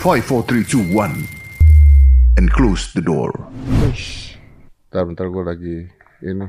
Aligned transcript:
5, 0.00 0.16
4, 0.22 0.42
3, 0.46 0.64
2, 0.64 0.96
1. 0.96 1.28
And 2.38 2.48
close 2.48 2.88
the 2.92 3.02
door. 3.02 3.30
Bentar, 4.88 5.04
bentar 5.04 5.26
gue 5.28 5.44
lagi 5.44 5.76
ini 6.20 6.46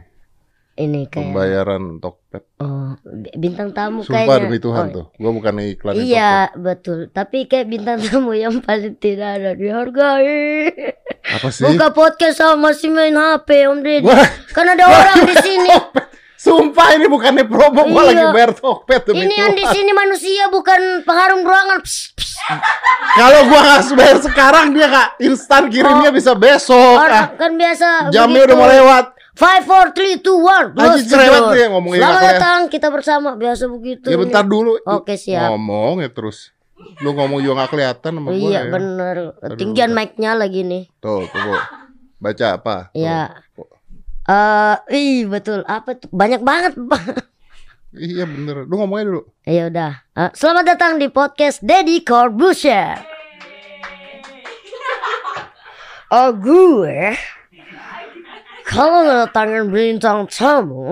Ini 0.73 1.05
kayak 1.05 1.29
pembayaran 1.29 1.99
Tokped. 1.99 2.43
oh, 2.57 2.95
b- 2.97 3.35
bintang 3.37 3.69
tamu 3.69 4.01
Sumpah 4.01 4.23
kayaknya. 4.25 4.41
demi 4.41 4.57
Tuhan 4.57 4.85
Oh, 4.87 4.93
tuh. 4.93 5.05
Gue 5.13 5.31
bukan 5.31 5.53
iklan 5.61 5.93
Iya 5.95 6.33
betul, 6.55 6.99
tapi 7.07 7.45
kayak 7.45 7.67
bintang 7.67 7.99
tamu 8.01 8.31
yang 8.33 8.63
paling 8.63 8.95
tidak 8.95 9.37
ada 9.37 9.51
dihargai. 9.53 10.71
Apa 11.29 11.47
sih? 11.49 11.67
Buka 11.67 11.91
podcast 11.91 12.39
sama 12.39 12.71
masih 12.71 12.89
main 12.89 13.13
HP 13.13 13.67
Om 13.67 13.79
Deddy. 13.79 14.07
Wah. 14.07 14.25
Kan 14.49 14.65
ada 14.65 14.85
orang 14.85 15.21
di 15.21 15.35
sini. 15.37 15.69
Sumpah 16.41 16.97
ini 16.97 17.05
bukannya 17.05 17.45
promo, 17.45 17.85
gue 17.85 18.01
Iya. 18.01 18.09
lagi 18.17 18.25
bayar 18.33 18.51
Tokped 18.57 19.13
demi 19.13 19.29
Ini 19.29 19.35
yang 19.37 19.53
di 19.53 19.61
sini 19.61 19.93
manusia 19.93 20.49
bukan 20.49 21.05
pengharum 21.05 21.45
ruangan. 21.45 21.85
Kalau 23.13 23.45
gue 23.45 23.59
nggak 23.61 23.81
bayar 23.93 24.17
sekarang 24.17 24.73
dia 24.73 24.89
nggak 24.89 25.09
instan 25.21 25.69
kirimnya 25.69 26.09
bisa 26.09 26.33
besok. 26.33 26.97
Ah, 26.97 27.05
Orang 27.05 27.29
kan 27.37 27.51
biasa. 27.53 28.09
jamnya 28.09 28.41
begitu. 28.41 28.47
udah 28.49 28.55
mau 28.57 28.69
lewat. 28.73 29.05
Five, 29.31 29.63
four, 29.63 29.85
three, 29.93 30.17
two, 30.17 30.41
one. 30.41 30.73
Lagi 30.73 31.05
cerewet 31.05 31.39
door. 31.39 31.53
dia 31.53 31.65
ngomongnya 31.69 32.01
Selamat 32.03 32.23
datang 32.25 32.59
kita 32.67 32.87
bersama 32.89 33.29
biasa 33.37 33.63
begitu. 33.69 34.07
Ya 34.09 34.17
bentar 34.17 34.41
dulu. 34.41 34.81
Oke, 34.81 35.21
siap. 35.21 35.45
Ngomong 35.53 36.01
ya 36.01 36.09
terus. 36.09 36.49
Lu 37.05 37.13
ngomong 37.13 37.37
juga 37.37 37.61
nggak 37.61 37.69
kelihatan 37.69 38.11
sama 38.17 38.29
gue. 38.33 38.49
Iya 38.49 38.65
ya. 38.65 38.71
bener. 38.73 39.17
Tinggian 39.61 39.93
mic-nya 39.93 40.33
lagi 40.33 40.65
nih. 40.65 40.89
Tuh, 40.97 41.29
tuh. 41.29 41.61
Baca 42.17 42.45
apa? 42.57 42.89
Iya. 42.97 43.45
Eh, 44.29 44.75
ih 44.93 45.25
betul. 45.25 45.65
Apa 45.65 45.97
tuh? 45.97 46.09
Banyak 46.13 46.41
banget. 46.45 46.73
Iya 47.91 48.23
bener. 48.23 48.71
Lu 48.71 48.79
ngomongnya 48.79 49.11
dulu. 49.11 49.21
Ya 49.43 49.67
udah. 49.67 49.99
Eh, 50.15 50.31
selamat 50.31 50.63
datang 50.63 50.95
di 50.95 51.11
podcast 51.11 51.59
Deddy 51.59 52.07
Corbusier. 52.07 52.95
Oh 56.11 56.35
gue 56.35 57.15
kalau 58.67 59.07
ngedatangin 59.07 59.71
bintang 59.71 60.27
tamu 60.27 60.91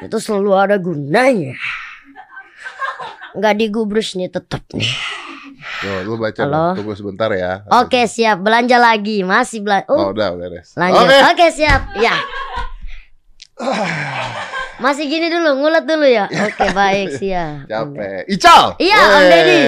itu 0.00 0.16
selalu 0.16 0.52
ada 0.56 0.76
gunanya. 0.80 1.52
Nggak 3.36 3.54
digubris 3.60 4.16
nih 4.16 4.32
tetap 4.32 4.64
nih. 4.72 5.15
Tuh, 5.76 5.98
lu 6.02 6.16
baca 6.16 6.40
Halo. 6.40 6.52
dong. 6.72 6.74
Tunggu 6.80 6.94
sebentar 6.94 7.28
ya. 7.30 7.60
Oke 7.76 8.06
siap 8.06 8.40
belanja 8.40 8.76
lagi 8.76 9.20
masih 9.22 9.60
belanja. 9.60 9.86
Oh, 9.86 9.98
Oh, 9.98 10.08
udah, 10.10 10.32
udah, 10.32 10.48
Res. 10.48 10.72
lanjut. 10.74 11.04
Oke. 11.04 11.16
Oke 11.30 11.46
siap 11.50 11.82
ya. 11.94 12.16
Masih 14.76 15.04
gini 15.06 15.26
dulu 15.26 15.56
ngulet 15.56 15.82
dulu 15.82 16.04
ya. 16.04 16.28
Oke 16.46 16.68
baik 16.70 17.16
siap. 17.16 17.64
Capek. 17.64 18.28
Ical. 18.28 18.76
Iya, 18.76 18.98
Om. 19.00 19.24
Deddy. 19.24 19.60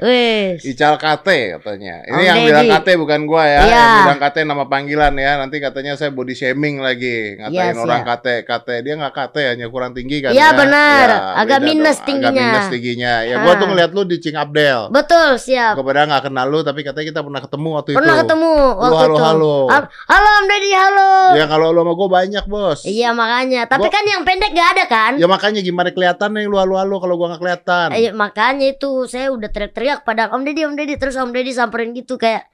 Wes. 0.00 0.58
Ical 0.64 0.94
KT 0.96 1.28
katanya. 1.54 1.94
Ini 2.02 2.14
Om 2.14 2.24
yang 2.24 2.36
Deddy. 2.38 2.48
bilang 2.48 2.64
KT 2.74 2.88
bukan 2.96 3.20
gua 3.24 3.44
ya. 3.44 3.60
Iya. 3.60 3.76
Yang 3.76 4.00
bilang 4.02 4.20
KT 4.20 4.36
nama 4.42 4.64
panggilan 4.64 5.14
ya. 5.14 5.32
Nanti 5.36 5.56
katanya 5.58 5.92
saya 5.94 6.08
body 6.08 6.32
shaming 6.32 6.80
lagi. 6.80 7.36
Ngatain 7.36 7.52
Iya, 7.52 7.76
orang 7.76 8.02
siap. 8.02 8.08
KT. 8.16 8.26
KT 8.42 8.68
dia 8.80 8.94
nggak 8.96 9.12
KT 9.14 9.36
hanya 9.46 9.66
kurang 9.66 9.92
tinggi 9.92 10.16
kan 10.18 10.30
Iya, 10.30 10.40
ya. 10.42 10.56
benar. 10.56 11.06
Ya, 11.06 11.18
Agak 11.36 11.58
minus 11.60 11.98
dong. 11.98 12.06
tingginya. 12.06 12.32
Agak 12.32 12.44
minus 12.48 12.66
tingginya. 12.70 13.12
Ya 13.22 13.34
gua 13.38 13.52
Ah. 13.52 13.58
tuh 13.58 13.66
ngeliat 13.68 13.90
lu 13.90 14.02
di 14.02 14.16
Cing 14.16 14.34
Abdel. 14.34 14.80
Betul 14.88 15.36
siap. 15.36 15.76
Gua 15.76 15.84
padahal 15.84 16.08
nggak 16.08 16.24
kenal 16.24 16.46
lu 16.46 16.60
tapi 16.60 16.80
katanya 16.80 17.06
kita 17.06 17.20
pernah 17.20 17.40
ketemu 17.40 17.68
waktu 17.74 17.90
itu. 17.90 17.98
Pernah 17.98 18.16
ketemu 18.18 18.50
waktu 18.74 18.96
halo, 18.96 19.12
itu. 19.12 19.22
halo. 19.22 19.56
Hal- 19.68 19.88
Halo 20.08 20.28
Om 20.34 20.44
Deddy, 20.46 20.70
halo. 20.72 21.10
Ya 21.34 21.44
kalau 21.44 21.68
lu 21.68 21.80
sama 21.80 21.92
gua 21.92 22.08
banyak, 22.14 22.44
Bos. 22.44 22.80
Iya 22.82 23.12
makanya. 23.12 23.66
Tapi 23.66 23.84
Gua- 23.84 23.92
kan 23.92 24.04
yang 24.04 24.22
pendek 24.38 24.54
gak 24.54 24.70
ada 24.78 24.84
kan? 24.86 25.12
Ya 25.18 25.26
makanya 25.26 25.60
gimana 25.66 25.90
kelihatan 25.90 26.30
nih 26.38 26.46
lu 26.46 26.62
halo-halo 26.62 27.02
kalau 27.02 27.18
gua 27.18 27.34
nggak 27.34 27.42
kelihatan. 27.42 27.88
Eh, 27.90 28.14
makanya 28.14 28.70
itu 28.70 29.10
saya 29.10 29.34
udah 29.34 29.50
teriak-teriak 29.50 30.06
pada 30.06 30.30
Om 30.30 30.46
Deddy, 30.46 30.62
Om 30.62 30.78
Deddy 30.78 30.94
terus 30.94 31.18
Om 31.18 31.34
Deddy 31.34 31.50
samperin 31.50 31.90
gitu 31.90 32.14
kayak 32.14 32.46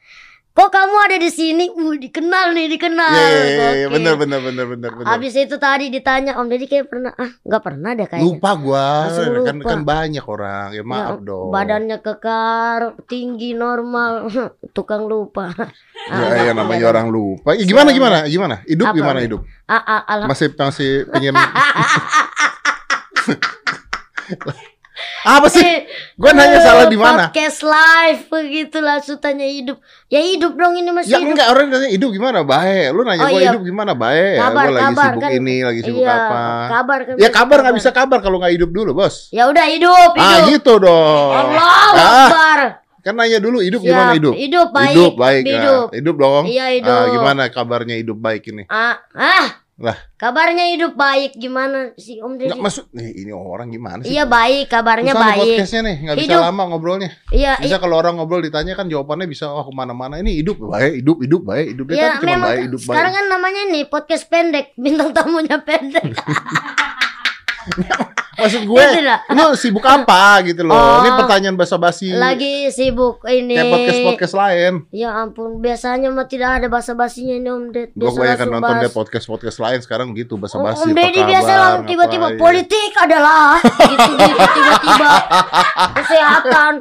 Kok 0.54 0.70
kamu 0.70 0.96
ada 1.02 1.16
di 1.18 1.28
sini? 1.28 1.66
Uh, 1.66 1.98
dikenal 1.98 2.54
nih, 2.54 2.70
dikenal. 2.70 3.10
Iya, 3.10 3.26
iya, 3.26 3.26
iya, 3.26 3.42
iya, 3.74 3.86
Oke. 3.90 3.98
bener, 3.98 4.14
bener, 4.14 4.38
bener, 4.38 4.66
bener, 4.70 4.90
bener. 4.94 5.10
Habis 5.10 5.34
itu 5.34 5.58
tadi 5.58 5.90
ditanya 5.90 6.38
Om 6.38 6.46
Deddy 6.46 6.64
kayak 6.64 6.86
pernah 6.86 7.10
ah 7.10 7.26
nggak 7.42 7.58
pernah 7.58 7.90
deh 7.90 8.06
kayaknya. 8.06 8.22
Lupa 8.22 8.54
gua, 8.54 9.10
Langsung 9.10 9.34
kan 9.42 9.56
lupa. 9.58 9.66
kan 9.66 9.80
banyak 9.82 10.22
orang. 10.22 10.70
Ya 10.70 10.86
maaf 10.86 11.18
Ya, 11.18 11.26
dong. 11.26 11.50
Badannya 11.50 11.98
kekar, 11.98 12.80
tinggi 13.10 13.50
normal, 13.50 14.30
tukang 14.78 15.04
lupa. 15.04 15.52
Ya, 16.04 16.46
ya 16.46 16.52
namanya 16.52 16.84
orang 16.86 17.08
lupa. 17.08 17.56
Ya, 17.56 17.64
gimana 17.64 17.88
gimana? 17.88 18.28
Gimana? 18.28 18.60
Hidup 18.62 18.92
Apa, 18.92 18.94
gimana 18.94 19.18
hidup? 19.24 19.40
Ah, 19.64 19.80
ah, 19.80 20.00
alham- 20.06 20.28
Masih 20.28 20.52
masih 20.52 21.08
pengen 21.08 21.32
Apa 25.24 25.48
sih? 25.48 25.64
Gua 26.20 26.30
nanya 26.30 26.60
salah 26.60 26.84
di 26.84 26.94
mana? 26.94 27.26
Podcast 27.26 27.64
live 27.64 28.20
begitu 28.28 28.76
langsung 28.78 29.16
tanya 29.16 29.42
hidup. 29.42 29.80
Ya 30.06 30.20
hidup 30.20 30.52
dong 30.52 30.76
ini 30.76 30.92
masih 30.92 31.10
Ya 31.10 31.18
hidup. 31.18 31.32
enggak 31.32 31.48
orang 31.48 31.66
nanya 31.66 31.88
hidup 31.88 32.10
gimana? 32.12 32.44
Baik. 32.44 32.92
Lu 32.92 33.00
nanya 33.02 33.24
Oh, 33.24 33.28
gua 33.28 33.40
iya. 33.40 33.48
hidup 33.48 33.62
gimana? 33.64 33.92
Baik. 33.94 34.34
Ya, 34.34 34.42
Kabar, 34.44 34.52
gua 34.62 34.68
lagi 34.70 34.84
kabar, 34.84 35.04
sibuk 35.08 35.22
kan. 35.24 35.30
ini, 35.32 35.56
lagi 35.58 35.80
sibuk 35.80 36.00
Iya, 36.00 36.12
apa? 36.12 36.40
kabar 36.68 36.98
kan 37.00 37.14
Ya 37.16 37.28
kabar 37.32 37.58
nggak 37.58 37.74
bisa 37.74 37.90
kabar 37.90 38.18
kalau 38.20 38.36
nggak 38.38 38.52
hidup 38.52 38.70
dulu, 38.70 38.90
Bos. 38.92 39.14
Ya 39.30 39.48
udah 39.48 39.64
hidup, 39.64 40.10
hidup. 40.12 40.28
Ah, 40.36 40.38
gitu 40.46 40.72
dong. 40.76 41.30
Allahu 41.32 41.96
Ah, 41.96 42.12
Akbar. 42.28 42.58
kan 43.00 43.14
nanya 43.16 43.38
dulu 43.40 43.58
hidup 43.60 43.80
Siap. 43.80 43.88
gimana 43.90 44.10
hidup? 44.12 44.32
Hidup 44.36 44.68
baik. 44.70 44.92
Hidup 44.92 45.12
baik. 45.16 45.42
Hidup. 45.42 45.86
hidup 45.92 46.16
dong. 46.16 46.44
Iya, 46.46 46.66
hidup. 46.70 46.92
Ah, 46.94 47.06
gimana 47.10 47.42
kabarnya 47.48 47.96
hidup 47.96 48.16
baik 48.16 48.44
ini? 48.46 48.68
Ah, 48.68 49.00
ah. 49.10 49.63
Lah. 49.74 49.98
Kabarnya 50.14 50.70
hidup 50.70 50.94
baik 50.94 51.34
gimana 51.34 51.90
sih 51.98 52.22
Om 52.22 52.38
Deddy? 52.38 52.54
Nggak 52.54 52.62
maksud 52.62 52.94
nih 52.94 53.26
ini 53.26 53.34
orang 53.34 53.74
gimana 53.74 54.06
sih? 54.06 54.14
Iya 54.14 54.22
baik, 54.22 54.70
kabarnya 54.70 55.10
Susah 55.10 55.18
nih 55.18 55.30
baik. 55.34 55.42
podcastnya 55.42 55.80
nih, 55.82 55.96
nggak 55.98 56.16
bisa 56.22 56.36
lama 56.38 56.62
ngobrolnya. 56.70 57.10
Iya, 57.34 57.52
Bisa 57.58 57.76
kalau 57.82 57.98
orang 57.98 58.14
ngobrol 58.14 58.38
ditanya 58.38 58.78
kan 58.78 58.86
jawabannya 58.86 59.26
bisa 59.26 59.50
wah 59.50 59.66
ke 59.66 59.74
mana-mana. 59.74 60.22
Ini 60.22 60.30
hidup 60.30 60.62
baik, 60.62 61.02
hidup 61.02 61.18
hidup 61.26 61.42
baik, 61.42 61.66
hidup 61.74 61.86
Ya 61.90 62.06
kan 62.06 62.22
cuma 62.22 62.30
memang 62.30 62.50
baik, 62.54 62.62
hidup 62.70 62.80
sekarang 62.86 63.10
baik. 63.10 63.18
kan 63.18 63.24
namanya 63.26 63.62
nih 63.66 63.82
podcast 63.90 64.24
pendek, 64.30 64.66
bintang 64.78 65.10
tamunya 65.10 65.58
pendek. 65.58 66.06
Maksud 68.34 68.62
gue, 68.66 68.84
lah. 69.04 69.20
lu 69.30 69.54
sibuk 69.54 69.84
apa 69.86 70.42
gitu 70.42 70.66
loh? 70.66 70.74
Oh. 70.74 71.00
Ini 71.02 71.10
pertanyaan 71.14 71.56
basa-basi. 71.56 72.10
Lagi 72.10 72.68
sibuk 72.74 73.22
ini. 73.30 73.54
Kayak 73.54 73.70
podcast-podcast 73.70 74.34
lain. 74.34 74.72
Ya 74.90 75.14
ampun, 75.14 75.62
biasanya 75.62 76.10
mah 76.10 76.26
tidak 76.26 76.62
ada 76.62 76.66
basa-basinya 76.66 77.34
ini 77.38 77.48
Om 77.48 77.64
Ded. 77.70 77.90
Gue 77.94 78.10
kebanyakan 78.10 78.46
langsung 78.50 78.54
nonton 78.58 78.74
deh 78.82 78.92
podcast-podcast 78.92 79.58
lain 79.62 79.78
sekarang 79.80 80.08
gitu 80.18 80.34
basa-basi. 80.34 80.90
Om 80.90 80.92
Deddy 80.92 81.20
biasa 81.22 81.52
langsung 81.54 81.86
tiba-tiba 81.86 82.28
politik 82.34 82.90
adalah 82.98 83.58
gitu-gitu 83.62 84.44
tiba-tiba 84.58 85.10
kesehatan 86.02 86.72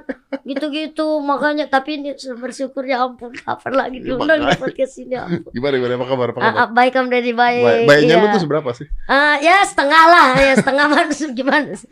gitu-gitu 0.42 1.08
makanya 1.20 1.66
tapi 1.66 1.96
ini 1.96 2.10
bersyukur 2.34 2.82
ya 2.82 3.02
ampun 3.02 3.30
kapan 3.32 3.74
lagi 3.74 3.98
Ya, 4.00 4.06
diundang 4.10 4.42
di 4.42 4.56
podcast 4.56 4.94
ini 4.98 5.14
ya 5.14 5.24
ampun. 5.24 5.50
Gimana 5.50 5.74
gimana 5.76 5.94
apa 5.96 6.06
kabar? 6.08 6.28
Apa 6.28 6.40
Ah, 6.40 6.44
kabar? 6.44 6.58
ah, 6.58 6.68
baik 6.70 6.94
Om 6.96 7.08
Deddy 7.08 7.32
baik. 7.32 7.64
Baik- 7.64 7.86
Baiknya 7.86 8.16
lu 8.16 8.26
iya. 8.26 8.34
tuh 8.34 8.42
seberapa 8.42 8.70
sih? 8.72 8.88
Ah, 9.06 9.36
ya 9.38 9.58
setengah 9.62 10.04
lah 10.06 10.28
ya 10.36 10.54
setengah 10.56 10.86
manusia 10.94 11.28
gimana 11.30 11.72
sih? 11.74 11.90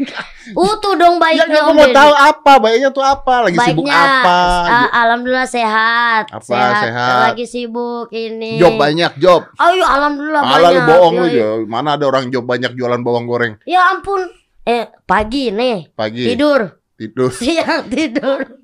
Utuh 0.51 0.93
dong 0.93 1.15
Ya, 1.15 1.21
baiknya 1.21 1.61
Om 1.61 1.71
mau 1.71 1.85
Deddy. 1.85 1.93
tahu 1.93 2.11
apa, 2.13 2.51
baiknya 2.57 2.89
tuh 2.89 3.03
apa? 3.03 3.33
Lagi 3.43 3.57
sibuk 3.57 3.85
Baiknya, 3.85 3.95
apa? 4.17 4.37
ah, 4.65 4.87
alhamdulillah 4.99 5.47
sehat. 5.47 6.23
Apa, 6.29 6.57
sehat? 6.79 7.19
Lagi 7.29 7.45
sibuk 7.45 8.09
ini. 8.09 8.57
Job 8.57 8.75
banyak, 8.75 9.11
job. 9.17 9.45
Ayo 9.55 9.83
alhamdulillah 9.83 10.41
Malah 10.41 10.57
lu 10.57 10.65
banyak. 10.75 10.87
bohong 10.87 11.13
Ya, 11.13 11.21
lu 11.21 11.27
ya. 11.27 11.37
ya. 11.37 11.49
Mana 11.63 11.89
ada 11.93 12.05
orang 12.05 12.27
job 12.27 12.43
banyak 12.43 12.71
jualan 12.71 12.99
bawang 12.99 13.23
goreng 13.23 13.53
Ya 13.63 13.85
ampun. 13.87 14.25
Eh, 14.61 14.85
pagi 15.03 15.49
nih 15.49 15.89
pagi 15.91 16.21
tidur, 16.23 16.80
tidur. 17.01 17.29
siang 17.33 17.89
tidur. 17.93 18.61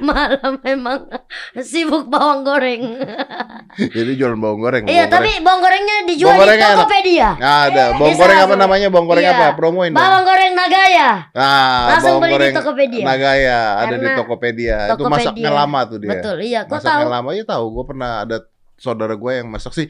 Malam 0.00 0.58
memang 0.60 1.06
sibuk 1.56 2.06
bawang 2.06 2.42
goreng. 2.42 2.98
Jadi 3.94 4.10
jualan 4.14 4.34
bawang 4.34 4.58
goreng. 4.58 4.82
Iya, 4.84 5.06
bawang 5.06 5.12
tapi 5.12 5.30
bawang 5.38 5.60
gorengnya 5.60 5.96
dijual 6.02 6.34
Bawang 6.34 6.50
di. 6.50 6.74
Tokopedia. 6.74 7.28
Nggak 7.36 7.58
ada. 7.68 7.84
Bawang 7.94 8.16
goreng 8.16 8.38
apa 8.40 8.54
namanya? 8.56 8.88
Bawang 8.90 9.06
goreng 9.06 9.22
Iya. 9.22 9.34
apa? 9.36 9.46
Promoin 9.54 9.90
dong. 9.90 9.98
Bawang 9.98 10.24
goreng 10.24 10.52
Nagaya. 10.52 11.10
Nah, 11.30 11.78
Langsung 11.88 12.08
bawang 12.08 12.22
beli 12.22 12.30
di 12.30 12.34
goreng 12.34 12.54
Tokopedia. 12.58 13.04
Nagaya 13.04 13.58
ada 13.78 13.94
di 13.94 14.02
Karena 14.02 14.18
Tokopedia. 14.18 14.76
Itu 14.76 14.90
Tokopedia. 14.96 15.12
masaknya 15.14 15.50
lama 15.52 15.80
tuh 15.86 15.98
dia. 15.98 16.10
Betul, 16.10 16.36
iya. 16.40 16.60
Kok 16.62 16.72
Masaknya 16.72 16.98
tahu? 16.98 17.14
lama 17.14 17.28
ya 17.30 17.44
tahu. 17.44 17.64
Gue 17.70 17.84
pernah 17.86 18.10
ada 18.22 18.36
saudara 18.74 19.14
gue 19.14 19.32
yang 19.32 19.46
masak 19.46 19.72
sih. 19.72 19.86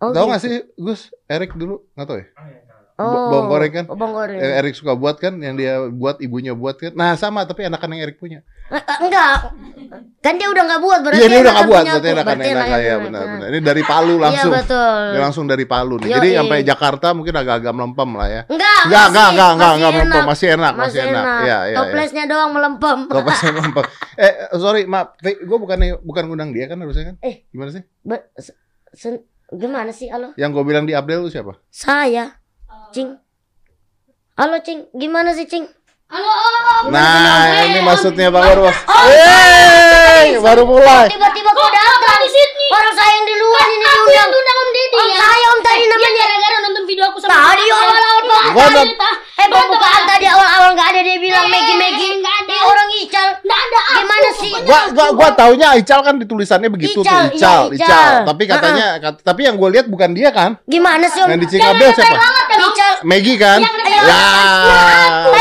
Oh, 0.00 0.10
tahu 0.10 0.16
gitu. 0.16 0.30
nggak 0.32 0.42
sih, 0.42 0.54
Gus? 0.74 1.00
Erik 1.24 1.52
dulu 1.52 1.84
nggak 1.92 2.06
tahu 2.08 2.18
ya? 2.18 2.26
Oh, 2.32 2.48
bawang 2.94 3.48
goreng 3.50 3.72
kan? 3.74 3.84
oh, 3.90 3.98
bawang 3.98 4.14
goreng. 4.14 4.38
Yang 4.38 4.54
Erik 4.62 4.74
suka 4.78 4.94
buat 4.94 5.18
kan, 5.18 5.34
yang 5.42 5.58
dia 5.58 5.82
buat 5.90 6.22
ibunya 6.22 6.54
buat 6.54 6.78
kan. 6.78 6.94
Nah 6.94 7.18
sama, 7.18 7.42
tapi 7.42 7.66
enakan 7.66 7.90
yang 7.98 8.06
Erik 8.06 8.22
punya. 8.22 8.46
Eh, 8.70 8.78
eh, 8.78 8.96
enggak. 9.02 9.50
Kan 10.22 10.38
dia 10.38 10.48
udah 10.48 10.62
nggak 10.64 10.80
buat 10.80 11.00
berarti 11.04 11.20
Iya 11.20 11.26
dia 11.28 11.40
udah 11.42 11.52
nggak 11.52 11.68
buat, 11.68 11.84
berarti 11.84 12.00
Berarti 12.00 12.30
enak 12.30 12.54
enakan 12.54 12.80
ya 12.80 12.94
benar-benar. 13.02 13.46
Ini 13.50 13.60
dari 13.60 13.82
Palu 13.82 14.14
langsung. 14.22 14.52
Iya 14.54 14.60
betul. 14.62 15.02
Langsung 15.20 15.44
dari 15.50 15.64
Palu 15.66 15.94
nih. 16.00 16.08
Yoi. 16.08 16.14
Jadi 16.14 16.28
sampai 16.38 16.58
Jakarta 16.62 17.06
mungkin 17.12 17.34
agak-agak 17.34 17.72
melempem 17.74 18.10
lah 18.14 18.28
ya. 18.30 18.42
Enggak, 18.46 18.80
Enggak, 18.86 19.06
enggak, 19.10 19.28
enggak, 19.34 19.50
enggak, 19.74 19.90
melempem, 19.90 20.22
enak. 20.22 20.30
masih 20.30 20.48
enak, 20.54 20.72
masih 20.78 21.00
enak. 21.02 21.24
Iya, 21.24 21.34
iya, 21.42 21.58
iya. 21.66 21.76
Toplesnya 21.82 22.24
doang 22.30 22.50
melempem. 22.54 22.98
Topasnya 23.10 23.50
melempem. 23.58 23.84
Eh, 24.14 24.32
sorry, 24.56 24.82
maaf. 24.86 25.18
Gue 25.20 25.58
bukan 25.58 25.78
bukan 26.06 26.22
ngundang 26.30 26.50
dia 26.54 26.70
kan 26.70 26.78
harusnya 26.78 27.10
kan? 27.10 27.16
Eh. 27.26 27.44
Gimana 27.50 27.74
sih? 27.74 27.82
Gimana 29.54 29.90
sih 29.92 30.08
halo? 30.08 30.32
Yang 30.40 30.50
gue 30.56 30.64
bilang 30.64 30.84
di 30.88 30.96
Abdel 30.96 31.26
itu 31.26 31.36
siapa? 31.36 31.58
Saya. 31.68 32.43
Cing. 32.94 33.10
Halo 34.34 34.56
Cing, 34.60 34.86
gimana 34.92 35.30
sih 35.30 35.44
Cing? 35.44 35.66
Nah, 36.86 37.42
ini 37.64 37.80
maksudnya 37.80 38.30
Pak 38.30 38.42
Bos. 38.54 38.76
Oh, 38.86 39.04
Yeay! 39.04 40.30
mulai, 40.30 40.38
baru 40.38 40.62
mulai. 40.62 41.06
Tiba-tiba 41.08 41.50
kau 41.50 41.66
datang. 41.66 42.18
di 42.20 42.30
sini? 42.30 42.66
Orang 42.70 42.92
saya 42.94 43.10
yang 43.12 43.26
di 43.26 43.34
luar 43.34 43.66
ini 43.66 43.84
Aku 43.84 44.08
yang 44.08 44.28
diundang. 44.28 44.30
undang 44.32 44.56
Om 44.56 44.70
Deddy 44.70 44.96
Om 44.96 45.04
ya. 45.04 45.16
saya 45.18 45.46
om 45.46 45.60
tadi 45.60 45.76
Dia 45.76 45.90
namanya. 45.90 46.14
gara-gara 46.22 46.56
nonton 46.62 46.82
video 46.84 47.04
aku 47.04 47.18
sama 47.18 47.32
Tadi 47.34 47.64
Om 47.66 47.74
awal-awal 47.74 48.68
cerita. 48.80 49.08
Eh 49.34 49.46
pembukaan 49.50 50.02
tadi 50.06 50.26
awal-awal 50.26 50.70
nggak 50.72 50.88
ada 50.88 51.00
dia 51.02 51.16
bilang 51.18 51.44
Eh, 51.44 51.50
Megi 51.50 51.74
Megi. 51.74 52.08
Ini 52.14 52.56
orang 52.62 52.88
Ical. 52.96 53.28
Nggak 53.42 53.60
ada. 53.60 53.80
Gimana 53.94 54.28
sih? 54.34 54.52
Gua 54.62 54.80
gua 54.90 55.06
gua 55.12 55.28
taunya 55.34 55.68
Ical 55.74 56.00
kan 56.00 56.14
ditulisannya 56.16 56.70
begitu 56.70 57.00
tuh, 57.00 57.04
iya, 57.04 57.28
Ical, 57.28 57.62
Ical. 57.68 57.74
Ical. 57.74 58.12
Tapi 58.24 58.42
katanya 58.46 58.86
kat- 58.98 59.20
tapi 59.20 59.40
yang 59.42 59.56
gue 59.56 59.68
lihat 59.70 59.86
bukan 59.86 60.10
dia 60.12 60.30
kan? 60.30 60.56
Gimana 60.64 61.04
sih 61.06 61.20
om? 61.20 61.28
Yang 61.28 61.40
di 61.42 61.48
Cikabel 61.50 61.90
siapa? 61.92 62.16
Maggie 63.02 63.34
kan? 63.34 63.58
Yang 63.58 63.74
ada- 63.74 63.92
Ya. 64.04 64.22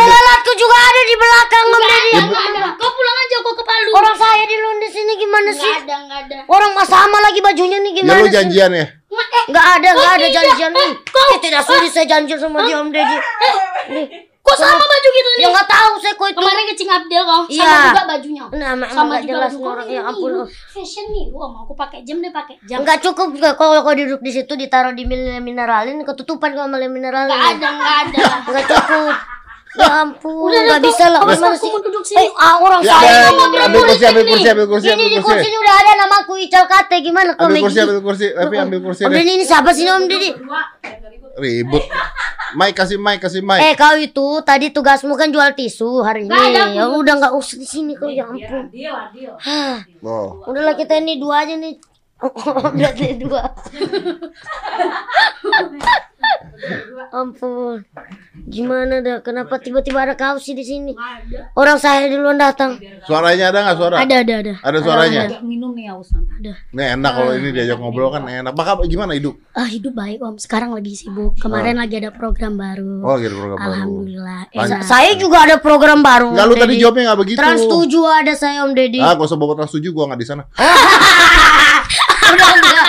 Lalatku 0.04 0.52
juga 0.56 0.78
ada 0.80 1.02
di 1.04 1.16
belakang 1.16 1.66
om 1.68 1.82
Deddy. 1.82 2.12
ada, 2.16 2.40
ada. 2.40 2.62
Kau 2.74 2.90
pulang 2.90 3.18
aja 3.20 3.36
kau 3.40 3.54
ke 3.54 3.64
Palu. 3.64 3.90
Orang 3.94 4.16
saya 4.16 4.44
di 4.44 4.56
luar 4.56 4.78
di 4.78 4.90
sini 4.90 5.14
gimana 5.16 5.50
sih? 5.52 5.62
Nggak 5.64 5.84
ada, 5.84 5.96
nggak 6.02 6.20
ada. 6.24 6.38
Orang 6.48 6.72
mah 6.72 6.86
sama 6.86 7.18
lagi 7.20 7.40
bajunya 7.40 7.78
nih 7.78 7.92
Ya 7.92 7.98
gimana 8.00 8.18
lu 8.18 8.26
sih? 8.26 8.34
janjian 8.34 8.72
ya? 8.74 8.86
Ma- 9.10 9.30
eh, 9.30 9.44
Nggak 9.46 9.66
ada, 9.70 9.88
nggak 9.92 10.08
Oh, 10.08 10.16
ada 10.16 10.28
janjian 10.28 10.72
nih. 10.72 10.90
Kau- 11.06 11.30
Eh, 11.30 11.40
tidak 11.40 11.62
sudi 11.62 11.88
saya 11.88 12.06
janjian 12.08 12.40
sama 12.40 12.64
dia 12.64 12.76
Om 12.78 12.90
Deddy. 12.90 13.18
Kok 14.44 14.56
sama 14.60 14.84
baju 14.84 15.08
gitu 15.08 15.30
nih? 15.40 15.44
Ya 15.44 15.48
nggak 15.56 15.70
tahu 15.72 15.92
saya 16.04 16.14
kok 16.20 16.28
itu. 16.28 16.40
Kemarin 16.44 16.64
ke 16.68 16.74
Cing 16.76 16.92
Abdel 16.92 17.24
kau, 17.24 17.42
Iya. 17.48 17.64
sama 17.64 17.80
juga 17.88 18.04
bajunya. 18.12 18.44
Nah, 18.52 18.72
sama 18.92 19.16
juga 19.24 19.30
jelas 19.32 19.54
orang. 19.56 19.86
Ya 19.88 20.02
ampun. 20.04 20.32
Fashion 20.68 21.06
nih, 21.16 21.26
wah 21.32 21.48
mau 21.48 21.64
aku 21.64 21.74
pakai 21.80 22.04
jam 22.04 22.20
deh 22.20 22.28
pakai 22.28 22.60
jam. 22.68 22.84
Enggak 22.84 23.00
cukup 23.00 23.40
nggak 23.40 23.56
kalau 23.56 23.80
kau 23.80 23.96
duduk 23.96 24.20
di 24.20 24.32
situ 24.36 24.54
ditaruh 24.60 24.92
di 24.92 25.08
mineralin 25.40 26.04
ketutupan 26.04 26.52
kalau 26.52 26.76
mineralin. 26.76 27.32
Nggak 27.32 27.52
ada, 27.56 27.68
nggak 27.72 27.98
ada. 28.04 28.24
Enggak 28.52 28.66
cukup. 28.68 29.16
Ya 29.74 29.90
ampun, 30.00 30.54
Udah, 30.54 30.62
nggak 30.62 30.78
udah, 30.78 30.86
bisa 30.86 31.06
lah. 31.10 31.20
awas, 31.22 31.34
Gimana 31.34 31.50
aku 31.50 31.58
sih? 31.60 31.68
mau 31.68 31.80
duduk 31.82 32.04
sini. 32.06 32.18
Eh, 32.20 32.28
ah, 32.36 32.56
orang 32.62 32.80
Ya, 32.80 32.86
saya 32.94 33.10
ya, 33.10 33.18
ngomong 33.28 33.52
ambil 33.58 33.82
kursi, 33.84 34.04
ambil 34.06 34.24
kursi, 34.24 34.48
ambil 34.48 34.66
kursi, 34.70 34.86
Ini 34.86 34.94
ambil 34.94 35.04
di 35.04 35.18
kursi. 35.18 35.28
kursi 35.34 35.48
ini 35.48 35.58
udah 35.58 35.76
ada 35.76 35.92
namaku 35.98 36.34
Ical 36.40 36.66
Kate 36.68 36.96
gimana 37.02 37.30
kau 37.34 37.44
Ambil 37.50 37.62
kursi, 37.66 37.80
ambil 37.82 38.00
kursi, 38.00 38.26
tapi 38.30 38.56
ambil 38.56 38.80
kursi 38.82 39.02
Om. 39.02 39.10
Deddy 39.10 39.32
ini 39.34 39.44
siapa 39.44 39.70
sih 39.72 39.84
Om 39.84 40.04
Deddy? 40.06 40.30
Ribut. 41.34 41.84
Mike 42.54 42.76
kasih 42.78 42.98
Mike, 43.02 43.20
kasih 43.20 43.42
Mike. 43.42 43.64
Eh 43.64 43.74
kau 43.74 43.96
itu 43.98 44.26
tadi 44.46 44.70
tugasmu 44.70 45.12
kan 45.18 45.28
jual 45.28 45.50
tisu 45.52 46.00
hari 46.00 46.30
ini. 46.30 46.78
Ya 46.78 46.86
udah 46.86 47.14
nggak 47.18 47.34
usah 47.34 47.58
di 47.58 47.66
sini 47.66 47.98
kau 47.98 48.06
ya 48.06 48.24
ampun. 48.24 48.70
Hah, 49.42 49.82
Oh. 50.06 50.44
udahlah 50.46 50.76
kita 50.76 50.94
ini 50.96 51.18
dua 51.18 51.42
aja 51.42 51.56
nih. 51.56 51.80
Berarti 52.78 53.18
dua. 53.18 53.42
ampun. 57.14 57.86
Gimana 58.44 59.00
dah? 59.00 59.18
Kenapa 59.22 59.62
tiba-tiba 59.62 60.04
ada 60.04 60.14
kau 60.18 60.38
sih 60.42 60.58
di 60.58 60.66
sini? 60.66 60.92
Orang 61.56 61.78
saya 61.78 62.10
duluan 62.10 62.36
datang. 62.36 62.80
Suaranya 63.06 63.54
ada 63.54 63.60
nggak 63.64 63.78
suara? 63.78 63.96
Ada, 64.02 64.16
ada, 64.26 64.34
ada. 64.42 64.54
Ada 64.62 64.78
suaranya. 64.84 65.22
Minum 65.46 65.72
nih 65.78 65.94
aus 65.94 66.12
nanti. 66.12 66.32
Ada. 66.44 66.54
Nih 66.74 66.86
enak 66.98 67.12
kalau 67.14 67.32
ini 67.38 67.50
diajak 67.54 67.78
ngobrol 67.80 68.10
kan 68.12 68.26
enak. 68.28 68.54
Maka 68.54 68.82
gimana 68.90 69.16
hidup? 69.16 69.38
Ah 69.54 69.68
hidup 69.70 69.94
baik 69.96 70.20
om. 70.20 70.36
Sekarang 70.42 70.74
lagi 70.74 70.98
sibuk. 70.98 71.38
Kemarin 71.40 71.78
lagi 71.80 71.96
ada 72.02 72.12
program 72.12 72.58
baru. 72.58 73.06
Oh, 73.06 73.16
gitu 73.22 73.36
program 73.38 73.60
baru. 73.60 73.72
Alhamdulillah. 73.74 74.42
Enak. 74.52 74.82
Saya 74.84 75.12
juga 75.16 75.38
ada 75.46 75.56
program 75.62 76.02
baru. 76.02 76.34
Enggak 76.34 76.48
lu 76.50 76.56
tadi 76.58 76.74
jawabnya 76.82 77.04
nggak 77.14 77.20
begitu. 77.22 77.40
Trans 77.40 77.64
7 77.64 78.20
ada 78.24 78.34
saya 78.36 78.58
Om 78.66 78.72
Deddy. 78.74 79.00
Ah, 79.00 79.14
gak 79.16 79.28
usah 79.30 79.38
bawa 79.40 79.54
trans 79.56 79.72
7 79.72 79.84
gua 79.94 80.12
nggak 80.12 80.20
di 80.20 80.28
sana. 80.28 80.44
Udah 82.34 82.50
enggak. 82.56 82.88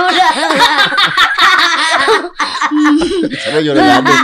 Udah 0.00 0.30
enggak. 0.32 0.78
Saya 3.36 3.60
juga 3.60 3.80
ada. 3.80 4.14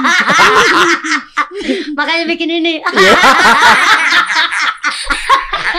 Makanya 1.93 2.25
bikin 2.27 2.51
ini. 2.53 2.75
Iya. 2.81 3.15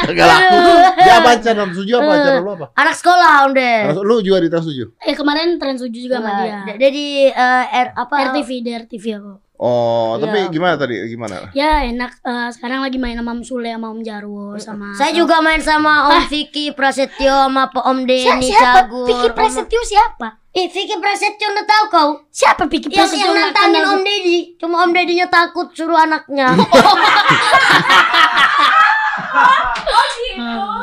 Gak 0.01 0.27
laku. 0.27 0.57
Dia 0.97 1.13
apa 1.19 1.29
acara 1.35 1.55
trans 1.57 1.77
7 1.77 1.87
apa 1.93 2.11
acara 2.11 2.37
lu 2.39 2.51
apa? 2.51 2.65
Anak 2.73 2.95
sekolah. 2.95 3.47
Trans- 3.47 4.01
Lu 4.01 4.19
juga 4.19 4.39
di 4.39 4.49
trans 4.49 4.65
7? 4.65 4.87
Eh 4.99 5.13
kemarin 5.13 5.55
tren 5.55 5.77
suju 5.77 5.93
juga 6.01 6.19
sama 6.19 6.31
dia. 6.41 6.75
Jadi 6.79 7.05
eh, 7.27 7.63
R 7.85 7.87
apa? 7.93 8.15
RTV, 8.31 8.49
di 8.61 8.71
RTV 8.77 9.05
aku. 9.19 9.33
Oh, 9.61 10.17
tapi 10.17 10.41
Iya. 10.41 10.49
gimana 10.49 10.73
tadi? 10.73 10.97
Gimana? 11.05 11.53
Ya 11.53 11.85
enak. 11.85 12.17
eh, 12.19 12.49
sekarang 12.49 12.81
lagi 12.81 12.97
main 12.97 13.13
sama 13.13 13.29
Om 13.31 13.45
Sule 13.45 13.69
sama 13.69 13.93
Om 13.93 14.01
Jarwo 14.01 14.57
sama. 14.57 14.89
Saya 14.97 15.13
juga 15.13 15.37
main 15.37 15.61
sama 15.61 16.09
Om 16.09 16.25
Vicky 16.27 16.73
Prasetyo 16.73 17.45
sama 17.45 17.69
Pak 17.69 17.85
Om? 17.85 17.97
Denny 18.03 18.49
siapa? 18.49 18.89
Cagur. 18.89 19.05
Vicky 19.05 19.29
Prasetyo 19.29 19.81
siapa? 19.85 20.40
Eh, 20.51 20.67
Vicky 20.67 20.99
Prasetyo 20.99 21.47
udah 21.47 21.63
tahu 21.63 21.83
kau? 21.87 22.09
Siapa 22.27 22.67
Vicky 22.67 22.91
Yang 22.91 23.07
Prasetyo? 23.07 23.23
yang 23.23 23.31
Nggak 23.31 23.55
nantangin. 23.55 23.87
Om 23.87 24.03
Deddy. 24.03 24.59
Cuma 24.59 24.83
Om 24.83 24.91
Deddy-nya 24.91 25.31
takut 25.31 25.71
suruh 25.71 25.95
anaknya. 25.95 26.51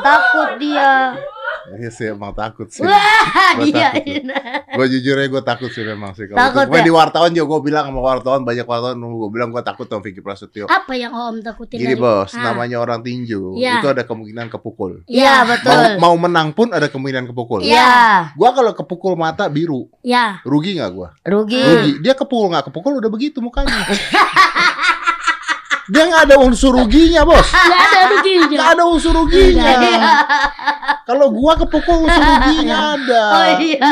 takut 0.05 0.49
dia. 0.57 1.13
Iya 1.71 1.89
sih 1.89 2.05
emang 2.07 2.31
takut 2.31 2.65
sih. 2.67 2.81
Wah, 2.81 3.53
Gua 3.53 3.65
dia. 3.65 3.91
takut. 3.91 4.23
Gue 4.71 4.85
jujur 4.89 5.15
aja 5.15 5.27
gue 5.27 5.43
takut 5.43 5.69
sih 5.69 5.83
memang 5.83 6.11
sih. 6.11 6.25
Kalau 6.25 6.39
Takut 6.39 6.65
ya? 6.71 6.81
di 6.81 6.89
wartawan 6.89 7.29
juga 7.29 7.45
gue 7.47 7.61
bilang 7.63 7.85
sama 7.85 7.99
wartawan 8.01 8.41
banyak 8.41 8.63
wartawan 8.63 8.95
gue 8.95 9.29
bilang 9.29 9.49
gue 9.49 9.59
takut 9.59 9.85
sama 9.85 9.99
Vicky 9.99 10.19
Prasetyo. 10.19 10.65
Apa 10.65 10.93
yang 10.93 11.11
Om 11.11 11.41
takutin? 11.41 11.77
Gini 11.77 11.93
dari- 11.93 11.99
bos, 11.99 12.31
Ah. 12.31 12.41
namanya 12.47 12.77
orang 12.77 12.99
tinju 12.99 13.53
Iya. 13.55 13.79
itu 13.79 13.87
ada 13.87 14.01
kemungkinan 14.01 14.47
kepukul. 14.47 15.03
Iya, 15.05 15.43
betul. 15.43 15.99
Mau, 15.99 16.15
mau 16.15 16.25
menang 16.25 16.49
pun 16.51 16.69
ada 16.69 16.87
kemungkinan 16.87 17.27
kepukul. 17.27 17.61
Iya. 17.61 18.31
Gua 18.33 18.49
kalau 18.51 18.71
kepukul 18.71 19.13
mata 19.13 19.45
biru, 19.45 19.91
Ya. 20.01 20.39
rugi 20.41 20.77
nggak 20.77 20.91
gua? 20.91 21.13
Rugi. 21.21 21.59
Rugi. 21.59 21.91
Dia 21.99 22.13
kepukul 22.13 22.49
nggak 22.49 22.71
kepukul 22.71 22.97
udah 22.97 23.09
begitu 23.09 23.37
mukanya. 23.39 23.69
Dia 25.89 26.03
nggak 26.05 26.23
ada 26.29 26.35
unsur 26.37 26.71
ruginya 26.73 27.21
bos. 27.25 27.47
Nggak 27.49 27.81
ada 27.81 28.01
ruginya. 28.13 28.47
Nggak 28.55 28.69
ada 28.77 28.83
unsur 28.85 29.13
ruginya. 29.13 29.69
Kalau 31.09 31.33
gua 31.33 31.57
kepukul 31.57 32.05
unsur 32.05 32.21
ruginya 32.21 32.77
ada. 32.93 33.23
Oh, 33.33 33.45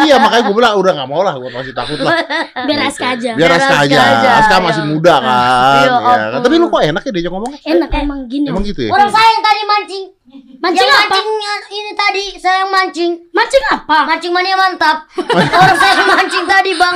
iya. 0.06 0.16
makanya 0.22 0.44
gua 0.46 0.56
bilang 0.56 0.74
udah 0.78 0.92
nggak 0.94 1.10
mau 1.10 1.22
lah, 1.26 1.34
gua 1.42 1.50
masih 1.50 1.74
takut 1.74 1.98
lah. 1.98 2.14
Biar 2.70 2.80
Aska 2.86 3.18
aja. 3.18 3.32
Biar 3.34 3.52
Aska 3.58 3.76
aja. 3.90 4.00
Aska 4.46 4.56
ya. 4.58 4.64
masih 4.64 4.84
muda 4.86 5.16
kan. 5.18 5.34
Ya 5.82 5.98
Ya 5.98 6.28
kan? 6.38 6.40
Tapi 6.46 6.56
lu 6.62 6.68
kok 6.70 6.82
enak 6.86 7.02
ya 7.02 7.12
diajak 7.12 7.32
ngomong? 7.34 7.52
Enak 7.66 7.90
emang 7.98 8.20
gini. 8.30 8.46
Emang 8.50 8.64
gitu 8.66 8.82
ya? 8.86 8.92
Orang 8.94 9.10
saya 9.10 9.28
yang 9.34 9.44
tadi 9.44 9.62
mancing. 9.66 10.06
Mancing 10.58 10.88
yang 10.90 11.00
apa? 11.00 11.06
mancingnya 11.08 11.54
ini 11.72 11.92
tadi 11.96 12.24
saya 12.38 12.56
yang 12.66 12.72
mancing. 12.72 13.12
Mancing 13.32 13.64
apa? 13.72 13.98
Mancing 14.10 14.32
mania 14.34 14.56
mantap. 14.60 14.98
Orang 15.64 15.78
saya 15.78 15.94
yang 15.96 16.10
mancing 16.10 16.46
tadi, 16.46 16.72
Bang. 16.76 16.96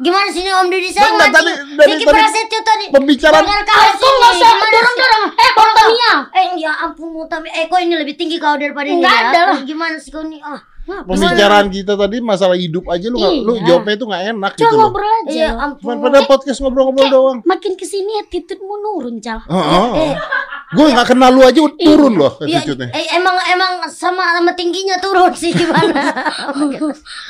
Gimana 0.00 0.32
sini 0.32 0.48
Om 0.48 0.66
Deddy 0.66 0.88
saya 0.88 1.12
Enggak, 1.12 1.28
mancing. 1.28 1.44
tadi- 1.44 1.76
dari 1.76 1.92
tadi 1.92 2.04
Prasetyo 2.08 2.60
tadi. 2.64 2.84
pembicaraan- 2.88 3.44
kau 3.44 3.76
Eh, 3.76 3.92
nggak 3.92 3.92
sini. 3.94 4.40
usah 4.40 4.50
dorong-dorong? 4.66 5.24
Eh, 5.36 5.50
Bang 5.52 5.72
Tamiya. 5.76 6.12
Eh, 6.32 6.46
ya 6.56 6.72
ampun 6.80 7.08
Mutami. 7.12 7.48
Eh, 7.50 7.68
kok 7.68 7.78
ini 7.78 7.94
lebih 7.94 8.16
tinggi 8.16 8.40
kau 8.40 8.56
daripada 8.56 8.88
ini 8.88 9.04
ya? 9.04 9.12
ada 9.28 9.40
lah. 9.46 9.56
Eh, 9.56 9.68
Gimana 9.68 10.00
sih 10.00 10.08
kau 10.08 10.24
nih? 10.24 10.40
Ah. 10.40 10.56
Pembicaraan 11.00 11.68
kita 11.68 11.92
tadi 11.94 12.16
masalah 12.20 12.54
hidup 12.54 12.84
aja 12.86 13.06
lu 13.06 13.16
nggak- 13.16 13.40
lu 13.40 13.52
Iya. 13.54 13.64
jawabnya 13.66 13.94
itu 13.94 14.04
nggak 14.04 14.24
enak 14.30 14.52
Coba 14.52 14.60
gitu 14.60 14.66
loh. 14.70 14.80
ngobrol 14.84 15.12
aja. 15.16 15.30
Iya, 15.30 15.48
ampun. 15.52 15.80
Cuman 15.80 15.96
pada 16.00 16.18
podcast 16.24 16.58
ngobrol-ngobrol 16.60 17.08
doang. 17.08 17.38
Makin 17.42 17.72
ke 17.74 17.84
sini 17.84 18.12
attitude-mu 18.18 18.74
nurun, 18.76 19.16
Cal. 19.18 19.38
Heeh. 19.42 20.14
Gue 20.70 20.86
nggak 20.88 21.08
kenal 21.08 21.30
lu 21.30 21.42
aja 21.42 21.58
turun 21.58 22.14
loh 22.14 22.38
Iya, 22.40 22.62
attitude-nya. 22.62 22.88
eh, 22.92 23.06
emang 23.12 23.34
emang 23.44 23.72
sama 23.88 24.22
sama 24.32 24.52
tingginya 24.52 24.96
turun 24.96 25.32
sih 25.32 25.50
gimana? 25.50 25.98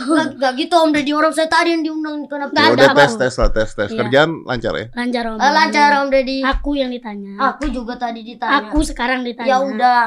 Gak, 0.00 0.26
gak 0.36 0.52
gitu 0.56 0.74
Om 0.74 0.90
Deddy 0.90 1.12
orang 1.12 1.30
saya 1.30 1.46
tadi 1.46 1.72
yang 1.72 1.82
diundang 1.82 2.24
kenapa? 2.26 2.52
Ya 2.52 2.60
Nggak 2.62 2.74
udah 2.74 2.86
ada, 2.86 2.98
tes 2.98 3.12
tes 3.16 3.34
lah 3.34 3.50
tes 3.50 3.70
tes 3.70 3.88
Iya. 3.88 3.98
kerjaan 3.98 4.30
lancar 4.42 4.72
ya. 4.74 4.86
Lancar 4.92 5.24
Om. 5.26 5.36
Eh, 5.36 5.52
lancar 5.52 5.90
Om 5.98 6.08
Deddy. 6.10 6.38
Aku 6.42 6.70
yang 6.74 6.90
ditanya. 6.90 7.32
Aku 7.50 7.64
juga 7.68 7.96
tadi 7.96 8.20
ditanya. 8.22 8.52
Aku 8.62 8.78
sekarang 8.82 9.20
ditanya. 9.22 9.48
ya 9.50 9.56
udah. 9.58 10.02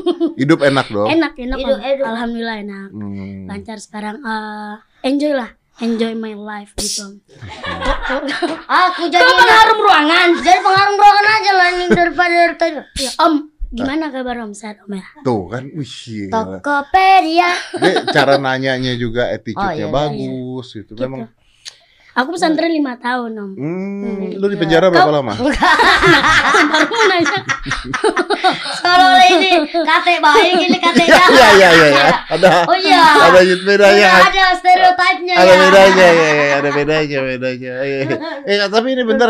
Hidup 0.40 0.60
enak 0.62 0.86
dong. 0.88 1.08
Enak, 1.08 1.32
enak. 1.36 1.58
Hidup- 1.58 1.76
Om. 1.76 1.84
hidup. 1.84 2.06
Alhamdulillah 2.06 2.56
enak. 2.58 2.88
Hmm. 2.98 3.46
Lancar 3.46 3.78
sekarang. 3.78 4.18
Eh, 4.18 4.74
enjoy 5.06 5.32
lah. 5.32 5.50
Enjoy 5.78 6.10
my 6.12 6.34
life 6.34 6.74
gitu. 6.74 7.22
Aku 8.82 9.06
jadi 9.06 9.22
Kau 9.22 9.38
pengharum 9.38 9.78
ruangan. 9.78 10.28
jadi 10.42 10.58
pengaruh 10.58 10.94
ruangan 10.98 11.26
aja 11.30 11.52
lah 11.54 11.66
ini 11.70 11.84
daripada 11.86 12.34
dari 12.34 12.56
tadi. 12.58 12.74
Ya, 12.98 13.10
Om, 13.22 13.34
gimana 13.70 14.10
kabar 14.10 14.42
Om? 14.42 14.58
Sehat 14.58 14.82
Om 14.82 14.98
ya? 14.98 15.06
Tuh 15.22 15.46
kan, 15.46 15.70
wih. 15.70 16.26
Tokopedia. 16.26 17.50
Dia 17.78 17.94
cara 18.10 18.42
nanyanya 18.42 18.98
juga 18.98 19.30
attitude-nya 19.30 19.86
Oh, 19.86 19.86
iya, 19.86 19.86
bagus 19.86 20.66
gitu. 20.74 20.98
Memang. 20.98 21.30
Aku 22.18 22.34
pesantren 22.34 22.74
lima 22.74 22.98
tahun 22.98 23.38
Om. 23.38 23.50
Hmm, 23.54 24.34
lu 24.34 24.46
di 24.50 24.58
penjara 24.58 24.90
berapa 24.90 25.14
lama? 25.14 25.38
Baru 25.38 26.86
mau 26.90 27.04
nanya. 27.06 27.38
Kalau 28.56 29.10
ini 29.20 29.50
kate 29.70 30.14
baik 30.18 30.54
ini 30.58 30.78
kate 30.78 31.04
Iya 31.08 31.48
iya 31.56 31.68
iya 31.70 31.86
iya. 31.88 32.08
Ada 32.28 32.48
Oh 32.68 32.76
iya. 32.76 33.02
ada 33.28 33.40
bedanya. 33.42 34.08
Udah 34.08 34.28
ada 34.28 34.44
stereotipnya 34.56 35.34
Ada 35.38 35.52
bedanya 35.56 36.08
ya, 36.08 36.28
ya, 36.28 36.54
ada 36.58 36.70
bedanya, 36.72 37.18
bedanya. 37.22 37.72
Iya. 37.84 37.98
Eh, 38.44 38.56
tapi 38.74 38.86
ini 38.96 39.02
bentar, 39.04 39.28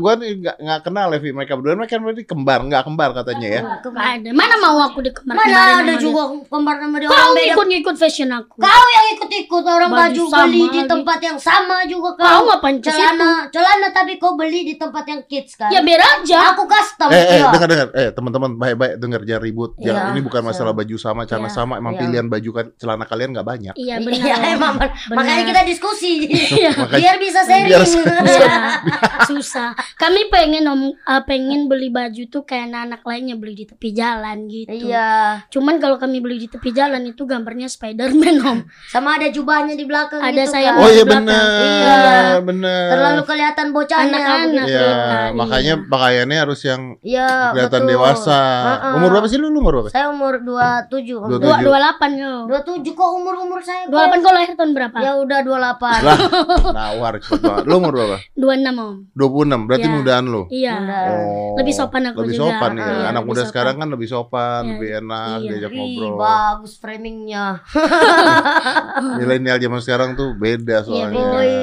gua 0.00 0.12
nih 0.16 0.40
nggak 0.40 0.56
nggak 0.60 0.80
kenal 0.84 1.06
Levi 1.10 1.30
mereka 1.32 1.56
berdua. 1.58 1.76
Mereka 1.76 2.00
berarti 2.00 2.22
kembar, 2.24 2.60
nggak 2.66 2.82
kembar 2.86 3.10
katanya 3.16 3.48
ya. 3.48 3.60
Ada. 3.80 4.30
Mana 4.32 4.54
mau 4.58 4.78
aku 4.80 5.04
di 5.04 5.10
kembar 5.12 5.34
Mana 5.36 5.82
ada 5.82 5.94
juga 5.96 6.32
kembar 6.48 6.76
nama 6.80 6.96
dia 6.96 7.08
orang 7.08 7.20
Kau 7.20 7.32
beda. 7.36 7.52
ikut-ikut 7.54 7.96
fashion 7.96 8.30
aku. 8.32 8.56
Kau 8.58 8.84
yang 8.96 9.06
ikut-ikut 9.18 9.64
orang 9.64 9.90
Baju 9.90 10.00
baju, 10.00 10.24
sama 10.30 10.44
beli 10.46 10.62
di 10.70 10.80
tempat 10.86 11.18
yang 11.20 11.38
sama 11.38 11.76
juga 11.86 12.08
kau. 12.16 12.24
Kau 12.24 12.40
ngapain 12.48 12.76
celana, 12.80 13.30
celana 13.50 13.88
tapi 13.92 14.12
kau 14.16 14.34
beli 14.34 14.60
di 14.66 14.74
tempat 14.76 15.04
yang 15.06 15.20
kids 15.26 15.54
kan? 15.58 15.70
Ya 15.70 15.80
biar 15.84 16.00
aja. 16.00 16.54
Aku 16.54 16.64
custom. 16.66 17.08
Eh, 17.10 17.16
eh, 17.18 17.38
iya. 17.40 17.50
dengar 17.52 17.68
dengar. 17.68 17.88
Eh, 17.92 18.08
teman-teman, 18.14 18.49
baik-baik 18.52 18.94
dengar 18.96 19.20
jangan 19.22 19.42
ribut. 19.42 19.70
Iya, 19.76 19.86
Jangan, 19.86 20.10
ini 20.10 20.20
bukan 20.20 20.42
so. 20.42 20.46
masalah 20.46 20.72
baju 20.72 20.96
sama, 20.96 21.20
celana 21.24 21.46
Iya, 21.46 21.52
sama. 21.52 21.74
Emang 21.76 21.94
iya. 21.94 22.00
pilihan 22.00 22.26
baju 22.26 22.50
kan 22.50 22.66
celana 22.74 23.04
kalian 23.04 23.30
nggak 23.30 23.44
banyak. 23.44 23.74
Iya 23.74 23.94
Iya, 23.96 24.06
benar. 24.36 24.40
emang 24.56 24.74
makanya 25.10 25.44
kita 25.44 25.62
diskusi. 25.64 26.12
Makanya- 26.80 26.96
Biar 26.96 27.16
bisa 27.16 27.40
sharing. 27.42 27.68
Biar- 27.68 27.88
Iya, 28.22 28.56
susah. 29.30 29.70
Kami 29.94 30.26
pengen 30.28 30.64
om, 30.64 30.80
eh, 30.90 31.22
pengen 31.24 31.66
beli 31.66 31.88
baju 31.88 32.22
tuh 32.26 32.42
kayak 32.42 32.68
anak-anak 32.68 33.02
lainnya 33.02 33.34
beli 33.34 33.54
di 33.54 33.64
tepi 33.64 33.90
jalan 33.90 34.46
gitu. 34.46 34.70
Iya, 34.88 35.44
Cuman 35.50 35.76
kalau 35.76 35.96
kami 35.96 36.18
beli 36.18 36.38
di 36.38 36.48
tepi 36.48 36.70
jalan 36.70 37.02
itu 37.04 37.22
gambarnya 37.24 37.66
Spiderman 37.66 38.36
om. 38.42 38.58
sama 38.86 39.16
ada 39.16 39.28
jubahnya 39.28 39.74
di 39.74 39.84
belakang 39.84 40.18
Ada 40.18 40.32
gitu 40.40 40.52
sayap 40.52 40.72
kan. 40.72 40.80
Oh 40.80 40.88
iya 40.88 41.04
benar, 41.04 41.44
Iya. 41.60 41.98
benar. 42.40 42.86
Terlalu 42.90 43.22
kelihatan 43.24 43.66
bocahnya. 43.70 44.08
Anak-anak. 44.10 44.66
Ya, 44.66 44.80
Iya. 44.80 44.94
makanya 45.32 45.74
pakaiannya 45.82 46.38
harus 46.38 46.60
yang 46.62 46.82
Iya, 47.00 47.52
kelihatan 47.52 47.82
betul. 47.82 47.90
dewasa. 47.92 48.39
Heeh. 48.40 48.92
Umur 48.94 49.08
berapa 49.10 49.26
sih 49.26 49.36
lu? 49.36 49.48
Lu 49.48 49.58
umur 49.58 49.72
berapa? 49.76 49.88
Saya 49.88 50.06
umur 50.08 50.38
27. 50.38 50.42
Om. 50.42 50.50
Dua 50.50 50.68
Dua 50.82 50.86
tujuh. 50.90 51.18
dua 51.62 51.76
delapan 51.76 52.10
kau. 52.12 52.38
27 52.46 52.92
kok 52.92 53.10
umur-umur 53.12 53.60
saya 53.60 53.80
kok? 53.82 53.90
Dua 53.90 54.00
delapan 54.00 54.18
kau 54.20 54.32
lahir 54.32 54.52
tahun 54.54 54.70
berapa? 54.72 54.96
Ya 54.98 55.12
udah 55.16 55.38
28. 55.40 56.06
Lah, 56.06 56.18
nawar 56.76 57.12
cepet 57.18 57.40
banget. 57.40 57.64
Lu 57.64 57.74
umur 57.76 57.92
berapa? 57.92 58.16
Dua 58.32 58.52
enam 58.54 58.74
om. 58.76 58.94
26. 59.12 59.66
Berarti 59.66 59.82
Iya. 59.82 59.94
mudaan 59.94 60.24
lu. 60.26 60.42
Iya. 60.48 60.74
Udah. 60.76 61.02
Oh. 61.10 61.52
Lebih 61.56 61.74
sopan 61.74 62.02
aku 62.06 62.16
lebih 62.20 62.34
juga. 62.34 62.44
sopan 62.48 62.70
ya. 62.72 62.84
Iya, 62.84 63.04
Anak 63.08 63.22
muda 63.24 63.36
sopan. 63.38 63.48
sekarang 63.48 63.74
kan 63.76 63.88
lebih 63.88 64.08
sopan, 64.08 64.62
Iya. 64.62 64.70
lebih 64.72 64.88
enak 65.00 65.26
Iya. 65.36 65.48
diajak 65.48 65.70
Ih, 65.70 65.76
ngobrol. 65.76 66.14
bagus 66.16 66.72
framingnya. 66.76 67.46
Milenial 69.18 69.58
zaman 69.58 69.80
sekarang 69.80 70.10
tuh 70.14 70.34
beda 70.34 70.82
soalnya. 70.82 71.10
beda. 71.10 71.30
Woi, 71.32 71.54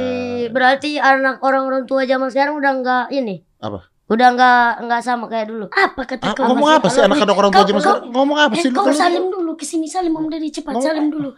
berarti 0.49 0.91
anak 0.97 1.39
orang-orang 1.39 1.83
tua 1.83 2.03
zaman 2.03 2.29
sekarang 2.29 2.55
udah 2.55 2.71
enggak 2.73 3.05
ini. 3.11 3.43
Apa? 3.57 3.89
Udah 4.07 4.27
enggak 4.31 4.61
enggak 4.79 5.01
sama 5.03 5.27
kayak 5.27 5.47
dulu. 5.47 5.65
Apa 5.67 6.01
kata 6.07 6.23
Ah, 6.23 6.33
kau? 6.33 6.47
ngomong 6.47 6.69
apa 6.71 6.87
sih 6.87 6.95
Kalau- 6.97 7.07
anak-anak 7.11 7.35
orang 7.35 7.51
tua 7.51 7.63
zaman 7.63 7.81
sekarang? 7.81 8.03
Ngomong 8.07 8.37
apa 8.39 8.53
Eh, 8.55 8.61
sih 8.63 8.69
lu? 8.71 8.75
kau 8.75 8.85
Kalau- 8.87 8.95
salim 8.97 9.25
dulu 9.27 9.51
ke 9.53 9.65
sini 9.67 9.83
salim 9.85 10.13
om 10.15 10.27
dari 10.27 10.47
cepat 10.47 10.73
salim 10.79 11.11
dulu. 11.11 11.29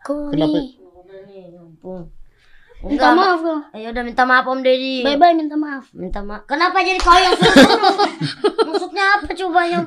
Kau 0.00 0.32
Kenapa? 0.32 0.56
nih. 0.56 0.68
Minta 2.86 3.10
maaf 3.12 3.38
kau. 3.38 3.58
Ya 3.74 3.90
udah 3.90 4.02
minta 4.02 4.22
maaf 4.22 4.46
Om 4.46 4.60
Deddy. 4.62 5.02
Bye 5.02 5.18
bye 5.18 5.34
minta 5.34 5.54
maaf. 5.54 5.90
Minta 5.90 6.22
maaf. 6.22 6.46
Kenapa 6.46 6.78
jadi 6.80 6.96
kau 6.96 7.12
yang 7.12 7.34
suruh? 7.34 7.68
Maksudnya 8.66 9.04
apa 9.18 9.28
coba 9.28 9.60
yang 9.64 9.84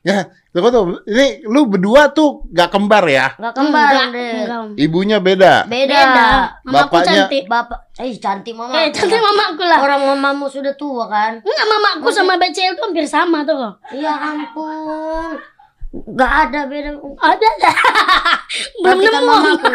Ya, 0.00 0.24
tunggu 0.50 0.68
tuh. 0.70 0.84
Ini 1.04 1.42
lu 1.44 1.66
berdua 1.66 2.08
tuh 2.10 2.46
gak 2.48 2.70
kembar 2.70 3.02
ya? 3.04 3.34
enggak 3.34 3.54
kembar 3.54 3.90
Enggak. 3.90 4.78
Ibunya 4.78 5.18
beda. 5.18 5.66
Beda. 5.66 5.98
Beda. 5.98 6.28
Mamaku 6.62 6.94
Bapaknya- 6.94 7.26
cantik. 7.26 7.44
Bapak, 7.44 7.78
eh 7.98 8.14
cantik 8.14 8.54
mama. 8.54 8.74
Eh, 8.78 8.88
cantik 8.88 9.18
mamaku 9.18 9.62
lah. 9.64 9.78
Orang 9.80 10.00
mamamu 10.06 10.46
sudah 10.46 10.72
tua 10.74 11.10
kan? 11.10 11.42
Enggak 11.42 11.66
mamaku 11.66 12.08
sama 12.08 12.38
BCL 12.38 12.78
tuh 12.78 12.84
hampir 12.86 13.04
sama 13.04 13.42
tuh. 13.42 13.58
Ya 13.92 14.14
ampun. 14.14 15.34
Enggak 15.90 16.32
ada 16.46 16.60
beda. 16.64 16.90
Ada. 17.18 17.48
Belum 18.80 18.98
kan 19.00 19.10
nemu. 19.10 19.26
Om. 19.26 19.34
mamaku. 19.34 19.66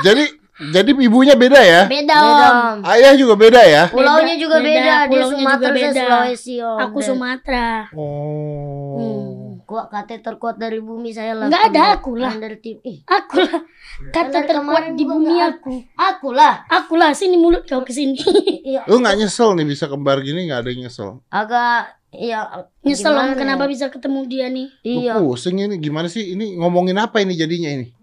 Jadi 0.00 0.24
jadi 0.62 0.90
ibunya 0.92 1.32
beda 1.32 1.56
ya? 1.58 1.80
Beda 1.86 2.16
Beda. 2.16 2.46
om. 2.76 2.76
Ayah 2.84 3.12
juga 3.16 3.34
beda 3.34 3.60
ya? 3.62 3.82
Pulaunya 3.88 4.36
juga 4.36 4.60
beda, 4.60 4.68
dia 4.68 5.08
pulaunya 5.08 5.24
juga 5.24 5.36
Sumatera 5.40 5.64
saya 5.64 5.76
beda. 5.80 6.02
Sulawesi 6.04 6.54
Om. 6.60 6.78
Aku 6.78 6.98
Sumatera. 7.00 7.68
Oh. 7.96 9.56
Kuat 9.64 9.86
kate 9.86 10.18
terkuat 10.18 10.58
dari 10.58 10.82
bumi 10.82 11.14
saya 11.14 11.32
lah. 11.32 11.46
Enggak 11.46 11.70
ada, 11.70 11.82
aku 11.94 12.18
lah. 12.18 12.34
Dari 12.34 12.58
tim. 12.58 12.76
Ih, 12.82 13.06
Aku 13.06 13.38
lah. 13.38 13.62
Kata 14.10 14.42
terkuat 14.42 14.92
di 14.92 15.04
bumi 15.06 15.38
aku. 15.38 15.74
Aku 15.94 16.34
lah. 16.34 16.66
Aku 16.66 16.98
lah 16.98 17.14
sini 17.14 17.38
mulut 17.38 17.62
kau 17.64 17.80
ke 17.80 17.94
sini. 17.94 18.18
Iya, 18.60 18.82
Lu 18.84 18.98
gak 18.98 19.14
nyesel 19.14 19.54
nih 19.54 19.64
bisa 19.64 19.86
kembar 19.86 20.20
gini 20.20 20.46
gak 20.46 20.66
ada 20.66 20.68
yang 20.74 20.84
nyesel? 20.84 21.22
agak 21.26 21.94
iya 22.10 22.66
Nyesel 22.82 23.14
om 23.14 23.22
gimana 23.30 23.38
kenapa 23.38 23.64
ya? 23.64 23.70
bisa 23.70 23.86
ketemu 23.88 24.20
dia 24.26 24.46
nih. 24.50 24.68
Iya. 24.82 25.12
pusing 25.16 25.56
ini 25.58 25.78
gimana 25.78 26.10
sih? 26.10 26.34
Ini 26.34 26.58
ngomongin 26.58 26.98
apa 26.98 27.22
ini 27.22 27.38
jadinya 27.38 27.70
ini? 27.70 27.94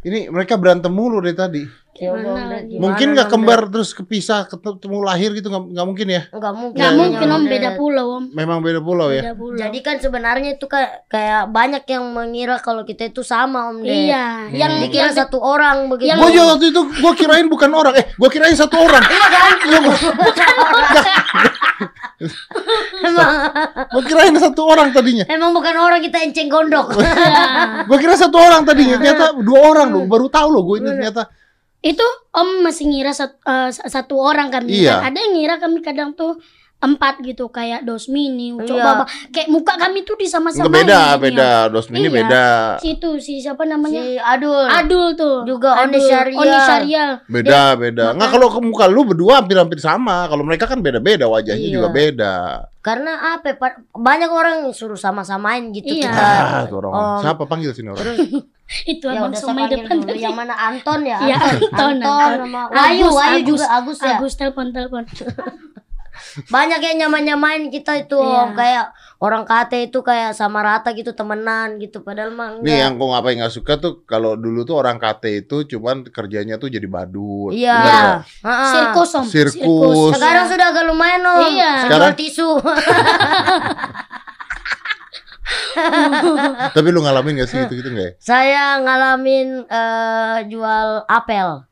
Ini 0.00 0.32
mereka 0.32 0.56
berantem 0.56 0.88
mulu 0.88 1.20
dari 1.20 1.36
tadi. 1.36 1.62
Ya 2.00 2.16
Gimana 2.16 2.64
gimana 2.64 2.80
mungkin 2.80 3.12
nggak 3.12 3.28
kembar 3.28 3.60
terus 3.68 3.92
kepisah 3.92 4.48
ketemu 4.48 5.04
lahir 5.04 5.36
gitu 5.36 5.52
nggak 5.52 5.76
nggak 5.76 5.84
mungkin 5.84 6.06
ya? 6.08 6.22
Dad? 6.24 6.32
Enggak 6.32 6.54
mungkin. 6.56 6.72
Enggak 6.72 6.88
Iya, 6.88 6.96
mungkin 6.96 7.26
Ya, 7.28 7.34
om 7.36 7.42
beda 7.44 7.70
pulau 7.76 8.06
om. 8.08 8.24
Memang 8.32 8.58
beda 8.64 8.80
pulau 8.80 9.08
ya. 9.12 9.20
Beda 9.20 9.34
pulau. 9.36 9.58
Jadi 9.60 9.78
kan 9.84 9.96
sebenarnya 10.00 10.50
itu 10.56 10.64
kayak 10.64 11.04
kayak 11.06 11.52
banyak 11.52 11.84
yang 11.84 12.04
mengira 12.08 12.56
kalau 12.56 12.88
kita 12.88 13.04
itu 13.04 13.20
sama 13.20 13.68
Om 13.68 13.84
Ded. 13.84 14.08
Iya, 14.08 14.48
yang 14.48 14.80
Dikira 14.80 15.12
yang 15.12 15.12
satu 15.12 15.36
orang 15.36 15.92
begitu. 15.92 16.16
Yang- 16.16 16.20
Gue 16.22 16.30
juga 16.32 16.46
waktu 16.48 16.66
itu 16.72 16.80
gue 16.80 17.12
kirain 17.18 17.46
bukan 17.50 17.70
orang, 17.74 17.92
eh 17.92 18.06
gue 18.08 18.28
kirain 18.32 18.56
satu 18.56 18.76
orang. 18.80 19.04
Iya 19.04 19.26
kan? 19.28 19.52
Emang 23.00 23.30
Gue 23.90 24.02
kirain 24.04 24.34
satu 24.34 24.62
orang 24.64 24.90
tadinya. 24.90 25.24
emang 25.26 25.50
bukan 25.50 25.74
orang 25.74 26.00
kita 26.00 26.20
enceng 26.20 26.46
gondok. 26.46 26.92
Gue 27.88 27.98
kira 27.98 28.14
satu 28.14 28.36
orang 28.36 28.62
tadinya, 28.62 28.96
ternyata 28.96 29.32
dua 29.36 29.60
orang 29.66 29.88
loh. 29.88 30.04
Baru 30.04 30.28
tahu 30.28 30.48
loh 30.50 30.62
gue 30.64 30.76
ini 30.78 30.88
ternyata. 30.90 31.32
itu 31.80 32.04
om 32.30 32.60
masih 32.60 32.84
ngira 32.86 33.08
sat- 33.10 33.40
eh, 33.40 33.72
satu 33.72 34.12
orang 34.14 34.52
kami 34.52 34.84
Iya. 34.84 35.00
Ada 35.00 35.16
yang 35.16 35.32
ngira 35.32 35.56
kami 35.56 35.80
kadang 35.80 36.12
tuh 36.12 36.36
empat 36.80 37.20
gitu 37.20 37.44
kayak 37.46 37.84
dos 37.84 38.08
mini, 38.08 38.50
ucok 38.50 38.72
Iya. 38.72 38.82
baba. 38.82 39.04
Kayak 39.28 39.48
muka 39.48 39.76
kami 39.76 40.00
tuh 40.00 40.16
disama-samain. 40.16 40.64
Enggak 40.64 40.80
beda, 40.80 40.96
jadinya. 40.96 41.20
beda. 41.20 41.50
Dos 41.68 41.86
ini 41.86 42.00
Iya. 42.00 42.10
beda. 42.10 42.46
Situ 42.80 43.10
si 43.20 43.32
siapa 43.38 43.62
namanya? 43.64 44.00
si 44.00 44.16
Adul. 44.16 44.64
Adul 44.64 45.06
tuh. 45.12 45.44
Juga 45.44 45.76
Oni 45.78 45.92
Adul. 45.92 46.08
Syariah. 46.08 46.40
Oni 46.40 46.56
Syariah. 46.58 47.10
Beda, 47.26 47.60
beda. 47.76 48.04
Enggak 48.16 48.28
kalau 48.32 48.48
ke 48.48 48.60
muka 48.60 48.84
lu 48.86 49.04
berdua 49.04 49.44
hampir-hampir 49.44 49.76
sama. 49.76 50.24
Kalau 50.24 50.40
mereka 50.40 50.64
kan 50.64 50.80
beda-beda 50.80 51.28
wajahnya 51.28 51.60
Iya. 51.62 51.74
juga 51.76 51.88
beda. 51.92 52.34
Karena 52.80 53.36
apa? 53.36 53.44
ya, 53.44 53.54
Banyak 53.92 54.30
orang 54.32 54.54
yang 54.64 54.72
suruh 54.72 54.96
sama-samain 54.96 55.68
gitu 55.70 55.92
Iya. 55.92 56.08
kita. 56.08 56.16
Ah, 56.16 56.64
orang. 56.64 56.92
Om, 56.96 57.20
Siapa 57.20 57.44
panggil 57.44 57.76
sini 57.76 57.92
orang? 57.92 58.16
Itu 58.86 59.10
ya 59.10 59.26
abang 59.26 59.34
panggil 59.34 59.68
depan 59.76 59.94
dulu. 60.00 60.14
Yang 60.16 60.32
mana 60.32 60.54
Anton 60.56 61.00
ya? 61.04 61.18
Iya, 61.28 61.36
Anton, 61.36 61.94
Anton. 61.98 62.30
sama 62.40 62.60
Wayu, 62.72 63.04
Agus, 63.04 63.12
Wayu 63.12 63.28
Agus. 63.36 63.44
juga 63.44 63.66
Agus 63.68 63.98
ya. 64.00 64.16
Agus 64.16 64.32
telepon 64.32 64.66
telepon. 64.72 65.04
Banyak 66.46 66.80
yang 66.80 66.96
nyaman-nyamain 67.00 67.68
kita 67.68 67.96
itu 67.98 68.14
Om. 68.14 68.24
Iya. 68.24 68.44
kayak 68.52 68.84
orang 69.20 69.44
kate 69.44 69.84
itu 69.84 70.00
kayak 70.00 70.32
sama 70.32 70.60
rata 70.60 70.90
gitu 70.90 71.12
temenan 71.12 71.76
gitu 71.76 72.00
padahal 72.00 72.30
mah 72.30 72.56
Nih 72.58 72.80
yang 72.80 72.96
kok 72.96 73.06
ngapain 73.06 73.36
nggak 73.36 73.52
suka 73.52 73.76
tuh 73.76 74.00
kalau 74.04 74.32
dulu 74.34 74.62
tuh 74.62 74.76
orang 74.76 74.96
KT 74.96 75.24
itu 75.44 75.56
cuman 75.68 76.04
kerjanya 76.04 76.56
tuh 76.56 76.68
jadi 76.68 76.84
badut. 76.84 77.52
Iya. 77.52 78.24
Sirkus 78.42 79.10
om. 79.14 79.24
Sirkus. 79.24 80.16
Sekarang 80.16 80.46
sudah 80.46 80.66
agak 80.68 80.84
lumayan 80.84 81.20
Om. 81.20 81.52
Iya. 81.52 81.72
Sekarang- 81.84 82.16
tisu. 82.16 82.50
Tapi 86.70 86.88
lu 86.90 87.02
ngalamin 87.02 87.40
gak 87.40 87.48
sih 87.50 87.58
gitu 87.64 87.74
gitu 87.76 87.88
nggak 87.90 88.06
ya? 88.06 88.12
Saya 88.18 88.64
ngalamin 88.80 89.66
eh, 89.66 90.38
jual 90.46 90.88
apel 91.06 91.66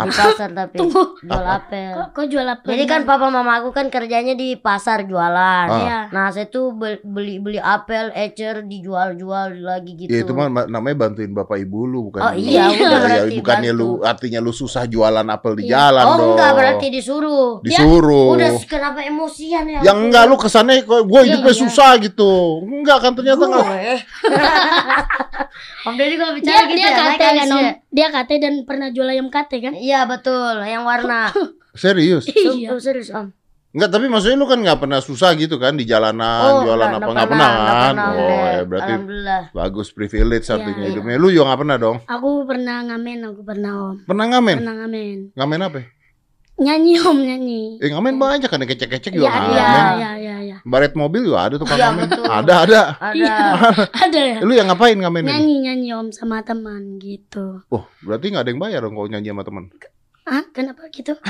di 0.00 0.10
pasar 0.12 0.48
tapi 0.52 0.76
Tunggu. 0.76 1.02
jual 1.18 1.44
apel. 1.44 1.92
Kok, 1.92 2.08
kok 2.12 2.26
jual 2.26 2.46
apa? 2.46 2.64
Jadi 2.64 2.84
kan 2.84 3.00
papa 3.02 3.26
mama 3.26 3.52
aku 3.56 3.70
kan 3.70 3.86
kerjanya 3.86 4.32
di 4.32 4.54
pasar 4.54 5.02
jualan. 5.02 5.66
Ah. 5.66 5.78
Iya. 5.78 5.98
Nah, 6.08 6.26
saya 6.28 6.46
tuh 6.46 6.70
be- 6.70 7.00
beli 7.00 7.38
beli 7.38 7.56
apel, 7.56 8.12
ecer 8.12 8.62
dijual-jual 8.62 9.18
lagi 9.58 9.92
gitu. 9.96 10.08
Ya 10.08 10.20
itu 10.20 10.30
mah 10.30 10.46
ma- 10.46 10.66
namanya 10.66 10.96
bantuin 11.00 11.30
bapak 11.30 11.58
ibu 11.58 11.84
lu 11.84 11.98
bukan 12.06 12.20
Oh, 12.20 12.30
lu. 12.30 12.38
iya, 12.38 12.66
udah 12.66 12.78
Ya, 12.78 12.88
ya, 12.88 12.98
berarti 13.00 13.36
bukannya 13.36 13.72
bantu. 13.72 13.80
lu 13.80 14.02
artinya 14.02 14.38
lu 14.38 14.52
susah 14.52 14.84
jualan 14.84 15.26
apel 15.26 15.52
di 15.54 15.64
Iya. 15.64 15.72
jalan 15.72 16.04
Oh, 16.04 16.14
dong. 16.14 16.28
enggak 16.32 16.50
berarti 16.52 16.86
disuruh. 16.88 17.48
disuruh. 17.60 18.28
Udah 18.34 18.50
kenapa 18.64 19.00
emosian 19.02 19.64
ya? 19.64 19.80
yang 19.82 19.98
enggak 20.00 20.24
lu 20.24 20.36
kesannya 20.36 20.82
kok 20.82 21.02
gue 21.02 21.20
hidupnya 21.24 21.50
Iya. 21.50 21.60
susah 21.60 21.90
gitu. 21.98 22.32
Enggak 22.62 22.98
kan 23.00 23.12
ternyata 23.12 23.42
enggak. 23.42 23.66
Om 25.80 25.94
Deddy 25.94 26.16
kalau 26.16 26.32
dia 26.32 26.40
bicara 26.40 26.64
gitu 26.64 26.74
dia 26.74 26.82
ya, 26.82 26.90
naik 26.90 26.98
kate 26.98 27.18
kan 27.20 27.34
alisnya. 27.34 27.56
om. 27.56 27.74
Dia 27.88 28.08
kate 28.10 28.34
dan 28.36 28.54
pernah 28.62 28.88
jual 28.88 29.08
ayam 29.08 29.28
kate 29.28 29.56
kan? 29.58 29.72
Iya 29.72 30.00
betul, 30.04 30.54
yang 30.60 30.82
warna. 30.82 31.30
Serius. 31.74 32.26
Iya. 32.26 32.68
Oh, 32.68 32.78
serius 32.78 33.08
Om. 33.08 33.30
Enggak, 33.68 33.90
tapi 33.92 34.08
maksudnya 34.08 34.34
lu 34.34 34.44
kan 34.44 34.58
nggak 34.58 34.80
pernah 34.80 34.98
susah 34.98 35.36
gitu 35.36 35.54
kan 35.56 35.76
di 35.76 35.84
jalanan, 35.84 36.64
jualan 36.64 36.88
enggak, 36.88 36.98
apa 36.98 37.04
enggak 37.04 37.12
nggak 37.14 37.28
pernah 37.28 37.48
enggak 37.48 37.68
kan? 37.68 37.94
pernah, 37.94 38.08
Oh, 38.08 38.44
ya 38.48 38.62
berarti 38.64 38.90
Alhamdulillah. 38.90 39.42
bagus 39.52 39.88
privilege 39.92 40.42
Iya, 40.42 40.54
artinya 40.56 40.80
iya. 40.80 40.88
hidupnya. 40.88 41.16
Lu 41.16 41.28
juga 41.28 41.44
nggak 41.46 41.60
pernah 41.60 41.76
dong? 41.76 41.96
Aku 42.08 42.28
pernah 42.42 42.76
ngamen, 42.82 43.18
aku 43.22 43.40
pernah 43.44 43.72
om. 43.84 43.96
Pernah 44.02 44.24
ngamen? 44.26 44.56
Pernah 44.58 44.74
ngamen. 44.74 45.16
Ngamen 45.36 45.58
apa? 45.62 45.78
Ya? 46.58 46.74
Nyanyi 46.74 46.94
om 47.00 47.18
nyanyi. 47.18 47.62
Eh 47.78 47.88
ngamen 47.88 48.18
banyak 48.18 48.50
kan 48.50 48.58
kecek-kecek 48.60 49.14
juga 49.14 49.24
Iya, 49.24 49.32
ngamen. 49.32 49.54
iya, 49.54 49.68
iya, 49.94 50.10
iya, 50.18 50.36
iya. 50.42 50.56
Baret 50.66 50.98
mobil 50.98 51.22
juga 51.22 51.46
ada 51.46 51.54
tukang 51.54 51.78
Iya, 51.78 51.86
ngamen. 51.94 52.02
betul. 52.10 52.24
Ada 52.26 52.54
ada. 52.66 52.80
Ada. 52.98 53.34
Ada 54.04 54.20
ya? 54.20 54.38
Lu 54.42 54.50
yang 54.50 54.66
ngapain 54.66 54.98
ngamen 54.98 55.22
ini? 55.22 55.30
Nyanyi 55.30 55.54
nyanyi 55.62 55.88
om 55.94 56.08
sama 56.10 56.42
teman 56.42 56.98
gitu. 56.98 57.62
Oh, 57.70 57.86
berarti 58.02 58.34
nggak 58.34 58.42
ada 58.42 58.50
yang 58.50 58.58
bayar 58.58 58.80
dong 58.82 58.94
kalau 58.94 59.06
nyanyi 59.06 59.30
sama 59.30 59.46
teman. 59.46 59.64
Ah, 60.28 60.44
kenapa 60.50 60.84
gitu? 60.88 61.16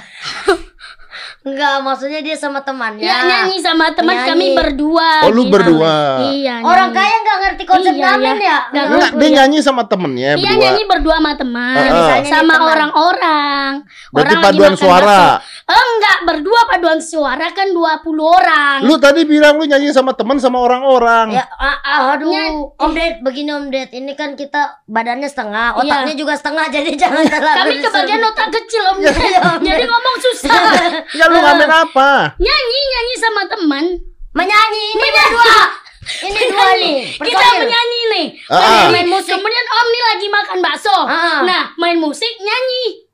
Enggak, 1.39 1.81
maksudnya 1.81 2.21
dia 2.21 2.35
sama 2.35 2.61
temannya. 2.61 3.01
Ya, 3.01 3.25
nyanyi 3.25 3.59
sama 3.59 3.91
teman 3.91 4.11
Nyanyi. 4.13 4.29
kami 4.29 4.47
berdua. 4.53 5.11
Oh, 5.25 5.31
lu 5.31 5.47
gitu. 5.47 5.55
berdua. 5.55 5.95
Iya. 6.29 6.61
Orang 6.61 6.91
nyanyi. 6.91 6.99
kaya 6.99 7.17
nggak 7.17 7.39
ngerti 7.39 7.63
konsep 7.65 7.93
Iya, 7.95 8.03
ngamen 8.05 8.37
iya. 8.37 8.43
ya? 8.45 8.59
Nggak 8.69 8.85
Enggak, 8.85 8.99
ngerti. 9.01 9.19
dia 9.19 9.29
nyanyi 9.33 9.59
sama 9.59 9.83
temennya 9.87 10.29
Iya 10.29 10.37
berdua. 10.37 10.61
nyanyi 10.61 10.83
berdua 10.85 11.15
sama 11.17 11.33
teman. 11.35 11.75
Misalnya 11.79 12.19
nih 12.19 12.29
sama 12.29 12.55
orang-orang. 12.61 13.71
Berarti 14.11 14.35
Orang 14.35 14.45
paduan 14.45 14.75
suara. 14.75 15.07
bakso. 15.07 15.58
Oh, 15.69 15.77
enggak, 15.77 16.19
berdua 16.25 16.65
paduan 16.65 16.97
suara 16.97 17.53
kan 17.53 17.69
20 17.77 18.01
orang. 18.25 18.81
Lu 18.89 18.97
tadi 18.97 19.29
bilang 19.29 19.61
lu 19.61 19.69
nyanyi 19.69 19.93
sama 19.93 20.17
teman 20.17 20.41
sama 20.41 20.65
orang-orang. 20.65 21.37
Ya, 21.37 21.45
ah, 21.45 21.77
ah, 21.85 22.17
aduh, 22.17 22.33
Nyanyi. 22.33 22.73
Om 22.73 22.91
Ded, 22.97 23.21
begini 23.21 23.53
Om 23.53 23.69
Ded, 23.69 23.93
ini 23.93 24.17
kan 24.17 24.33
kita 24.33 24.81
badannya 24.89 25.29
setengah, 25.29 25.77
Iya. 25.77 25.85
otaknya 25.85 26.15
juga 26.17 26.41
setengah, 26.41 26.73
jadi 26.73 26.89
jangan 26.97 27.21
terlalu. 27.29 27.59
Kami 27.61 27.75
kebagian 27.85 28.23
otak 28.25 28.49
kecil 28.49 28.83
om. 28.89 28.97
Iya, 29.29 29.41
Om. 29.45 29.61
Jadi 29.61 29.85
ngomong 29.85 30.17
susah. 30.25 30.63
Ya 31.21 31.25
lu 31.29 31.37
ngamen 31.37 31.69
apa? 31.69 32.33
nyanyi 32.41 32.81
nyanyi 32.89 33.15
sama 33.21 33.43
teman. 33.45 33.85
menyanyi 34.33 34.83
ini 34.97 35.09
berdua. 35.13 35.53
Ini 36.25 36.41
dua 36.49 36.69
nih. 36.81 36.99
Kita 37.21 37.47
menyanyi 37.61 38.01
nih. 38.17 38.27
Ah, 38.49 38.57
ah. 38.57 38.87
Main 38.89 39.13
musik. 39.13 39.29
Kemudian 39.29 39.67
om 39.69 39.87
nih 39.93 40.03
lagi 40.09 40.27
makan 40.33 40.59
bakso. 40.65 40.99
Ah. 41.05 41.45
Nah 41.45 41.63
main 41.77 42.01
musik 42.01 42.33
nyanyi. 42.41 43.05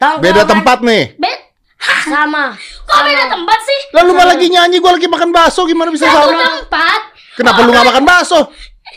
Tongkrongan 0.00 0.24
Beda 0.24 0.42
tempat 0.48 0.78
nih. 0.82 1.14
Sama. 1.80 2.52
Kok 2.84 3.00
beda 3.00 3.24
tempat 3.26 3.58
sih? 3.60 3.80
Lalu 3.92 4.10
malah 4.12 4.28
lagi 4.30 4.46
nyanyi, 4.46 4.76
gua 4.78 4.92
lagi 4.94 5.06
makan 5.06 5.30
bakso, 5.30 5.64
gimana 5.64 5.88
bisa 5.88 6.04
Satu 6.04 6.28
sama? 6.28 6.60
tempat. 6.60 7.00
Kenapa 7.34 7.58
lu 7.60 7.70
nggak 7.70 7.88
makan 7.88 8.04
bakso? 8.04 8.40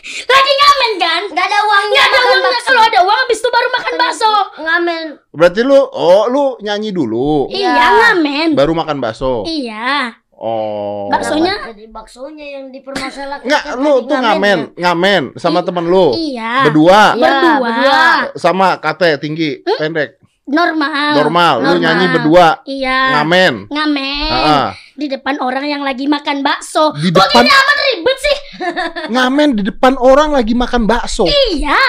Lagi 0.04 0.52
ngamen 0.54 0.92
kan? 0.98 1.22
Gak 1.32 1.46
ada 1.46 1.58
uangnya. 1.62 1.96
Nggak 1.96 2.06
ada 2.06 2.20
uangnya 2.20 2.50
bakso. 2.50 2.66
kalau 2.66 2.82
ada 2.82 3.00
uang 3.00 3.18
habis 3.18 3.38
itu 3.38 3.48
baru 3.48 3.68
makan 3.70 3.94
bakso. 3.96 4.32
Ngamen. 4.58 5.04
Berarti 5.32 5.60
lu, 5.62 5.80
oh 5.80 6.24
lu 6.26 6.44
nyanyi 6.60 6.90
dulu, 6.90 7.48
Iya. 7.48 7.72
Iya 7.72 7.86
ngamen. 7.94 8.48
baru 8.52 8.72
makan 8.74 8.96
bakso. 9.00 9.44
Iya. 9.44 10.18
Oh. 10.34 11.08
Baksonya? 11.08 11.72
Jadi 11.72 11.88
baksonya 11.88 12.46
yang 12.58 12.64
dipermasalahkan. 12.68 13.46
Enggak, 13.46 13.64
lu 13.78 14.04
tuh 14.04 14.18
ngamen, 14.18 14.58
ngamen 14.76 15.22
sama 15.38 15.64
temen 15.64 15.86
lu. 15.86 16.12
Iya. 16.12 16.68
Berdua. 16.68 17.16
Iya, 17.16 17.22
Berdua. 17.22 17.54
berdua. 17.62 18.02
Sama 18.36 18.76
kate 18.76 19.16
tinggi, 19.16 19.62
pendek. 19.64 20.20
Normal. 20.44 21.12
Normal. 21.16 21.54
Lu 21.56 21.64
Normal. 21.66 21.80
nyanyi 21.80 22.06
berdua. 22.12 22.48
Iya. 22.68 23.00
Ngamen. 23.16 23.54
Ngamen. 23.72 24.30
Ah. 24.30 24.68
Di 24.94 25.06
depan 25.08 25.40
orang 25.40 25.64
yang 25.64 25.80
lagi 25.80 26.04
makan 26.04 26.44
bakso. 26.44 26.92
Di 26.94 27.08
Kok 27.08 27.16
depan- 27.24 27.42
gini 27.42 27.50
amat 27.50 27.78
ribet 27.82 28.18
sih? 28.20 28.36
Ngamen 29.16 29.48
di 29.56 29.62
depan 29.64 29.96
orang 29.96 30.30
lagi 30.30 30.52
makan 30.52 30.84
bakso. 30.84 31.24
Iya. 31.24 31.80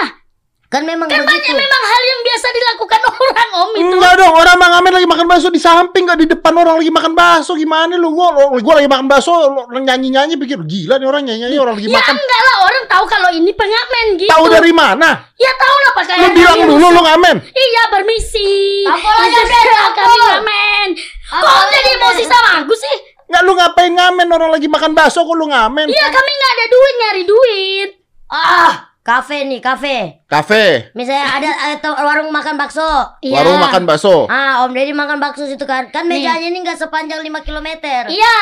Kan 0.75 0.83
memang 0.83 1.07
Kan 1.07 1.23
banyak 1.23 1.39
begitu. 1.39 1.55
memang 1.55 1.83
hal 1.87 2.01
yang 2.03 2.19
biasa 2.21 2.47
dilakukan 2.51 2.99
orang 3.07 3.49
om 3.55 3.69
itu. 3.71 3.87
Enggak 3.87 4.13
dong, 4.19 4.33
orang 4.35 4.55
mah 4.55 4.69
ngamen 4.75 4.91
lagi 4.91 5.07
makan 5.07 5.25
bakso 5.25 5.47
di 5.47 5.55
samping 5.57 6.03
enggak 6.03 6.19
di 6.19 6.27
depan 6.27 6.51
orang 6.51 6.75
lagi 6.75 6.91
makan 6.91 7.15
bakso. 7.15 7.55
Gimana 7.55 7.95
lu? 7.95 8.11
Gua, 8.11 8.27
gua 8.59 8.73
lagi 8.75 8.91
makan 8.91 9.07
bakso, 9.07 9.31
nyanyi-nyanyi 9.71 10.35
pikir 10.35 10.59
gila 10.61 10.99
nih 10.99 11.07
orang 11.07 11.23
nyanyi-nyanyi 11.23 11.55
orang 11.55 11.79
lagi 11.79 11.87
Ya 11.87 11.95
makan. 11.95 12.13
enggak 12.13 12.41
lah 12.41 12.55
orang 12.61 12.83
tahu 12.85 13.05
kalau 13.07 13.29
ini 13.31 13.51
pengamen 13.55 14.05
gitu. 14.19 14.27
Tahu 14.27 14.45
dari 14.51 14.73
mana? 14.75 15.09
Ya 15.35 15.51
tahu 15.55 15.75
lah 15.79 15.91
pakai 15.95 16.15
Lu 16.19 16.27
bilang 16.35 16.59
dulu 16.67 16.85
lu 16.91 17.01
ngamen. 17.01 17.35
Iya 17.47 17.83
permisi. 17.87 18.83
Apalagi 18.83 19.31
ada 19.31 19.95
kami 19.95 20.15
ngamen. 20.19 20.87
Kok 21.25 21.63
jadi 21.71 21.89
emosi 21.95 22.23
sama 22.27 22.49
aku 22.59 22.75
sih? 22.75 22.95
Enggak 23.25 23.41
lu 23.41 23.51
ngapain 23.55 23.89
ngamen 23.89 24.27
orang 24.27 24.51
lagi 24.51 24.67
makan 24.67 24.91
bakso 24.91 25.23
kok 25.23 25.33
lu 25.33 25.47
ngamen? 25.47 25.87
Iya 25.87 26.05
kami 26.09 26.29
nggak 26.29 26.51
ada 26.51 26.65
duit 26.67 26.93
nyari 26.99 27.23
duit. 27.23 27.89
Ah, 28.25 28.73
kafe 29.05 29.45
nih, 29.45 29.61
kafe. 29.61 30.25
Kafe, 30.25 30.89
Misalnya 30.91 31.29
ada, 31.29 31.49
ada 31.71 31.89
warung 32.01 32.33
makan 32.33 32.57
bakso. 32.57 32.81
Iya. 33.21 33.37
warung 33.37 33.61
makan 33.61 33.85
bakso. 33.85 34.25
Ah, 34.25 34.65
Om 34.65 34.73
Deddy 34.73 34.91
makan 34.91 35.21
bakso 35.21 35.45
situ 35.45 35.61
kan. 35.63 35.93
Kan 35.93 36.09
mejanya 36.09 36.41
ini 36.41 36.57
nggak 36.59 36.75
sepanjang 36.75 37.21
5 37.21 37.45
km. 37.45 37.69
Iya. 38.09 38.37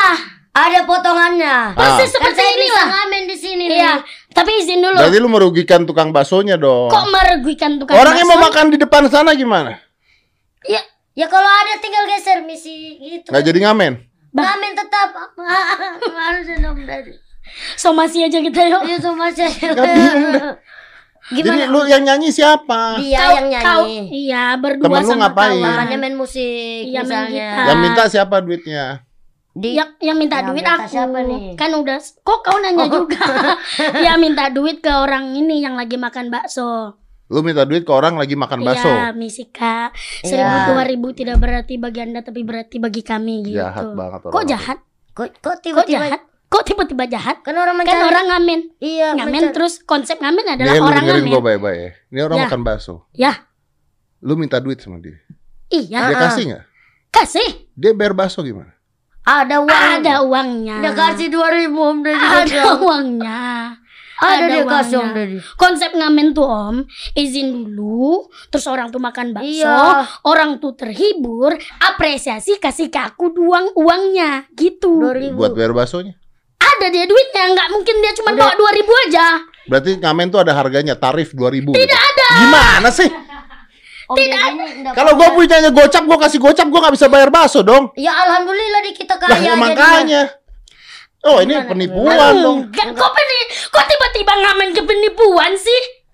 Ada 0.54 0.86
potongannya. 0.86 1.74
Persis 1.74 2.08
Kan 2.08 2.30
seperti 2.30 2.38
saya 2.38 2.50
ini 2.50 2.62
bisa 2.62 2.78
lah. 2.78 2.86
ngamen 2.88 3.22
di 3.26 3.36
sini 3.36 3.64
Iya. 3.68 3.92
nih. 3.92 4.06
Tapi 4.32 4.50
izin 4.56 4.78
dulu. 4.80 4.96
Berarti 4.96 5.18
lu 5.18 5.28
merugikan 5.28 5.80
tukang 5.82 6.08
baksonya 6.10 6.54
dong. 6.56 6.88
Kok 6.88 7.06
merugikan 7.10 7.76
tukang 7.76 7.98
Orang 7.98 8.14
yang 8.14 8.24
mau 8.24 8.38
bakso? 8.38 8.46
makan 8.48 8.66
di 8.70 8.78
depan 8.78 9.02
sana 9.08 9.34
gimana? 9.34 9.82
Ya, 10.62 10.80
ya 11.12 11.26
kalau 11.26 11.44
ada 11.44 11.76
tinggal 11.76 12.06
geser 12.06 12.40
misi 12.40 12.96
gitu. 12.96 13.28
Nggak 13.28 13.44
jadi 13.44 13.58
ngamen. 13.66 13.92
Ngamen 14.30 14.70
tetap. 14.72 15.10
Harus 16.08 16.46
Om 16.48 16.78
Deddy. 16.80 17.12
Somasi 17.74 18.22
aja 18.22 18.38
kita 18.38 18.60
yuk. 18.66 18.82
Iya 18.84 18.96
sama 18.98 19.28
aja. 19.28 19.46
Jadi 21.24 21.40
Gimana? 21.40 21.64
lu 21.66 21.80
yang 21.84 22.04
nyanyi 22.04 22.28
siapa? 22.28 23.00
Dia 23.00 23.16
Kau- 23.18 23.32
yang 23.34 23.46
kau- 23.58 23.86
nyanyi. 23.88 24.00
iya 24.12 24.44
berdua 24.54 24.84
Temen 24.84 25.00
lu 25.00 25.08
sama 25.08 25.20
ngapain? 25.24 25.56
kawan. 25.56 25.72
Makanya 25.72 25.96
main 25.98 26.14
musik 26.14 26.82
Iya, 26.84 27.00
main 27.00 27.04
misalnya. 27.06 27.48
gitar. 27.48 27.64
Yang 27.64 27.78
minta 27.80 28.02
siapa 28.06 28.36
duitnya? 28.38 28.84
Di 29.50 29.70
yang, 29.72 29.90
yang 29.98 30.16
minta 30.16 30.36
Yang 30.36 30.46
duit 30.46 30.56
minta 30.60 30.72
aku 30.76 30.90
siapa 30.90 31.18
nih? 31.22 31.54
kan 31.54 31.70
udah 31.72 31.96
kok 31.96 32.40
kau 32.42 32.58
nanya 32.58 32.84
juga 32.84 33.22
ya 34.04 34.12
minta 34.16 34.50
duit 34.50 34.82
ke 34.82 34.90
orang 34.90 35.30
ini 35.32 35.62
yang 35.62 35.78
lagi 35.78 35.94
makan 35.94 36.26
bakso 36.26 36.98
Lu 37.24 37.40
minta 37.40 37.62
duit 37.62 37.82
ke 37.82 37.90
orang 37.90 38.14
lagi 38.14 38.34
makan 38.34 38.60
bakso. 38.60 38.84
Iya, 38.84 39.14
misi 39.14 39.48
kak. 39.48 39.96
Iya. 40.20 40.28
Seribu 40.28 40.56
dua 40.68 40.82
ribu 40.84 41.08
tidak 41.10 41.38
berarti 41.38 41.78
bagi 41.78 42.02
anda, 42.02 42.20
tapi 42.20 42.42
berarti 42.42 42.76
bagi 42.76 43.00
kami 43.00 43.48
gitu. 43.48 43.56
Jahat 43.56 43.96
banget 43.96 44.20
orang. 44.20 44.34
Kok 44.34 44.44
jahat? 44.44 44.78
kok, 45.10 45.28
kok 45.32 45.40
Kok 45.40 45.56
tiba-tiba 45.62 46.04
jahat? 46.04 46.20
Kok 46.54 46.62
tiba-tiba 46.64 47.04
jahat? 47.08 47.42
kan 47.42 47.50
orang 47.52 47.82
Kan 47.82 47.98
orang 48.00 48.26
ngamen, 48.28 48.60
iya 48.78 49.10
ngamen 49.12 49.50
mencari- 49.50 49.52
terus 49.52 49.82
konsep 49.82 50.16
ngamen 50.16 50.46
adalah 50.48 50.78
orang 50.78 51.02
ngamen. 51.02 51.26
gua 51.28 51.42
baik-baik 51.42 51.76
ya. 51.76 51.90
Ini 52.08 52.20
orang 52.22 52.38
Ya. 52.38 52.44
makan 52.46 52.60
bakso. 52.62 52.94
Ya, 53.12 53.32
Lu 54.20 54.34
minta 54.34 54.56
duit 54.56 54.78
sama 54.78 54.96
dia. 54.98 55.18
iya. 55.68 56.06
Dia 56.06 56.16
kasih 56.20 56.42
nggak? 56.46 56.64
Kasih. 57.10 57.48
Dia 57.72 57.90
bayar 57.92 58.14
bakso 58.14 58.40
gimana? 58.40 58.70
ada 59.20 59.56
uang 59.58 59.72
Ada 59.98 60.14
uangnya. 60.20 60.76
dia 60.78 60.92
kasih 60.92 61.26
2000 61.28 61.72
Om 61.72 61.98
Deddy 62.02 62.28
Ada 62.44 62.62
uangnya. 62.76 63.42
ada 64.14 64.44
dia 64.44 64.62
kasih 64.62 64.96
Om 64.96 65.02
uangnya. 65.02 65.16
Deddy 65.16 65.38
Konsep 65.56 65.90
ngamen 65.90 66.26
tuh 66.30 66.44
om, 66.44 66.76
izin 67.14 67.48
dulu, 67.66 68.28
terus 68.46 68.64
orang 68.66 68.88
tuh 68.88 68.98
makan 68.98 69.32
bakso, 69.32 69.64
Iya. 69.64 70.04
orang 70.22 70.56
tuh 70.58 70.72
terhibur, 70.72 71.56
apresiasi 71.82 72.56
kasih 72.58 72.88
ke 72.88 73.00
aku 73.02 73.32
uang 73.34 73.72
uangnya, 73.74 74.44
gitu. 74.52 75.00
2000 75.02 75.34
Buat 75.34 75.52
bayar 75.52 75.72
baksonya. 75.72 76.14
Ada 76.74 76.86
dia 76.90 77.04
duitnya, 77.06 77.44
nggak 77.54 77.68
mungkin 77.70 77.94
dia 78.02 78.12
cuma 78.18 78.30
bawa 78.34 78.54
dua 78.58 78.70
ribu 78.74 78.92
aja. 79.08 79.40
Berarti 79.64 79.96
ngamen 79.96 80.28
tuh 80.28 80.40
ada 80.44 80.52
harganya, 80.52 80.92
tarif 80.92 81.32
2000 81.32 81.72
Tidak 81.72 82.00
ada. 82.12 82.28
Gimana 82.44 82.88
sih? 82.92 83.08
Om 84.04 84.16
ini 84.20 84.36
enggak 84.84 84.92
Kalau 84.92 85.16
punya. 85.16 85.24
gua 85.24 85.28
punyanya 85.32 85.70
gocap, 85.72 86.02
gua 86.04 86.18
kasih 86.20 86.36
gocap, 86.36 86.66
gua 86.68 86.80
nggak 86.84 86.94
bisa 87.00 87.06
bayar 87.08 87.32
bakso 87.32 87.64
dong. 87.64 87.88
ya 87.96 88.12
alhamdulillah 88.12 88.80
di 88.84 88.92
kita 88.92 89.16
Lah 89.16 89.32
kaya 89.32 89.48
ya 89.48 89.54
makanya. 89.56 90.22
Oh 91.24 91.40
ini 91.40 91.56
Gimana, 91.56 91.68
penipuan 91.72 92.34
dong. 92.36 92.58
Enggak, 92.68 92.92
kok 92.92 93.10
peni, 93.16 93.38
kok 93.72 93.84
tiba-tiba 93.88 94.32
ngamen 94.36 94.68
ke 94.76 94.82
penipuan 94.84 95.56
sih? 95.56 96.04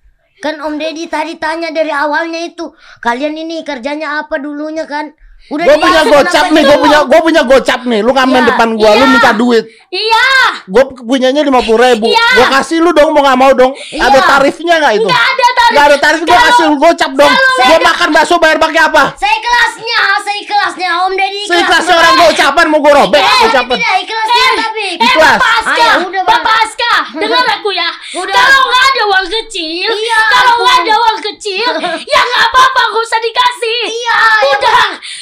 kan 0.41 0.57
Om 0.57 0.81
Deddy 0.81 1.05
tadi 1.05 1.37
tanya 1.37 1.69
dari 1.69 1.93
awalnya 1.93 2.41
itu 2.41 2.73
kalian 3.05 3.37
ini 3.37 3.61
kerjanya 3.61 4.25
apa 4.25 4.41
dulunya 4.41 4.89
kan 4.89 5.13
udah 5.49 5.65
Gua 5.65 5.75
dijelasin 5.75 5.81
punya 5.81 6.03
gocap 6.13 6.45
nih, 6.47 6.63
gua 6.63 6.71
itu. 6.71 6.83
punya 6.83 6.99
gua 7.03 7.21
punya 7.21 7.43
gocap 7.43 7.81
nih. 7.83 8.01
Lu 8.01 8.11
ngamen 8.11 8.39
Iya, 8.39 8.49
depan 8.49 8.69
gua, 8.73 8.91
lu 8.93 8.99
iya. 8.99 9.11
minta 9.11 9.31
duit. 9.33 9.65
Iya, 9.91 10.25
Gue 10.71 10.85
punyanya 10.95 11.43
lima 11.43 11.59
puluh 11.61 11.81
ribu. 11.81 12.07
Iya. 12.07 12.27
Gue 12.37 12.47
kasih 12.53 12.79
lu 12.79 12.93
dong 12.93 13.11
mau 13.11 13.21
nggak 13.21 13.35
mau 13.35 13.51
dong. 13.51 13.73
Iya. 13.91 14.07
Ada 14.07 14.21
tarifnya 14.29 14.79
nggak 14.79 14.95
itu? 14.95 15.09
nggak 15.09 15.25
ada 15.27 15.47
tarif. 15.51 15.73
Nggak 15.73 15.85
ada 15.85 15.99
tarif. 15.99 16.21
Gue 16.23 16.39
kasih 16.41 16.65
lu 16.65 16.77
gocap 16.77 17.11
dong. 17.13 17.33
Gue 17.61 17.79
makan 17.81 18.09
bakso 18.11 18.35
bayar 18.37 18.59
pakai 18.59 18.83
apa? 18.83 19.03
saya 19.13 19.37
kelasnya 19.37 20.01
saya 20.23 20.43
kelasnya 20.43 20.89
Om 21.03 21.13
Deddy 21.13 21.43
Si 21.43 21.59
kelasnya 21.59 21.95
orang 21.95 22.15
gocapan 22.17 22.67
mau 22.67 22.79
gue 22.79 22.93
robek 22.95 23.19
eh, 23.19 23.39
gocapan. 23.43 23.77
tidak 23.77 23.97
ikhlasnya 24.01 24.49
tapi 24.57 24.85
Eh, 24.91 24.97
Ikhlas. 24.97 25.37
Bapak 25.37 25.53
Aska, 25.61 25.75
ya. 25.81 25.95
Bapak 26.23 26.55
Aska, 26.57 26.93
dengar 27.21 27.45
aku 27.49 27.71
ya. 27.71 27.89
Kalau 28.11 28.61
nggak 28.65 28.85
ada 28.87 29.03
uang 29.07 29.27
kecil, 29.29 29.89
Iya, 29.89 30.21
kalau 30.31 30.55
nggak 30.57 30.77
ada 30.81 30.95
uang 30.97 31.19
kecil, 31.23 31.71
ya 32.13 32.21
nggak 32.21 32.45
apa-apa, 32.45 32.81
nggak 32.87 33.03
usah 33.03 33.21
dikasih. 33.21 33.81
Iya, 33.87 34.19
ya 34.41 34.55
udah, 34.57 34.79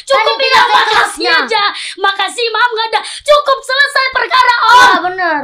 cukup 0.09 0.35
bilang 0.35 0.65
tidak 0.65 0.73
makasih 0.75 0.95
kelasnya. 0.95 1.33
aja. 1.39 1.65
Makasih, 1.97 2.47
maaf 2.49 2.71
nggak 2.71 2.89
ada. 2.89 3.01
Cukup 3.21 3.59
selesai 3.61 4.07
perkara 4.11 4.55
om. 4.59 4.79
ah 4.79 4.99
benar 5.03 5.43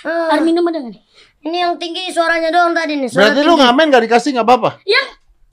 Eh, 0.00 0.32
Air 0.32 0.42
minum 0.42 0.64
ada 0.64 0.78
nggak 0.80 0.90
nih? 0.90 1.02
ini 1.40 1.56
yang 1.56 1.76
tinggi 1.76 2.08
suaranya 2.08 2.50
doang 2.50 2.72
tadi 2.72 2.96
nih 2.96 3.06
suara 3.06 3.30
Berarti 3.30 3.40
lu 3.40 3.52
tinggi. 3.52 3.62
ngamen 3.62 3.84
gak 3.88 4.04
dikasih 4.04 4.30
nggak 4.32 4.44
apa-apa? 4.44 4.70
Yang 4.82 5.06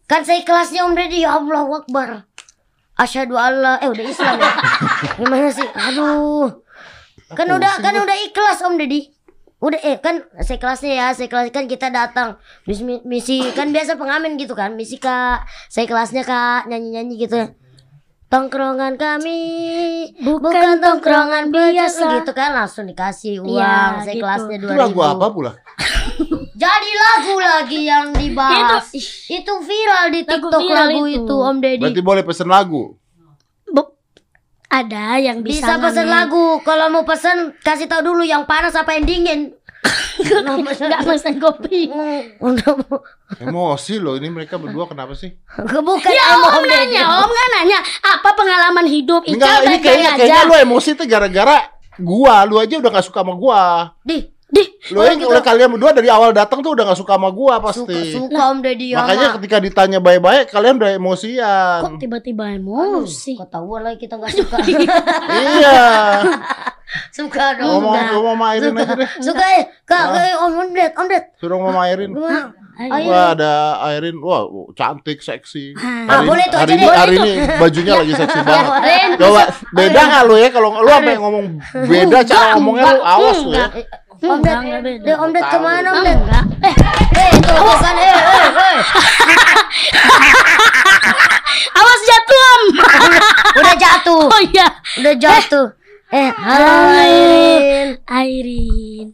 kan 0.06 0.22
saya 0.22 0.42
kelasnya 0.42 0.82
Om 0.82 0.94
Deddy 0.94 1.20
ya 1.20 1.36
Allah 1.36 1.62
Akbar 1.68 2.10
Asyhadu 2.96 3.36
Allah 3.36 3.78
eh 3.78 3.88
udah 3.88 4.02
Islam 4.04 4.36
ya 4.36 4.52
gimana 5.20 5.50
sih 5.50 5.66
aduh 5.66 6.62
kan 7.30 7.48
udah 7.48 7.74
kan 7.80 7.94
udah 7.94 8.18
ikhlas 8.24 8.62
Om 8.62 8.78
Deddy 8.78 9.12
udah 9.58 9.80
eh 9.80 9.98
kan 9.98 10.16
saya 10.40 10.56
kelasnya 10.56 10.92
ya 10.92 11.08
saya 11.12 11.26
kelas 11.26 11.50
kan 11.50 11.66
kita 11.66 11.90
datang 11.90 12.38
misi, 12.64 12.82
misi 13.04 13.38
kan 13.52 13.70
biasa 13.70 13.94
pengamen 13.96 14.38
gitu 14.38 14.54
kan 14.54 14.74
misi 14.74 14.96
kak 14.96 15.42
saya 15.68 15.86
kelasnya 15.86 16.22
kak 16.22 16.66
nyanyi 16.66 16.90
nyanyi 16.94 17.14
gitu 17.20 17.40
Tongkrongan 18.26 18.98
kami 18.98 19.40
Bukan 20.18 20.82
tongkrongan 20.82 21.54
biasa. 21.54 22.20
gitu 22.20 22.32
kan 22.32 22.52
langsung 22.54 22.84
dikasih 22.84 23.38
uang 23.40 23.54
Iya, 23.54 24.02
saya 24.02 24.12
gitu. 24.12 24.22
kelasnya 24.22 24.58
Itu 24.58 24.66
2000 24.68 24.76
lagu 24.76 25.00
apa 25.00 25.26
pula? 25.30 25.52
jadi 26.58 26.90
lagu 26.98 27.36
lagi 27.38 27.82
yang 27.84 28.06
dibahas 28.12 28.90
itu, 29.30 29.54
viral 29.62 30.10
di 30.10 30.22
Lagu 30.22 30.32
TikTok 30.42 30.60
viral 30.60 30.88
lagu 30.90 31.02
itu. 31.06 31.22
itu, 31.22 31.36
Om 31.38 31.58
Deddy 31.60 31.82
Berarti 31.82 32.02
boleh 32.02 32.24
pesen 32.24 32.48
lagu. 32.48 32.84
Bu- 33.68 33.94
ada 34.68 35.06
yang 35.18 35.40
bisa, 35.40 35.62
bisa 35.62 35.74
pesen 35.78 36.08
lagu 36.08 36.60
kalau 36.62 36.90
mau 36.90 37.04
pesen 37.04 37.38
kasih 37.60 37.86
tahu 37.86 38.10
dulu 38.10 38.24
yang 38.24 38.44
panas 38.44 38.74
apa 38.74 38.92
yang 38.92 39.06
dingin 39.06 39.54
Nggak 40.22 41.02
pesen 41.06 41.36
kopi. 41.40 41.90
Emosi 43.42 43.94
loh 43.98 44.16
ini 44.20 44.30
mereka 44.30 44.60
berdua 44.60 44.86
kenapa 44.90 45.14
sih? 45.16 45.34
bukan 45.56 46.12
Ya 46.12 46.26
om 46.36 46.64
Deddy. 46.64 46.70
nanya, 46.70 47.04
om 47.24 47.30
nggak 47.30 47.50
nanya 47.58 47.80
apa 48.02 48.30
pengalaman 48.36 48.86
hidup 48.88 49.22
Ica 49.26 49.36
Enggak, 49.36 49.58
ini 49.66 49.78
kayaknya 49.82 50.12
kayaknya 50.18 50.44
lu 50.48 50.56
emosi 50.60 50.90
tuh 50.94 51.08
gara-gara 51.08 51.58
gua, 51.96 52.44
lu 52.44 52.60
aja 52.60 52.76
udah 52.80 52.92
gak 52.92 53.08
suka 53.08 53.24
sama 53.24 53.34
gua. 53.40 53.96
Di 54.04 54.35
Dih, 54.46 54.68
Lu 54.90 55.02
yang 55.02 55.18
gitu. 55.18 55.26
oleh 55.28 55.42
kalian 55.42 55.70
berdua 55.70 55.90
dari 55.90 56.06
awal 56.06 56.30
datang 56.30 56.62
tuh 56.62 56.72
udah 56.72 56.86
gak 56.86 56.96
suka 56.96 57.14
sama 57.14 57.30
gua 57.30 57.58
suka 57.66 57.90
pasti. 57.90 58.14
suka 58.14 58.42
Om 58.54 58.60
Deddy 58.62 58.94
ya 58.94 59.02
Makanya 59.02 59.28
Mak. 59.28 59.36
ketika 59.36 59.58
ditanya 59.60 60.00
baik-baik 60.00 60.46
kalian 60.48 60.78
udah 60.78 60.92
emosian. 60.94 61.80
kok 61.82 61.98
tiba-tiba 61.98 62.46
emosi? 62.54 63.34
kok 63.36 63.50
tahu 63.50 63.78
lagi 63.78 63.98
kita 64.00 64.16
nggak 64.16 64.32
suka 64.36 64.58
iya. 65.34 65.82
suka 67.10 67.58
dong 67.58 67.82
Ngomong 67.82 67.94
Nggak. 67.96 68.12
ngomong 68.14 68.36
sama 68.36 68.46
Airin 68.48 68.74
aja 68.76 68.94
deh. 68.94 69.10
suka 69.20 69.44
ya 69.44 69.62
kak 69.84 70.04
kayak 70.12 70.36
Om 70.38 70.54
Ded 70.72 70.92
Om 70.94 71.06
Ded 71.10 71.24
Suruh 71.36 71.56
ngomong 71.58 71.74
sama 71.74 71.82
Airin. 71.86 72.10
gimana 72.12 72.42
Ayo. 72.76 73.08
Wah 73.08 73.32
ada 73.32 73.54
Airin, 73.88 74.20
wah 74.20 74.44
cantik, 74.76 75.24
seksi. 75.24 75.72
Ah, 75.80 76.20
Hari, 76.20 76.28
boleh 76.28 76.44
itu 76.44 76.58
hari 76.60 76.68
aja 76.68 76.76
ini, 76.76 76.84
deh. 76.84 76.92
hari 76.94 77.16
ini 77.16 77.32
bajunya 77.56 77.94
lagi 77.96 78.14
seksi 78.14 78.40
banget. 78.44 78.72
Coba 79.16 79.42
beda 79.72 80.00
nggak 80.04 80.22
lu 80.22 80.36
ya 80.36 80.50
kalau 80.52 80.70
lu 80.76 80.92
sampai 80.92 81.16
ngomong 81.16 81.46
beda 81.88 82.20
cara 82.22 82.46
ngomongnya 82.54 82.92
lu 82.92 83.02
awas 83.02 83.40
lu 83.40 83.56
ya. 83.56 83.68
Om 84.18 84.40
Ded 84.40 84.48
Enggak, 84.48 84.60
enggak 84.62 84.82
beda. 84.82 85.04
Ded, 85.04 85.16
Om 85.18 85.30
Ded 85.30 85.44
Tahu. 85.44 85.52
ke 85.52 85.58
mana 85.60 85.88
Om 85.90 86.02
Ded 86.02 86.18
Enggak. 86.18 86.46
Eh, 86.62 86.76
eh 87.16 87.30
itu 87.36 87.52
bukan 87.54 87.96
eh 87.96 88.14
eh 88.16 88.48
eh 88.48 88.80
awas 91.78 92.02
jatuh 92.04 92.40
om. 92.46 92.64
udah 93.60 93.76
jatuh 93.76 94.24
oh 94.28 94.42
iya, 94.46 94.68
udah 94.98 95.14
jatuh 95.16 95.68
eh 96.10 96.30
halo 96.32 96.72
Airin 96.92 97.90
Airin, 98.06 99.08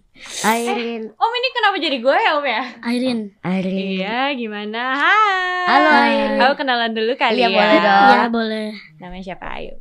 Airin 0.43 1.01
Om 1.11 1.31
ini 1.33 1.47
kenapa 1.51 1.75
jadi 1.77 1.97
gue 1.97 2.15
ya 2.15 2.31
Om 2.35 2.45
ya? 2.45 2.63
Airin. 2.83 3.19
Airin 3.41 3.75
Iya 3.75 4.19
gimana? 4.35 4.81
Hai 4.93 5.65
Halo, 5.67 5.89
Airin. 5.89 6.37
Aku 6.39 6.53
kenalan 6.55 6.91
dulu 6.91 7.13
kali 7.15 7.39
Iya, 7.39 7.47
ya 7.47 7.55
boleh 7.55 7.77
dong. 7.79 8.09
Ya 8.11 8.25
boleh. 8.29 8.67
Namanya 8.97 9.23
siapa 9.23 9.45
Ayu? 9.57 9.73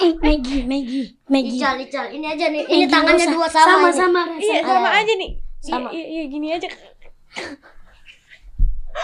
Eh, 0.00 0.16
Maggie, 0.16 0.64
Maggie, 0.64 1.08
Maggie. 1.26 1.56
Ical 1.56 1.76
Ical 1.78 2.06
ini 2.10 2.26
aja 2.26 2.48
nih 2.48 2.62
Eh, 2.62 2.74
ini 2.74 2.86
tangannya 2.86 3.26
dua 3.28 3.44
sama 3.46 3.88
sama, 3.88 3.88
sama, 3.92 4.22
Iya 4.34 4.60
sama. 4.60 4.72
sama 4.74 4.88
aja 4.94 5.12
nih 5.14 5.30
Sama. 5.60 5.88
Iya, 5.88 6.00
iya, 6.00 6.06
iya 6.08 6.24
gini 6.26 6.46
aja 6.50 6.68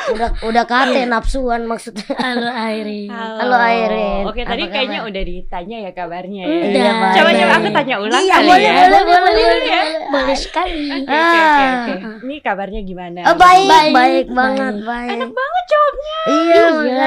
udah 0.06 0.28
udah 0.42 0.64
kate 0.64 1.02
nafsuan 1.04 1.64
maksudnya 1.64 2.04
Halo 2.16 2.46
Airin. 2.48 3.08
Halo, 3.08 3.56
Airin. 3.56 4.22
Oke 4.24 4.42
tadi 4.42 4.66
kayaknya 4.66 5.02
udah 5.02 5.22
ditanya 5.22 5.76
ya 5.80 5.92
kabarnya 5.92 6.42
ya 6.42 6.56
Udah. 6.60 6.70
Iya. 6.70 6.92
Coba 7.16 7.30
coba 7.32 7.52
aku 7.54 7.68
tanya 7.72 7.94
ulang 7.96 8.20
Iya, 8.20 8.34
kali 8.34 8.46
boleh, 8.46 8.66
ya 8.66 8.72
boleh, 8.76 9.02
boleh, 9.02 9.20
boleh, 9.22 9.44
boleh, 9.46 9.66
ya. 9.66 9.82
boleh 10.06 10.36
sekali. 10.36 10.84
Oke 10.92 11.06
oke 11.06 11.38
oke 11.38 11.62
Ah. 11.62 11.74
oke 11.78 11.94
Ini 12.22 12.34
kabarnya 12.40 12.80
gimana? 12.82 13.20
Oh, 13.24 13.36
baik, 13.36 13.66
baik, 13.66 13.92
Baik, 13.92 14.26
banget, 14.28 14.74
baik. 14.76 14.86
baik. 14.86 15.10
Enak 15.12 15.30
banget 15.32 15.64
jawabnya 15.66 16.15
Iya, 16.26 16.64
Iya. 16.82 17.06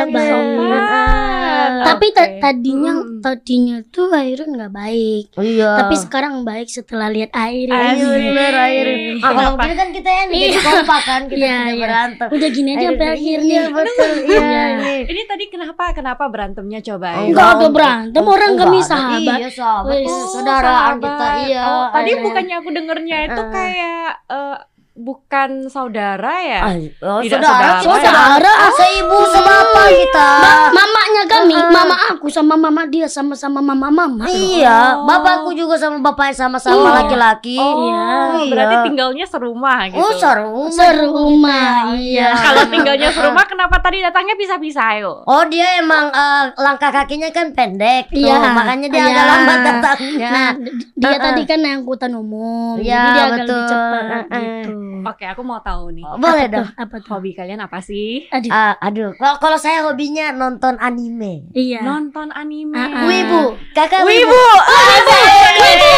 Tapi 1.82 2.05
ta- 2.12 2.23
Oke. 2.25 2.39
tadinya 2.39 2.93
Hmm. 2.93 3.19
tadinya 3.19 3.77
tuh 3.86 4.12
Airin 4.12 4.49
nggak 4.49 4.71
baik. 4.71 5.25
Iya. 5.36 5.75
Tapi 5.77 5.95
sekarang 5.97 6.41
baik 6.41 6.67
setelah 6.67 7.08
lihat 7.08 7.32
Airin. 7.32 7.71
Ayo, 7.71 8.08
bener, 8.10 8.53
Airin. 8.55 9.19
Ah, 9.19 9.32
kalau 9.34 9.53
gini 9.58 9.75
kan 9.75 9.89
kita 9.89 10.10
yang 10.10 10.27
jadi 10.29 10.47
Iya. 10.49 10.60
kompak 10.62 11.01
kan, 11.03 11.21
kita 11.25 11.36
Iya, 11.38 11.58
iya. 11.67 11.82
berantem. 11.82 12.27
Udah 12.29 12.49
gini 12.49 12.69
aja 12.69 12.86
sampai 12.86 13.05
Airin, 13.05 13.17
akhir 13.17 13.39
Iya, 13.41 13.63
betul. 13.69 14.12
Iya, 14.25 14.62
ini. 14.71 14.95
Ini 15.05 15.21
tadi 15.25 15.43
kenapa 15.47 15.84
kenapa 15.91 16.23
berantemnya 16.25 16.79
coba 16.82 17.08
Oh? 17.12 17.25
Enggak 17.25 17.47
ada 17.49 17.67
berantem, 17.69 18.23
orang 18.25 18.51
kami 18.55 18.79
sahabat. 18.82 19.38
Iya, 19.38 19.49
sahabat. 19.49 19.93
Iya, 19.95 20.08
Oh, 20.10 20.25
saudaraan 20.29 20.95
kita. 20.97 21.27
Iya. 21.43 21.62
Oh, 21.65 21.86
tadi 21.91 22.10
Airin. 22.10 22.23
bukannya 22.23 22.55
aku 22.55 22.69
dengernya 22.71 23.17
itu 23.25 23.41
kayak 23.49 24.10
eh, 24.27 24.58
bukan 24.91 25.67
saudara 25.67 26.34
ya? 26.39 26.62
Ah, 26.62 26.73
oh, 27.08 27.19
Tidak 27.19 27.38
saudara, 27.38 27.80
saudara. 27.80 27.80
kita 27.80 28.10
Saudara. 28.12 28.52
Ah, 28.52 28.71
seibu 28.71 29.17
sebapak 29.28 29.88
kita. 29.89 30.30
Ma- 30.38 30.69
mamanya 30.71 31.23
kami, 31.25 31.56
Ah. 31.56 31.69
mama 31.69 31.95
aku 32.10 32.28
sama 32.28 32.54
mama 32.54 32.84
dia 32.86 33.06
sama-sama 33.06 33.60
mama-mama. 33.60 34.08
loh. 34.19 34.28
Iya, 34.28 34.99
bapakku 35.02 35.54
juga 35.54 35.75
sama 35.75 35.99
bapaknya 35.99 36.36
sama-sama 36.38 36.84
Iya. 36.84 36.95
laki-laki. 36.97 37.56
Oh, 37.56 37.80
Iya. 37.82 38.12
berarti 38.45 38.75
tinggalnya 38.84 39.25
serumah 39.25 39.80
gitu. 39.88 39.99
Oh, 39.99 40.12
seru. 40.13 40.67
Serumah, 40.69 41.95
iya. 41.95 42.36
Kalau 42.45 42.63
tinggalnya 42.67 43.10
serumah, 43.10 43.45
kenapa 43.45 43.80
tadi 43.80 43.99
datangnya 43.99 44.36
pisah-pisah 44.36 44.86
ayo? 44.95 45.23
Oh 45.23 45.43
dia 45.45 45.80
emang 45.80 46.10
eh, 46.10 46.43
langkah 46.58 46.89
kakinya 46.89 47.30
kan 47.30 47.52
pendek 47.52 48.10
tuh, 48.10 48.19
Iya, 48.19 48.36
makanya 48.49 48.88
dia 48.88 48.99
iya. 48.99 49.10
agak 49.10 49.25
lambat 49.28 49.60
datangnya. 49.62 50.30
Nah, 50.30 50.49
dia 50.93 51.10
Uh-uh. 51.10 51.23
tadi 51.23 51.41
kan 51.45 51.60
angkutan 51.62 52.12
umum, 52.13 52.75
Iya, 52.78 52.91
jadi 52.91 53.10
dia 53.10 53.23
agak 53.23 53.38
betul. 53.38 53.47
lebih 53.49 53.63
cepat 53.65 54.04
Uh-uh. 54.04 54.41
gitu. 54.41 54.78
Oke, 55.06 55.23
aku 55.23 55.41
mau 55.41 55.60
tahu 55.60 55.91
nih. 55.91 56.04
Oh, 56.04 56.15
boleh 56.15 56.45
Apa 56.45 56.54
dong. 56.54 56.65
tuh? 56.65 56.73
Apa 56.78 56.95
tuh? 56.97 57.10
Hobi 57.12 57.32
kalian 57.32 57.60
apa 57.60 57.80
sih? 57.80 58.25
Aduh, 58.28 58.49
Ah, 58.49 58.73
aduh, 58.80 59.13
kalau 59.13 59.36
kalau 59.39 59.58
saya 59.58 59.84
hobinya 59.84 60.32
nonton 60.32 60.75
anime. 60.78 61.47
iya. 61.52 61.80
Nonton 61.80 62.30
anime. 62.30 62.73
Ah, 62.73 62.88
ah. 62.95 63.06
Wibu, 63.06 63.41
kakak 63.71 64.02
Wibu. 64.02 64.30
Wibu, 64.30 65.19
wibu, 65.60 65.91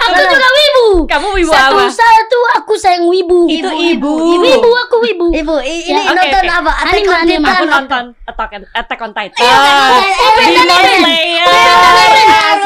aku 0.00 0.20
juga 0.24 0.48
wibu. 0.50 0.86
Kamu 1.06 1.28
wibu 1.34 1.50
Satu 1.50 1.76
apa? 1.76 1.86
satu 1.90 2.38
aku 2.54 2.72
sayang 2.74 3.06
wibu. 3.06 3.46
Itu 3.46 3.70
ibu. 3.70 4.12
Wibu 4.38 4.70
aku 4.80 4.96
wibu. 5.00 5.26
Ibu, 5.30 5.54
i- 5.60 5.84
ini 5.86 6.00
Ya, 6.00 6.10
nonton 6.10 6.40
oke. 6.40 6.50
apa? 6.50 6.72
Attack 6.80 7.00
Anime, 7.00 7.08
on 7.08 7.20
anime. 7.20 7.44
Titan. 7.44 7.52
Aku 7.52 7.64
nonton 7.66 8.04
Attack 8.26 8.50
on, 8.50 8.62
Attack 8.72 9.00
on 9.00 9.12
Titan. 9.12 9.40
Eh, 9.40 10.12
Demon 10.40 10.66
bener. 10.68 11.00
Slayer. 11.00 11.46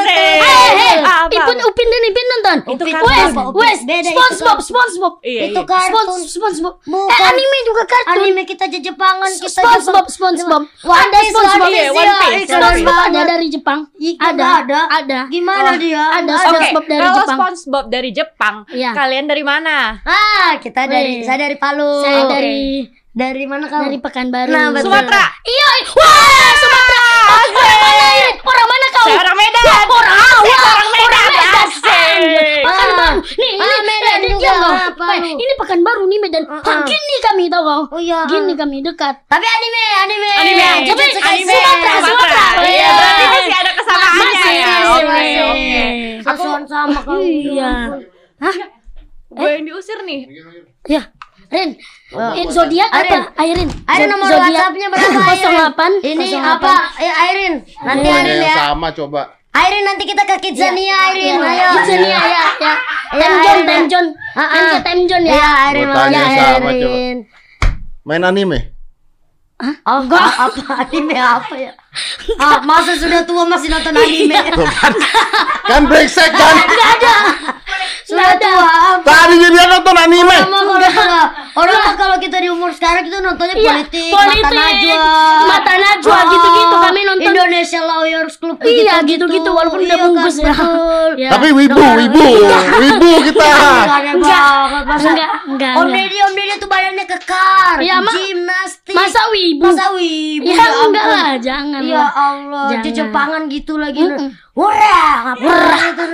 Eh, 0.04 0.38
eh? 0.74 0.96
Ipin, 1.26 1.58
Upin 1.58 1.86
dan 1.88 2.02
Ipin 2.04 2.26
nonton. 2.28 2.58
Itu 2.70 2.84
kartun. 2.86 3.10
Wes. 3.10 3.32
Wes, 3.54 3.78
Beda 3.82 4.00
itu 4.02 4.14
SpongeBob, 4.14 4.58
kartun. 4.58 4.68
SpongeBob. 4.84 5.14
Iya, 5.20 5.40
Itu 5.48 5.56
iya. 5.56 5.64
kartun. 5.64 6.06
SpongeBob. 6.22 6.74
Bukan. 6.84 7.08
Eh, 7.10 7.24
anime 7.24 7.58
juga 7.64 7.82
kartun. 7.84 8.12
Anime 8.20 8.42
kita 8.44 8.62
aja 8.64 8.78
Jepangan, 8.78 9.30
kita 9.32 9.48
SpongeBob, 9.56 9.80
Jepang. 9.80 10.06
SpongeBob. 10.10 10.62
One 10.84 11.00
Ada 11.00 11.16
Piece, 11.16 11.32
SpongeBob. 11.32 11.56
One 11.56 11.64
Piece, 11.64 11.80
Iya, 11.80 11.90
One 11.90 12.04
iya, 12.04 12.18
Piece, 12.20 12.50
SpongeBob 12.50 12.96
ada 13.00 13.20
dari 13.24 13.46
Jepang. 13.48 13.80
Ada, 14.20 14.46
ada. 14.60 14.80
ada. 14.92 15.18
Gimana 15.26 15.70
Oh, 15.70 15.76
dia? 15.76 16.04
Ada 16.12 16.32
SpongeBob 16.38 16.84
dari 16.84 17.00
kalau 17.00 17.16
Jepang. 17.16 17.38
SpongeBob 17.54 17.86
dari 17.88 18.10
Jepang, 18.12 18.56
Iya. 18.68 18.90
kalian 18.92 19.24
dari 19.24 19.42
mana? 19.42 19.76
Ah, 20.04 20.58
kita 20.58 20.84
dari 20.84 21.20
Wih. 21.20 21.24
saya 21.24 21.38
dari 21.40 21.56
Palu. 21.56 21.92
Saya 22.00 22.22
dari 22.28 22.84
dari 23.10 23.44
mana 23.46 23.64
kamu? 23.64 23.82
dari 23.86 23.98
Pekanbaru. 23.98 24.50
Nah. 24.50 24.74
Sumatera. 24.76 25.24
Iya, 25.40 25.68
wah, 25.88 26.52
Sumatera. 26.58 26.93
Orang 27.34 27.80
mana 27.80 28.06
ini? 28.12 28.30
Orang 28.40 28.66
mana 28.66 28.86
kau? 28.90 29.04
Saya 29.04 29.18
orang 29.20 29.36
Medan. 29.36 29.64
Orang 29.84 30.16
awal. 30.16 30.62
orang 30.64 30.90
Medan. 30.90 31.30
Asik. 31.54 32.62
Pekanbaru. 32.64 33.18
Nih, 33.24 33.52
Ah, 33.54 33.66
ini 33.66 33.80
Medan 33.84 34.18
eh, 34.18 34.28
juga, 34.30 34.50
kau. 34.54 34.74
Ini 35.34 35.52
Pekanbaru 35.56 36.02
nih 36.04 36.18
Medan. 36.18 36.42
Ah, 36.44 36.60
ah. 36.60 36.82
Gini 36.84 37.16
kami 37.20 37.44
tau 37.46 37.62
kau. 37.62 37.82
Oh 37.90 38.00
iya. 38.00 38.20
Gini 38.24 38.52
kami 38.54 38.76
dekat. 38.80 39.14
Tapi 39.24 39.46
anime, 39.46 39.82
anime. 40.00 40.30
Anime. 40.36 40.68
Jujutsu 40.84 41.18
Anime. 41.18 41.24
Kaisen. 41.24 41.54
Sumatera, 41.54 41.94
Sumatera. 42.00 42.46
Iya, 42.56 42.68
Iya. 42.70 42.88
berarti 42.90 43.24
masih 43.26 43.56
ada 43.56 43.72
kesamaannya 43.74 44.24
ya. 44.24 44.66
masih, 44.66 44.84
Oke, 44.84 45.04
masih. 45.04 45.42
oke. 45.44 45.82
Aku 46.24 46.42
sama 46.64 47.00
kamu. 47.00 47.22
Iya. 47.22 47.72
Hah? 48.36 48.54
gue 49.34 49.48
yang 49.50 49.64
diusir 49.66 49.98
nih. 50.04 50.20
Ya. 50.86 51.02
Rin, 51.50 51.70
Oh. 52.14 52.30
eh, 52.30 52.46
zodiak 52.46 52.88
Airin. 52.88 53.10
apa? 53.26 53.42
Airin. 53.42 53.68
Airin 53.90 54.08
nomor 54.08 54.28
WhatsApp-nya 54.30 54.86
berapa? 54.86 55.20
Airin? 55.24 55.50
08 55.50 55.92
Ini 56.00 56.26
08. 56.30 56.52
apa? 56.54 56.72
Eh, 56.96 57.12
Airin. 57.12 57.54
Nanti 57.82 58.06
Ada 58.06 58.18
Airin 58.22 58.38
ya. 58.38 58.54
sama 58.54 58.88
coba. 58.94 59.22
Airin 59.54 59.82
nanti 59.82 60.02
kita 60.02 60.22
ke 60.22 60.34
Kidzania 60.40 60.94
Airin. 61.10 61.38
Iya, 61.38 61.46
Ayo. 61.46 61.68
Kidzania 61.78 62.10
ya, 62.10 62.22
ya. 62.22 62.44
Ya. 62.58 62.72
Ah, 63.14 64.42
ah. 64.42 64.52
Main 64.54 64.66
ke 64.66 64.78
Time 64.82 65.02
John 65.06 65.22
ya. 65.22 65.34
Ya, 65.34 65.50
Airin 65.70 65.86
mau 65.90 65.96
tanya 65.96 66.22
ya, 66.22 66.46
sama, 66.54 66.70
Airin. 66.70 67.16
Main 68.02 68.22
anime? 68.22 68.60
Oh, 69.86 70.02
enggak 70.02 70.28
apa 70.34 70.62
anime 70.82 71.14
apa 71.14 71.54
ya? 71.54 71.72
Ah, 72.36 72.58
masa 72.66 72.98
sudah 72.98 73.22
tua 73.22 73.46
masih 73.46 73.70
nonton 73.70 73.94
anime? 73.94 74.34
Kan, 74.34 74.92
kan 75.70 75.82
brengsek 75.86 76.30
kan? 76.34 76.54
Sudah 78.02 78.34
tua. 78.34 78.74
Tadi 79.00 79.34
dia 79.38 79.64
nonton 79.64 79.94
anime. 79.94 80.38
Orang 81.54 81.76
mah 81.76 81.94
kalau 81.94 82.16
kita 82.18 82.36
di 82.36 82.48
umur 82.48 82.70
sekarang 82.70 83.02
kita 83.02 83.18
nontonnya 83.20 83.54
Iya, 83.54 83.70
politik, 83.78 84.10
politik, 84.10 84.42
mata 84.42 84.50
najwa, 84.50 85.06
Mata 85.46 85.72
Najwa, 85.76 86.18
gitu-gitu. 86.26 86.74
Kami 86.76 87.00
nonton- 87.04 87.26
Indonesia 87.30 87.80
Lawyers 87.80 88.34
Club 88.36 88.56
Iya, 88.60 88.94
gitu-gitu, 89.02 89.48
walaupun 89.48 89.80
udah 89.80 89.94
Iya, 89.94 90.04
bungkus 90.04 90.36
kan, 90.36 90.44
ya. 90.44 90.52
betul. 90.52 91.10
Ya. 91.16 91.30
Tapi 91.30 91.48
wibu, 91.52 91.78
wibu, 91.94 92.24
wibu 92.76 93.10
kita. 93.22 93.50
Masa 94.84 95.10
Enggak, 95.10 95.30
enggak, 95.46 95.72
Om 95.74 95.84
enggak. 95.84 95.94
Deddy, 95.94 96.18
Om 96.20 96.32
Deddy 96.34 96.54
tuh 96.56 96.68
badannya 96.68 97.04
kekar, 97.06 97.76
Iya, 97.78 97.96
Ma- 97.98 98.12
gimnastik. 98.12 98.94
Masa 98.94 99.20
wibu? 99.28 99.62
Masa 99.64 99.84
wibu? 99.92 100.44
Ya, 100.44 100.54
ya 100.56 100.66
enggak 100.82 101.06
lah, 101.06 101.28
jangan 101.38 101.80
Ya 101.80 101.96
lah. 101.96 102.10
Allah, 102.10 102.66
Jangan. 102.68 102.82
di 102.82 102.90
Jepangan 102.92 103.42
gitu 103.48 103.74
lagi. 103.76 104.02
Wah, 104.54 105.34
ngapain 105.34 105.50
itu? 105.90 106.04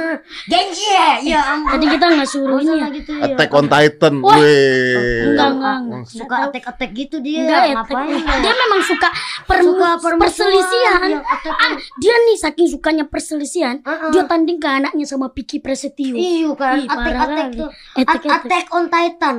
Genji 0.48 0.88
ya? 0.88 1.08
Ya 1.20 1.40
ampun. 1.52 1.76
Tadi 1.76 1.84
kita 1.92 2.04
nggak 2.08 2.24
suruh 2.24 2.56
ini 2.56 2.80
gitu 2.96 3.12
ya? 3.20 3.36
Attack 3.36 3.52
on 3.52 3.66
Titan, 3.68 4.14
Wah. 4.24 4.32
weh. 4.32 5.28
Enggak, 5.28 5.48
enggak, 5.52 5.76
enggak. 5.76 6.02
Suka 6.08 6.36
attack-attack 6.48 6.90
gitu 6.96 7.16
dia. 7.20 7.44
Enggak 7.44 7.62
ya, 7.62 7.74
ngapain? 7.76 8.16
dia 8.16 8.54
memang 8.56 8.80
suka, 8.80 9.08
per- 9.44 9.60
Suka 9.60 9.88
perselisihan. 10.16 11.00
iya. 11.06 11.20
Ah, 11.20 11.76
dia 12.00 12.14
nih 12.16 12.36
saking 12.40 12.66
sukanya 12.66 13.04
perselisihan, 13.04 13.76
dia 14.08 14.24
tanding 14.24 14.56
ke 14.56 14.68
anaknya 14.72 15.04
sama 15.04 15.28
Piki 15.28 15.60
Presetio. 15.60 16.16
Iya 16.16 16.56
kan, 16.56 16.80
attack-attack 16.80 17.48
tuh. 17.54 17.68
Attack, 17.94 18.08
At- 18.08 18.24
attack. 18.24 18.40
Attack 18.40 18.66
on 18.72 18.84
Titan. 18.88 19.36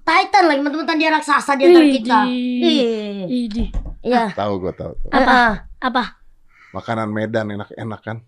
Titan 0.00 0.44
lagi 0.46 0.60
teman-teman 0.62 0.96
dia 0.96 1.10
raksasa 1.10 1.58
di 1.58 1.62
antara 1.66 1.86
kita. 1.90 2.18
Iya. 2.30 3.66
Iya. 4.06 4.22
Tahu 4.32 4.52
gua 4.62 4.70
tahu. 4.70 4.94
tahu. 5.02 5.10
Apa? 5.10 5.66
Apa? 5.82 6.04
Makanan 6.70 7.08
Medan 7.08 7.50
enak-enak 7.50 8.00
kan. 8.04 8.22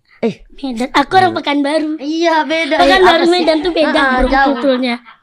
Medan. 0.59 0.91
Aku 0.91 1.13
orang 1.15 1.31
Pekanbaru. 1.31 2.03
Iya 2.03 2.43
beda. 2.43 2.75
Eh, 2.75 2.81
Pekanbaru 2.83 3.25
sih? 3.25 3.33
Medan 3.39 3.59
tuh 3.63 3.71
beda 3.71 4.01
bro 4.19 4.29
jauh. 4.29 4.59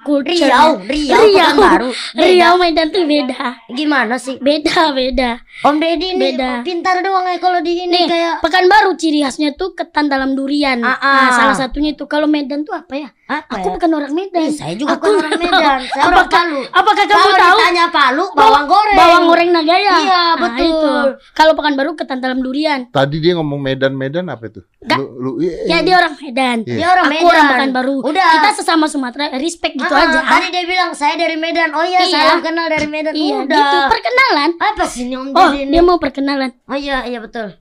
Kulturnya. 0.06 0.48
Riau, 0.48 0.70
Riau, 0.80 1.18
Riau. 1.20 1.48
Pekanbaru. 1.50 1.90
Beda. 2.16 2.28
Riau 2.28 2.54
Medan 2.56 2.88
tuh 2.88 3.04
beda. 3.04 3.42
Gimana 3.68 4.16
sih? 4.16 4.38
Beda, 4.38 4.94
beda. 4.94 5.32
Om 5.62 5.76
Deddy 5.76 6.08
ini 6.12 6.22
Beda. 6.32 6.62
pintar 6.62 7.00
doang 7.00 7.26
ya 7.26 7.38
kalau 7.38 7.60
di 7.60 7.74
ini 7.80 7.90
Nih, 7.90 8.06
kayak 8.06 8.34
Pekanbaru 8.40 8.94
ciri 8.94 9.20
khasnya 9.20 9.52
tuh 9.52 9.72
ketan 9.72 10.06
dalam 10.06 10.32
durian. 10.32 10.78
Ah, 10.80 10.94
ah. 10.96 11.16
Nah, 11.18 11.32
salah 11.34 11.56
satunya 11.58 11.92
itu 11.92 12.06
kalau 12.06 12.28
Medan 12.28 12.62
tuh 12.62 12.74
apa 12.74 12.94
ya? 12.94 13.10
apa 13.26 13.58
Aku 13.58 13.68
ya? 13.68 13.74
bukan 13.74 13.90
orang 13.92 14.14
Medan. 14.14 14.46
Ih, 14.46 14.54
saya 14.54 14.76
juga 14.76 14.96
Aku 14.96 15.10
bukan 15.10 15.18
orang 15.18 15.40
Medan. 15.42 15.80
Saya 15.84 16.04
orang 16.04 16.20
apakah, 16.22 16.44
Palu. 16.44 16.60
apakah 16.70 17.04
kamu 17.04 17.18
Kalau 17.18 17.36
tahu? 17.36 17.58
ditanya 17.58 17.86
Palu, 17.90 18.26
bawang 18.32 18.66
goreng. 18.68 18.96
Bawang 18.96 19.24
goreng 19.26 19.50
Nagaya. 19.50 19.94
Iya, 19.98 20.04
Nah, 20.06 20.32
betul. 20.38 20.68
itu. 20.68 20.94
Kalau 21.34 21.54
Pekanbaru 21.56 21.92
ketan 21.96 22.20
dalam 22.20 22.40
durian. 22.40 22.86
Tadi 22.88 23.18
dia 23.18 23.34
ngomong 23.34 23.58
Medan-Medan 23.58 24.28
apa 24.28 24.46
itu? 24.46 24.62
Nggak. 24.78 24.98
Lu, 25.00 25.06
lu, 25.18 25.32
iya, 25.40 25.56
Ya 25.66 25.78
dia 25.82 25.96
orang 25.96 26.14
Medan. 26.16 26.58
Iya. 26.62 26.76
Dia 26.76 26.88
orang 26.92 27.06
Aku 27.06 27.14
Medan. 27.16 27.32
orang 27.32 27.48
Pekanbaru. 27.50 27.96
Udah. 28.04 28.28
Kita 28.30 28.50
sesama 28.54 28.86
Sumatera, 28.86 29.26
respect 29.36 29.74
gitu 29.74 29.88
Ah, 29.88 29.95
aja. 29.98 30.20
Tadi 30.22 30.48
dia 30.50 30.64
bilang 30.64 30.92
saya 30.92 31.16
dari 31.16 31.36
Medan. 31.36 31.72
Oh 31.72 31.82
iya, 31.82 32.00
Iya. 32.02 32.12
salam 32.12 32.40
kenal 32.42 32.68
dari 32.68 32.86
Medan. 32.86 33.14
Iya, 33.14 33.36
Udah. 33.42 33.56
gitu. 33.56 33.78
Perkenalan. 33.90 34.50
Apa 34.58 34.84
sih 34.84 35.04
Om 35.08 35.28
Oh, 35.32 35.50
ini? 35.52 35.70
dia 35.70 35.82
mau 35.82 35.98
perkenalan. 35.98 36.52
Oh 36.66 36.76
iya, 36.76 37.04
iya 37.04 37.18
betul. 37.18 37.56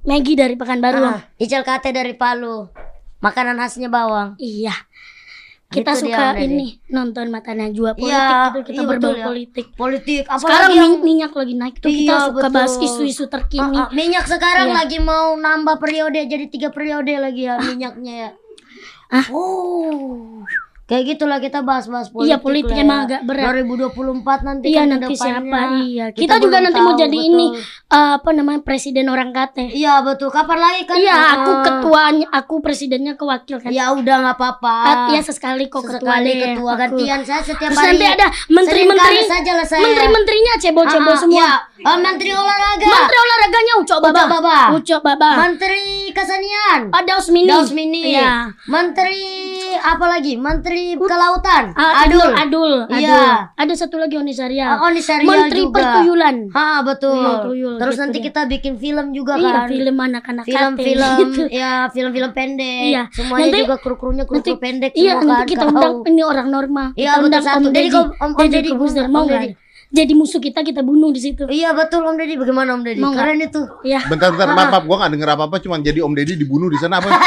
Maggie 0.00 0.32
dari 0.34 0.54
Pekanbaru. 0.54 1.02
Ah, 1.02 1.20
Icel 1.36 1.60
Kate 1.60 1.90
dari 1.90 2.14
Palu. 2.14 2.70
Makanan 3.18 3.58
khasnya 3.58 3.86
bawang. 3.86 4.32
Iya. 4.36 4.72
Kita 5.68 5.92
Gitu 5.92 6.08
dia, 6.08 6.18
suka 6.18 6.24
Deddy. 6.34 6.50
ini 6.50 6.66
nonton 6.88 7.30
Mata 7.30 7.52
Najwa 7.52 7.94
politik 7.94 8.10
Iya, 8.10 8.50
gitu 8.50 8.58
kita 8.66 8.82
iya, 8.82 8.88
berbau 8.88 9.12
ya. 9.12 9.22
politik. 9.22 9.66
Politik. 9.72 10.22
Apalagi 10.24 10.42
Sekarang 10.42 10.70
yang 10.72 10.90
min- 10.90 11.04
minyak 11.04 11.30
lagi 11.30 11.54
naik 11.54 11.76
tuh 11.78 11.86
kita 11.88 12.00
Iya, 12.10 12.26
suka 12.26 12.34
betul. 12.42 12.50
bahas 12.50 12.74
isu-isu 12.76 13.24
terkini. 13.28 13.76
Ah, 13.76 13.86
ah, 13.86 13.88
minyak 13.92 14.24
sekarang 14.24 14.66
Iya. 14.66 14.76
lagi 14.76 14.98
mau 14.98 15.30
nambah 15.36 15.76
periode 15.76 16.18
jadi 16.22 16.46
tiga 16.48 16.68
periode 16.68 17.14
lagi 17.14 17.44
ya 17.44 17.54
minyaknya 17.60 18.14
ya. 18.16 18.30
Ah. 19.12 19.26
Oh. 19.30 20.42
Kayak 20.90 21.04
gitulah 21.08 21.38
kita 21.38 21.62
bahas-bahas 21.62 22.10
politik. 22.10 22.26
Iya, 22.26 22.36
politik 22.36 22.66
lah 22.66 22.74
ya. 22.74 22.82
emang 22.82 22.98
agak 23.06 23.20
berat. 23.22 23.44
2024 23.54 24.10
nanti 24.42 24.66
Iya 24.66 24.80
kan 24.80 24.88
nanti 24.90 25.14
siapa? 25.14 25.60
Iya. 25.80 26.06
Kita 26.10 26.18
Kita, 26.18 26.34
juga 26.40 26.56
nanti 26.58 26.80
mau 26.80 26.90
tahu, 26.90 27.00
jadi 27.00 27.14
betul. 27.16 27.30
ini 27.30 27.46
eh, 27.88 28.12
apa 28.12 28.30
namanya 28.30 28.60
presiden 28.60 29.06
orang 29.06 29.30
kate. 29.30 29.70
Iya 29.70 30.02
betul. 30.02 30.28
Kapan 30.28 30.58
lagi 30.58 30.82
kan? 30.84 30.96
Iya, 30.96 31.14
Ah. 31.14 31.28
aku 31.36 31.52
ketuanya, 31.62 32.26
aku 32.28 32.54
presidennya 32.58 33.14
ke 33.14 33.22
wakil 33.22 33.56
kan. 33.56 33.70
Ya 33.70 33.90
udah 33.90 34.16
nggak 34.20 34.34
apa-apa. 34.34 34.76
Iya 35.08 35.20
sesekali 35.20 35.66
kok 35.66 35.78
ketua 35.80 35.94
Sesekali 36.18 36.30
ketua 36.36 36.70
aku. 36.70 36.80
gantian 36.80 37.20
saya 37.22 37.38
setiap 37.40 37.70
Terus 37.70 37.78
hari. 37.78 37.94
nanti 37.94 38.06
ada 38.08 38.26
menteri-menteri, 38.50 39.16
menteri-menterinya 39.60 40.52
cebol-cebol 40.58 41.06
Ah, 41.06 41.14
ah, 41.14 41.20
semua. 41.20 41.38
iya. 41.38 41.52
Oh, 41.80 41.96
menteri 41.96 42.30
olahraga. 42.30 42.84
Menteri 42.84 43.16
olahraganya 43.16 43.72
Ucok 43.78 43.98
Baba. 44.00 44.10
Ucok 44.12 44.28
Baba. 44.28 44.56
Ucok 44.74 45.00
Baba. 45.00 45.30
Menteri 45.40 45.86
kesenian. 46.10 46.80
Ada 46.90 47.12
Usmini. 47.18 47.48
Daus 47.48 47.70
Mini. 47.70 48.12
Iya. 48.12 48.52
Menteri 48.66 49.22
apa 49.76 50.04
lagi? 50.06 50.34
Menteri 50.34 50.94
kelautan. 50.96 51.72
Ah, 51.72 52.04
Adul. 52.04 52.20
Adul, 52.20 52.32
Adul. 52.36 52.72
Iya. 52.96 53.50
Ada 53.52 53.72
satu 53.76 53.96
lagi 53.96 54.14
Onisaria. 54.14 54.76
Ah, 54.76 54.86
Oni 54.86 55.00
Serial 55.00 55.26
Menteri 55.26 55.60
juga. 55.60 55.76
Pertuyulan. 55.76 56.36
Ha 56.50 56.82
betul. 56.82 57.16
Iya, 57.16 57.32
tuyul, 57.42 57.74
Terus 57.76 57.94
gitu 57.94 58.02
nanti 58.02 58.18
dia. 58.18 58.26
kita 58.28 58.40
bikin 58.46 58.74
film 58.76 59.06
juga 59.10 59.34
Iya, 59.36 59.50
kan. 59.50 59.68
film 59.68 59.96
anak-anak 59.96 60.44
Film-film 60.44 61.10
gitu. 61.20 61.42
ya 61.50 61.72
film-film 61.88 62.30
pendek. 62.30 62.84
Iya. 62.90 63.02
Semuanya 63.10 63.44
Nanti- 63.46 63.60
juga 63.62 63.76
kru-krunya 63.78 64.24
kru-kru 64.24 64.52
Nanti- 64.52 64.60
pendek 64.60 64.92
Iya, 64.92 65.12
semua 65.16 65.24
nanti 65.26 65.40
kan. 65.40 65.48
kita 65.48 65.64
undang 65.66 65.94
ini 66.06 66.22
orang 66.22 66.48
normal. 66.48 66.86
Iya, 66.92 67.10
kita 67.10 67.16
betul, 67.16 67.26
undang 67.26 67.42
satu. 67.42 67.56
Om 67.60 67.64
Jadi 67.70 67.88
Om- 67.90 68.14
Om 68.20 68.30
Deddy 68.36 68.50
Deddy, 68.50 68.70
Om 68.70 69.26
Deddy. 69.26 69.50
Jadi 69.90 70.12
musuh 70.14 70.38
kita 70.38 70.62
kita 70.62 70.86
bunuh 70.86 71.10
di 71.10 71.18
situ. 71.18 71.50
Iya 71.50 71.74
betul 71.74 72.06
Om 72.06 72.14
Deddy. 72.14 72.38
Bagaimana 72.38 72.78
Om 72.78 72.82
Deddy? 72.86 73.02
Mau? 73.02 73.10
Keren 73.10 73.42
itu. 73.42 73.62
Iya. 73.82 74.06
Bentar, 74.06 74.30
bentar, 74.30 74.54
maaf, 74.54 74.70
maaf, 74.70 74.84
gua 74.86 74.96
gak 75.02 75.12
denger 75.18 75.28
apa-apa, 75.34 75.56
cuma 75.58 75.82
jadi 75.82 75.98
Om 76.06 76.14
Deddy 76.14 76.38
dibunuh 76.38 76.70
di 76.70 76.78
sana 76.78 77.02
apa? 77.02 77.10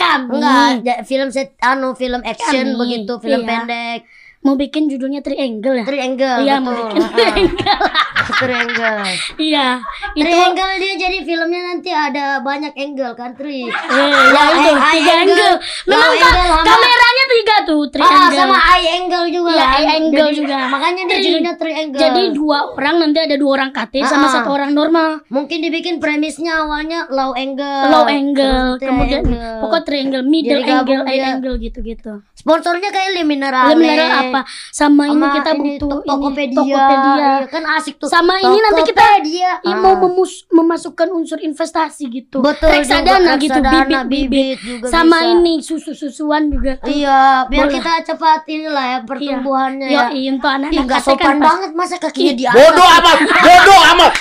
Kami 0.00 0.40
Enggak, 0.40 1.04
film 1.04 1.28
set 1.28 1.54
anu 1.60 1.92
film 1.94 2.24
action 2.24 2.74
Kami, 2.74 2.80
begitu, 2.80 3.12
film 3.22 3.44
iya. 3.44 3.48
pendek. 3.48 4.00
Mau 4.46 4.54
bikin 4.54 4.86
judulnya 4.86 5.18
Triangle 5.18 5.74
ya? 5.76 5.84
Triangle. 5.84 6.38
Iya, 6.40 6.56
mau 6.56 6.70
bikin. 6.72 7.02
Triangle. 7.02 7.78
Triangle. 8.36 9.00
Iya. 9.36 9.66
Itu 10.12 10.22
Triangle 10.24 10.72
dia 10.76 10.94
jadi 10.98 11.18
filmnya 11.20 11.60
nanti 11.64 11.90
ada 11.90 12.38
banyak 12.40 12.74
angle 12.74 13.12
kan 13.12 13.32
Tri. 13.32 13.64
Eh, 13.64 14.10
ya 14.28 14.42
itu 14.52 14.70
high 14.72 14.94
tiga 14.94 15.12
angle. 15.16 15.34
angle. 15.34 15.54
Memang 15.86 16.10
ka- 16.12 16.26
angle 16.28 16.62
kameranya 16.64 17.24
tiga 17.28 17.56
tuh 17.64 17.80
Ah, 17.80 17.88
triangle. 17.88 18.36
sama 18.36 18.58
eye 18.72 18.88
angle 18.96 19.26
juga 19.28 19.50
Iya, 19.52 19.64
kan. 19.64 19.74
eye 19.74 19.88
angle 19.96 20.20
Jadi- 20.22 20.36
juga. 20.36 20.56
Makanya 20.68 21.02
dia 21.04 21.18
judulnya 21.18 21.52
triangle. 21.56 22.00
Jadi 22.00 22.22
dua 22.32 22.58
orang 22.72 22.94
nanti 22.98 23.18
ada 23.20 23.36
dua 23.36 23.50
orang 23.52 23.70
KT 23.72 23.94
sama 24.04 24.26
Ah. 24.26 24.32
satu 24.32 24.48
orang 24.50 24.70
normal. 24.72 25.08
mungkin 25.28 25.58
dibikin 25.60 25.96
premisnya 25.96 26.60
awalnya 26.60 27.08
low 27.08 27.32
angle. 27.32 27.82
Low 27.88 28.04
angle, 28.06 28.76
kemudian 28.78 29.22
pokok 29.58 29.82
triangle, 29.82 30.22
middle 30.22 30.60
Jadi 30.60 30.70
angle, 30.72 31.02
dia. 31.04 31.24
angle 31.32 31.56
gitu-gitu. 31.58 32.12
sponsornya 32.36 32.88
kayak 32.88 33.10
Le 33.12 33.22
Minerale. 33.22 33.74
Mineral 33.74 34.10
apa? 34.24 34.35
Sama 34.68 35.06
ini 35.06 35.16
Sama 35.18 35.34
kita 35.34 35.50
ini, 35.52 35.60
butuh 35.76 35.88
to- 35.88 36.02
Tokopedia. 36.02 36.52
ini 36.52 36.56
Tokopedia. 36.66 37.14
Iya, 37.16 37.32
kan 37.46 37.62
asik 37.74 37.94
tuh. 37.96 38.08
Sama 38.08 38.34
ini 38.36 38.58
nanti 38.58 38.82
kita 38.84 38.98
Tokopedia. 38.98 39.50
Ih, 39.62 39.70
Ah. 39.70 39.78
mau 39.78 39.94
memus- 39.98 40.44
memasukkan 40.48 41.08
unsur 41.10 41.38
investasi 41.38 42.04
gitu. 42.06 42.38
Betul 42.38 42.68
Reksadana 42.68 43.36
juga, 43.36 43.38
gitu, 43.38 43.54
reksadana, 43.54 43.78
bibit-bibit. 44.02 44.28
bibit 44.28 44.58
juga 44.60 44.86
Sama 44.88 45.18
bisa. 45.18 45.30
ini 45.30 45.52
susu-susuan 45.58 46.42
juga 46.48 46.72
tuh. 46.76 46.90
Iya, 46.90 47.20
biar 47.46 47.64
Boleh. 47.64 47.74
kita 47.76 47.92
cepat 48.04 48.40
inilah 48.46 48.84
ya 48.86 48.98
pertumbuhannya 49.02 49.86
Yo, 49.86 49.94
ya. 49.94 50.06
untuk 50.08 50.18
Ih, 50.42 50.56
anak-anak 50.58 50.82
nggak 50.82 50.98
kan 50.98 51.06
sopan 51.06 51.34
pas- 51.34 51.46
banget 51.46 51.70
masa 51.72 51.96
kakinya 51.96 52.32
di 52.32 52.44
atas. 52.44 52.56
Bodoh 52.56 52.88
amat, 52.92 53.18
bodoh 53.22 53.80
amat. 53.92 54.12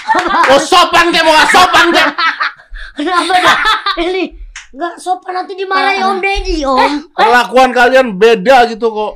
Oh 0.47 0.59
sopan 0.59 1.05
kayak 1.09 1.23
mau 1.23 1.39
sopan 1.45 1.85
kayak. 1.89 2.11
Kenapa 2.95 3.33
dah? 3.35 3.57
Ini 3.97 4.23
nggak 4.71 4.95
sopan 4.95 5.33
nanti 5.33 5.53
dimarahin 5.53 5.99
Ah, 5.99 6.09
Om 6.09 6.19
Deddy, 6.19 6.57
Om. 6.61 6.91
Kelakuan 7.11 7.69
kalian 7.71 8.07
beda 8.13 8.67
gitu 8.67 8.87
kok. 8.87 9.13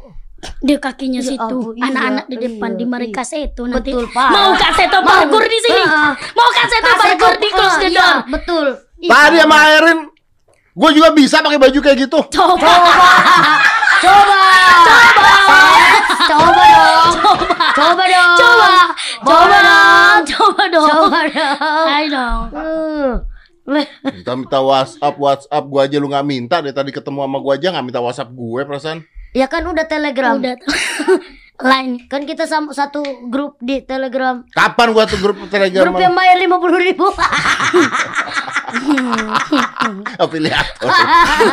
Di 0.60 0.76
kakinya 0.80 1.20
Ya 1.20 1.30
situ, 1.36 1.58
iya, 1.76 1.84
anak-anak 1.92 2.26
di 2.32 2.36
iya, 2.36 2.44
depan 2.48 2.72
di 2.80 2.86
mari 2.88 3.08
iya. 3.12 3.16
kaseto 3.16 3.64
nanti. 3.68 3.92
Betul, 3.92 4.06
Pak. 4.12 4.30
Mau 4.32 4.52
kaseto 4.56 4.98
parkur 5.04 5.44
di 5.44 5.60
sini. 5.64 5.84
Ah. 5.84 6.12
Mau 6.36 6.50
kaseto 6.52 6.88
Kaset 6.88 7.00
parkur 7.20 7.34
di 7.40 7.50
close 7.52 7.78
the 7.80 7.90
iya, 7.92 8.00
door. 8.00 8.18
betul. 8.32 8.68
Ih, 9.00 9.10
Tadi 9.12 9.38
sama 9.40 9.58
Erin, 9.80 10.00
gue 10.76 10.90
juga 10.96 11.10
bisa 11.16 11.40
pakai 11.40 11.60
baju 11.60 11.80
kayak 11.80 11.98
gitu. 12.08 12.20
Coba. 12.32 12.72
Coba. 14.00 14.40
Coba. 15.20 15.28
Coba 16.30 16.64
dong. 16.72 17.12
Coba 17.76 18.04
dong. 18.08 18.38
Coba. 18.40 18.70
Coba 19.24 19.58
dong. 19.60 20.20
Coba 20.28 20.64
dong. 20.72 20.88
Coba 20.88 21.20
dong. 21.28 21.88
Ayo 21.88 22.08
dong. 22.12 22.42
Hmm. 22.56 23.12
Minta-minta 24.02 24.60
WhatsApp, 24.66 25.16
WhatsApp 25.20 25.64
gue 25.70 25.82
aja 25.84 25.96
lu 26.02 26.10
nggak 26.10 26.26
minta 26.26 26.58
deh 26.58 26.74
tadi 26.74 26.90
ketemu 26.90 27.22
sama 27.22 27.38
gue 27.38 27.54
aja 27.54 27.68
nggak 27.70 27.86
minta 27.86 28.02
WhatsApp 28.02 28.34
gue 28.34 28.62
perasaan. 28.66 29.00
Ya 29.34 29.46
kan 29.46 29.66
udah 29.66 29.86
Telegram. 29.86 30.42
Udah. 30.42 30.58
Line. 31.60 32.04
Kan 32.12 32.26
kita 32.26 32.50
sama 32.50 32.74
satu 32.74 33.04
grup 33.30 33.60
di 33.62 33.84
Telegram. 33.86 34.42
Kapan 34.56 34.88
gua 34.96 35.06
tuh 35.06 35.20
grup 35.22 35.38
Telegram? 35.52 35.86
Grup 35.86 36.02
yang 36.02 36.16
bayar 36.18 36.40
lima 36.40 36.58
puluh 36.58 36.80
ribu. 36.82 37.06
afiliator. 40.24 40.90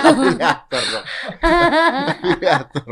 afiliator 0.05 0.83
dong. 0.93 1.05
afiliator. 2.13 2.87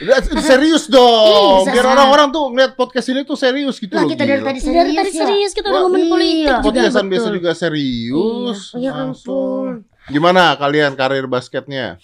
Udah 0.00 0.16
serius 0.40 0.88
dong. 0.88 1.68
Biar 1.68 1.84
orang-orang 1.84 2.32
tuh 2.32 2.48
ngeliat 2.48 2.72
podcast 2.72 3.12
ini 3.12 3.20
tuh 3.26 3.36
serius 3.36 3.76
gitu 3.76 3.92
Lah 3.92 4.08
loh. 4.08 4.10
kita 4.10 4.24
dari 4.24 4.40
tadi 4.40 4.58
serius. 4.62 4.80
Dari 4.80 4.92
tadi 4.96 5.10
ya. 5.12 5.18
serius 5.26 5.52
kita 5.52 5.66
udah 5.68 5.80
ngomongin 5.84 6.06
iya. 6.06 6.12
politik 6.14 6.40
juga. 6.40 6.54
Podcastan 6.64 7.06
biasa 7.12 7.28
juga 7.36 7.50
serius. 7.52 8.58
Iya 8.80 8.90
Langsung. 8.96 9.84
ampun. 9.84 10.08
Gimana 10.08 10.56
kalian 10.56 10.96
karir 10.96 11.28
basketnya? 11.28 12.00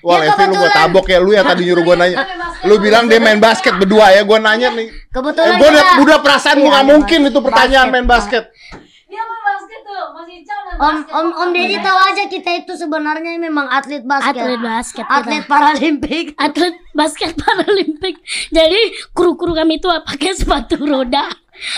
Wah, 0.00 0.14
Ya, 0.16 0.30
Levi 0.30 0.42
lu 0.44 0.54
gua 0.54 0.60
kebetulan. 0.64 0.76
tabok 0.78 1.06
ya 1.06 1.18
lu 1.18 1.30
yang 1.30 1.46
tadi 1.50 1.62
nyuruh 1.64 1.82
gua 1.82 1.96
nanya. 1.96 2.16
Lu 2.62 2.74
bilang 2.76 3.04
dia 3.04 3.18
main 3.18 3.38
basket 3.38 3.74
berdua 3.74 4.10
ya, 4.10 4.22
gua 4.22 4.38
nanya 4.38 4.68
nih. 4.70 4.86
Eh, 4.86 5.08
Kebetulan 5.08 5.54
gua 5.54 5.68
udah, 5.68 5.82
kita- 5.84 5.98
udah 6.00 6.18
perasaan 6.18 6.56
gua 6.56 6.60
Iya, 6.60 6.70
nggak 6.70 6.80
iya, 6.80 6.90
mungkin 6.90 7.18
itu 7.24 7.38
pertanyaan 7.40 7.86
basket, 7.86 7.94
main 7.94 8.06
basket. 8.06 8.44
Dia 9.08 9.22
main 9.22 9.42
basket 9.42 9.80
tuh, 9.82 10.02
masih 10.12 10.34
Ical 10.38 10.58
main 10.60 10.76
Om 10.76 10.82
basket. 10.94 11.12
Om 11.12 11.26
Om 11.34 11.48
Deddy 11.50 11.76
tahu 11.80 11.98
aja 12.04 12.22
kita 12.26 12.50
itu 12.56 12.72
sebenarnya 12.74 13.30
memang 13.36 13.66
atlet 13.68 14.02
basket. 14.02 14.36
Atlet 14.36 14.60
basket 14.60 15.04
kita. 15.04 15.16
Atlet 15.16 15.44
paralimpik. 15.44 16.26
atlet 16.44 16.74
basket 16.92 17.32
paralimpik. 17.34 18.14
Jadi 18.48 18.80
kru-kru 19.10 19.50
kami 19.52 19.76
itu 19.76 19.88
pakai 20.04 20.32
sepatu 20.32 20.76
roda, 20.78 21.26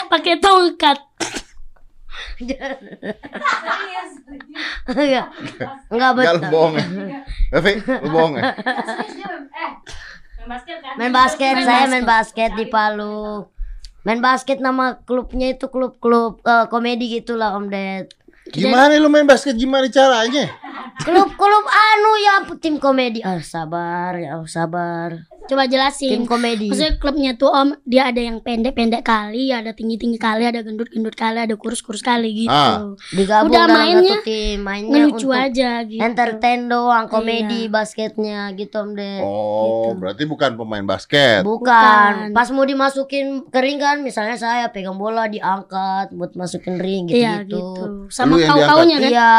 pakai 0.07 0.37
tongkat. 0.37 0.99
Enggak. 2.41 2.77
Enggak 4.89 5.27
Enggak 5.93 6.13
betul. 6.17 6.51
bohong 6.51 6.75
ya. 6.77 6.87
Levi, 7.53 7.73
lu 7.85 8.09
bohong 8.09 8.35
ya. 8.41 8.43
Serius 8.57 9.33
eh, 9.53 9.73
main 10.41 10.49
basket 10.49 10.77
kan? 10.81 10.95
Main 10.97 11.13
basket, 11.13 11.55
saya 11.63 11.85
main 11.87 12.07
basket 12.09 12.51
di 12.57 12.65
Palu. 12.73 13.45
Main 14.01 14.25
basket 14.25 14.59
nama 14.65 14.97
klubnya 15.05 15.53
itu 15.53 15.69
klub-klub 15.69 16.41
eh, 16.41 16.67
komedi 16.73 17.21
gitulah 17.21 17.53
Om 17.61 17.69
Ded. 17.69 18.09
Gimana 18.51 18.97
lu 18.99 19.13
main 19.13 19.29
basket 19.29 19.55
gimana 19.55 19.87
caranya? 19.93 20.49
Klub-klub 21.05 21.65
anu 21.69 22.11
ya 22.19 22.35
tim 22.59 22.81
komedi. 22.81 23.21
Ah 23.23 23.39
sabar 23.45 24.17
ya 24.19 24.41
sabar. 24.49 25.30
Coba 25.47 25.65
jelasin. 25.65 26.11
Tim 26.13 26.25
komedi. 26.27 26.69
Maksudnya 26.69 26.95
klubnya 27.01 27.33
tuh 27.35 27.49
om 27.49 27.73
dia 27.83 28.11
ada 28.11 28.21
yang 28.21 28.39
pendek-pendek 28.39 29.01
kali, 29.01 29.51
ada 29.51 29.73
tinggi-tinggi 29.73 30.19
kali, 30.19 30.45
ada 30.45 30.61
gendut-gendut 30.61 31.15
kali, 31.15 31.43
ada 31.43 31.55
kurus-kurus 31.55 32.03
kali 32.03 32.45
gitu. 32.45 32.53
Ah. 32.53 32.93
Digabung 33.11 33.51
Udah 33.51 33.67
mainnya 33.67 34.21
satu 34.21 34.27
tim, 34.27 34.59
mainnya 34.61 34.91
Ngelucu 35.01 35.31
untuk 35.31 35.41
aja 35.41 35.71
gitu. 35.85 36.01
entertain 36.01 36.61
doang, 36.67 37.07
komedi 37.07 37.67
Iya. 37.67 37.73
basketnya 37.73 38.53
gitu 38.55 38.75
Om 38.77 38.91
Ded. 38.95 39.23
Oh, 39.23 39.93
berarti 39.95 40.23
bukan 40.25 40.51
pemain 40.55 40.85
basket. 40.85 41.43
Bukan. 41.43 41.61
Bukan. 41.61 42.13
Pas 42.33 42.49
mau 42.51 42.65
dimasukin 42.65 43.27
ke 43.47 43.59
ring 43.61 43.79
kan, 43.79 44.01
misalnya 44.01 44.35
saya 44.35 44.69
pegang 44.69 44.97
bola 44.97 45.27
diangkat 45.27 46.11
buat 46.11 46.33
masukin 46.35 46.79
ring 46.79 47.07
gitu 47.07 47.21
Iya 47.21 47.45
gitu. 47.45 47.59
gitu. 47.59 47.85
Sama 48.09 48.39
kau-kaunya 48.39 48.97
kan. 48.99 49.11
Iya, 49.11 49.33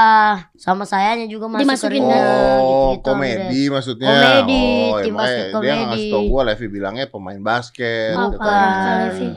sama 0.55 0.83
sayanya 0.83 1.25
juga 1.25 1.47
masuk 1.47 1.63
Dimasukin 1.65 2.03
ke 2.03 2.07
kan? 2.07 2.19
ringnya, 2.19 2.21
Oh, 2.21 2.67
gitu-gitu, 2.67 3.03
komedi 3.03 3.61
maksudnya. 3.67 4.09
Komedi, 4.11 4.63
oh, 4.63 4.99
tim 4.99 5.07
emang 5.07 5.19
basket 5.19 5.45
komedi. 5.51 5.90
Ngasih 5.91 6.09
tau 6.09 6.23
gua 6.25 6.41
Levi 6.47 6.65
bilangnya 6.67 7.05
pemain 7.05 7.37
basket. 7.37 8.15
Katanya. 8.15 8.39
Kak 8.39 8.95
Levi. 9.03 9.27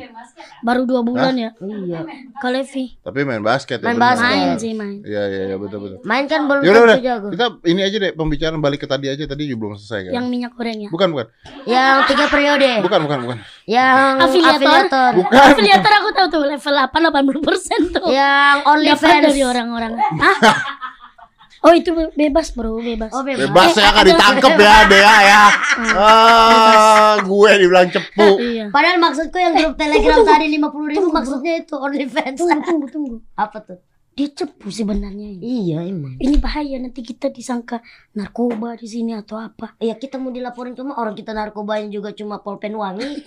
Baru 0.65 0.83
dua 0.89 1.01
bulan 1.03 1.35
ya. 1.35 1.51
Iya. 1.59 2.01
Kak 2.39 2.51
Levi. 2.51 2.85
Tapi 2.99 3.19
main 3.23 3.41
basket 3.41 3.79
ya 3.79 3.87
Main 3.87 3.99
basket. 3.99 4.25
Main 4.25 4.51
sih 4.57 4.73
main. 4.73 4.97
Iya, 5.03 5.23
iya, 5.27 5.43
iya 5.53 5.57
betul 5.57 5.79
betul. 5.83 5.99
Main 6.03 6.25
kan 6.25 6.47
belum 6.47 6.63
Ya 6.63 6.71
udah 6.73 6.99
jago. 6.99 7.29
Kita 7.29 7.47
ini 7.67 7.81
aja 7.83 7.97
deh 7.99 8.13
pembicaraan 8.13 8.59
balik 8.59 8.81
ke 8.81 8.89
tadi 8.89 9.07
aja 9.07 9.23
tadi 9.25 9.45
juga 9.45 9.59
belum 9.67 9.75
selesai 9.77 10.01
kan. 10.09 10.13
Yang 10.17 10.27
minyak 10.27 10.53
goreng 10.55 10.79
ya. 10.81 10.89
Bukan 10.89 11.09
bukan. 11.13 11.27
Yang 11.65 11.97
tiga 12.09 12.25
periode. 12.29 12.71
Bukan 12.81 13.01
bukan 13.05 13.19
bukan. 13.29 13.39
Yang 13.65 14.15
Afiliator. 14.21 14.57
afiliator. 14.57 15.11
Bukan. 15.21 15.41
Afiliator 15.53 15.93
aku 15.95 16.11
tahu 16.13 16.27
tuh 16.31 16.43
level 16.45 16.75
8 16.75 16.93
80% 16.93 17.97
tuh. 17.97 18.07
Yang 18.09 18.57
Dapat 18.61 18.71
OnlyFans. 18.73 19.23
dari 19.27 19.43
orang-orang. 19.45 19.93
Hah? 20.23 20.37
Oh 21.65 21.73
itu 21.73 21.97
bebas 22.13 22.53
bro, 22.53 22.77
bebas. 22.77 23.09
Oh, 23.17 23.25
bebas. 23.25 23.49
Bebas 23.49 23.73
ya 23.73 23.89
kan 23.89 24.05
ditangkep 24.05 24.53
ya 24.61 24.77
Dea 24.85 25.17
ya. 25.25 25.45
Ah, 25.97 27.17
gue 27.25 27.51
dibilang 27.57 27.89
cepu. 27.89 28.37
Iya. 28.37 28.69
Padahal 28.69 29.01
maksudku 29.01 29.41
yang 29.41 29.57
grup 29.57 29.81
telegram 29.81 30.21
tadi 30.29 30.47
50 30.61 30.93
ribu 30.93 31.09
maksudnya 31.09 31.65
itu 31.65 31.75
OnlyFans. 31.81 32.37
Tunggu, 32.37 32.61
tunggu, 32.69 32.87
tunggu. 32.93 33.17
Apa 33.33 33.65
tuh? 33.65 33.81
Dia 34.15 34.31
cepu 34.31 34.71
sebenarnya 34.71 35.27
ini. 35.27 35.43
Iya 35.43 35.83
emang. 35.85 36.15
Ini 36.23 36.39
bahaya 36.39 36.79
nanti 36.79 37.03
kita 37.03 37.35
disangka 37.35 37.83
narkoba 38.15 38.79
di 38.79 38.87
sini 38.87 39.11
atau 39.11 39.35
apa. 39.37 39.75
Iya 39.83 39.99
kita 39.99 40.23
mau 40.23 40.31
dilaporin 40.31 40.71
cuma 40.73 40.95
orang 40.95 41.19
kita 41.19 41.35
narkobanya 41.35 41.91
juga 41.91 42.15
cuma 42.15 42.39
polpen 42.39 42.79
wangi. 42.79 43.11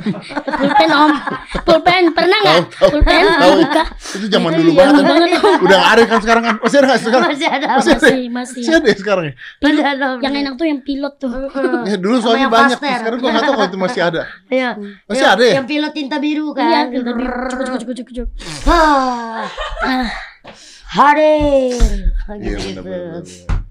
Pulpen 0.00 0.88
om, 0.88 1.12
pulpen 1.60 2.08
pernah 2.16 2.38
nggak? 2.40 2.62
Pulpen 2.72 3.24
Tahu. 3.36 3.52
Itu 4.16 4.26
zaman 4.32 4.50
dulu 4.56 4.70
Iya, 4.72 4.78
banget. 4.80 5.04
banget. 5.04 5.28
Udah 5.60 5.76
nggak 5.76 5.92
ada 5.92 6.02
kan 6.08 6.18
sekarang 6.24 6.42
kan? 6.46 6.54
Masih 6.56 6.78
ada 6.80 6.96
sekarang? 6.96 7.28
Masih 7.28 7.48
ada. 7.50 7.66
Masih 7.68 7.92
ada. 7.92 8.00
Masih, 8.00 8.24
masih. 8.32 8.62
Masih 8.64 8.74
ada 8.80 8.86
ya 8.88 8.96
sekarang 8.96 9.24
ya? 9.28 9.34
Masih 9.60 9.84
ada. 9.84 10.06
Yang 10.24 10.34
enak 10.40 10.52
tuh 10.56 10.66
yang 10.70 10.80
pilot 10.80 11.14
tuh. 11.20 11.30
Ya 11.84 11.96
dulu 12.00 12.16
soalnya 12.22 12.48
yang 12.48 12.54
banyak. 12.54 12.78
Sekarang 12.80 13.18
gue 13.20 13.28
nggak 13.28 13.44
tahu 13.44 13.54
kalau 13.58 13.68
itu 13.68 13.78
masih 13.82 14.00
ada. 14.00 14.22
Iya. 14.48 14.70
Masih 15.04 15.26
ada 15.26 15.42
ya? 15.44 15.52
Yang 15.60 15.66
pilot 15.68 15.92
tinta 15.92 16.16
biru 16.16 16.48
kan. 16.56 16.64
Iya, 16.70 16.80
kita 16.88 17.10
biru. 17.12 17.48
Cukup, 17.50 17.66
cukup, 17.66 17.94
cukup, 17.98 18.12
cukup. 18.14 18.28
Hadir. 20.86 21.76
Iya 22.32 22.56
Gitu. 22.56 22.80
benar 22.80 22.82
benar. 22.82 23.22
benar. 23.22 23.24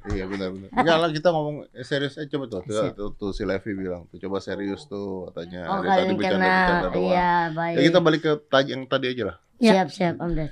Iya 0.10 0.26
benar 0.26 0.50
benar. 0.50 0.70
Enggak 0.72 0.98
lah 0.98 1.10
kita 1.10 1.28
ngomong 1.30 1.56
serius 1.82 2.16
aja 2.16 2.28
coba 2.30 2.46
tuh. 2.48 2.62
Tuh, 2.64 2.90
tuh, 2.92 3.10
tuh 3.14 3.32
si 3.32 3.44
Levi 3.44 3.72
bilang 3.74 4.08
tuh 4.08 4.18
coba 4.18 4.38
serius 4.40 4.86
tuh 4.86 5.28
katanya. 5.28 5.68
Oh 5.68 5.78
Dia 5.78 5.90
tadi 5.90 6.00
kalian 6.00 6.16
bercanda 6.16 6.38
karena 6.40 6.50
bercanda 6.50 6.88
doang. 6.90 7.04
iya 7.06 7.32
baik. 7.52 7.74
Ya 7.74 7.82
kita 7.84 8.00
balik 8.00 8.22
ke 8.22 8.32
tadi 8.46 8.68
yang 8.70 8.84
tadi 8.86 9.06
aja 9.08 9.24
lah. 9.26 9.38
Ya. 9.58 9.72
Siap 9.76 9.88
siap 9.90 10.16
Om 10.18 10.32
Ded. 10.34 10.52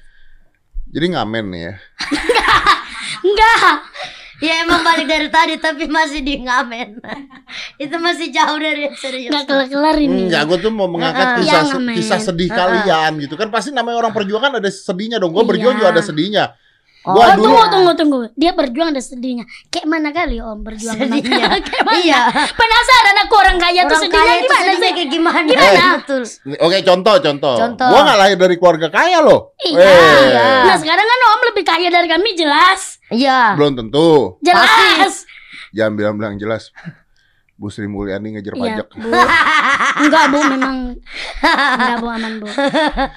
Jadi 0.87 1.05
ngamen 1.09 1.45
nih 1.47 1.61
ya. 1.63 1.73
Enggak. 3.27 3.73
Ya 4.37 4.61
emang 4.61 4.85
balik 4.85 5.09
dari 5.09 5.27
tadi 5.33 5.57
tapi 5.57 5.89
masih 5.89 6.21
di 6.21 6.45
ngamen. 6.45 7.01
Itu 7.83 7.97
masih 7.97 8.29
jauh 8.29 8.57
dari 8.61 8.85
yang 8.85 8.97
serius. 8.97 9.33
Enggak 9.33 9.45
kelar-kelar 9.49 9.97
ini. 9.97 10.29
Enggak, 10.29 10.45
gue 10.45 10.57
tuh 10.61 10.71
mau 10.73 10.85
mengangkat 10.85 11.41
kisah 11.41 11.63
kisah 11.97 12.19
sedih 12.21 12.49
kalian 12.53 13.17
gitu 13.17 13.33
kan. 13.33 13.49
Pasti 13.49 13.73
namanya 13.73 13.97
orang 14.05 14.13
perjuangan 14.13 14.61
ada 14.61 14.69
sedihnya 14.69 15.17
dong. 15.17 15.33
Gue 15.33 15.41
Iya. 15.41 15.49
berjuang 15.49 15.75
juga 15.81 15.89
ada 15.89 16.03
sedihnya. 16.05 16.45
Oh, 17.07 17.15
Gua 17.15 17.23
Oh, 17.23 17.29
dulu 17.33 17.47
tunggu, 17.47 17.63
tunggu, 17.71 17.91
tunggu. 17.95 18.19
Dia 18.35 18.51
berjuang 18.51 18.91
ada 18.91 18.99
sedihnya. 18.99 19.47
Kayak 19.67 19.87
mana 19.87 20.11
kali 20.11 20.37
om 20.37 20.59
berjuang 20.59 20.99
Sedihnya. 20.99 21.47
Kayak 21.67 21.83
mana? 21.87 21.97
Iya. 21.97 22.21
Penasaran 22.51 23.15
aku 23.23 23.33
orang 23.39 23.57
kaya 23.57 23.81
tuh 23.81 23.87
Orang 23.87 24.01
sedihnya 24.03 24.19
kaya 24.19 24.33
itu 24.33 24.43
gimana 24.43 24.59
sedihnya 24.59 24.75
sih? 24.83 24.91
kayak 24.93 25.09
gimana? 25.09 25.39
Gimana? 25.47 25.85
Betul. 25.97 26.21
Oke, 26.59 26.77
contoh, 26.83 27.15
contoh. 27.17 27.55
Contoh. 27.55 27.87
Gua 27.87 27.99
nggak 28.03 28.19
lahir 28.19 28.37
dari 28.37 28.55
keluarga 28.55 28.87
kaya 28.89 29.17
loh. 29.19 29.55
Iya. 29.57 29.79
Eh, 29.79 30.61
Nah 30.67 30.75
sekarang 30.75 31.05
kan 31.05 31.19
om 31.29 31.41
lebih 31.47 31.63
kaya 31.63 31.87
dari 31.87 32.07
kami 32.07 32.29
jelas. 32.35 32.99
Iya. 33.07 33.55
Belum 33.55 33.73
tentu. 33.73 34.35
Jelas. 34.43 35.23
Jangan 35.71 35.93
bilang-bilang 35.95 36.35
jelas. 36.35 36.75
Bu 37.57 37.67
Sri 37.67 37.85
Mulyani 37.85 38.37
ngejar 38.37 38.53
Iya, 38.53 38.61
pajak. 38.79 38.87
Bu. 38.93 39.09
Enggak, 39.97 40.23
Bu, 40.29 40.39
memang 40.47 40.75
enggak 41.41 41.97
Bu 41.97 42.07
aman, 42.07 42.33
Bu. 42.37 42.47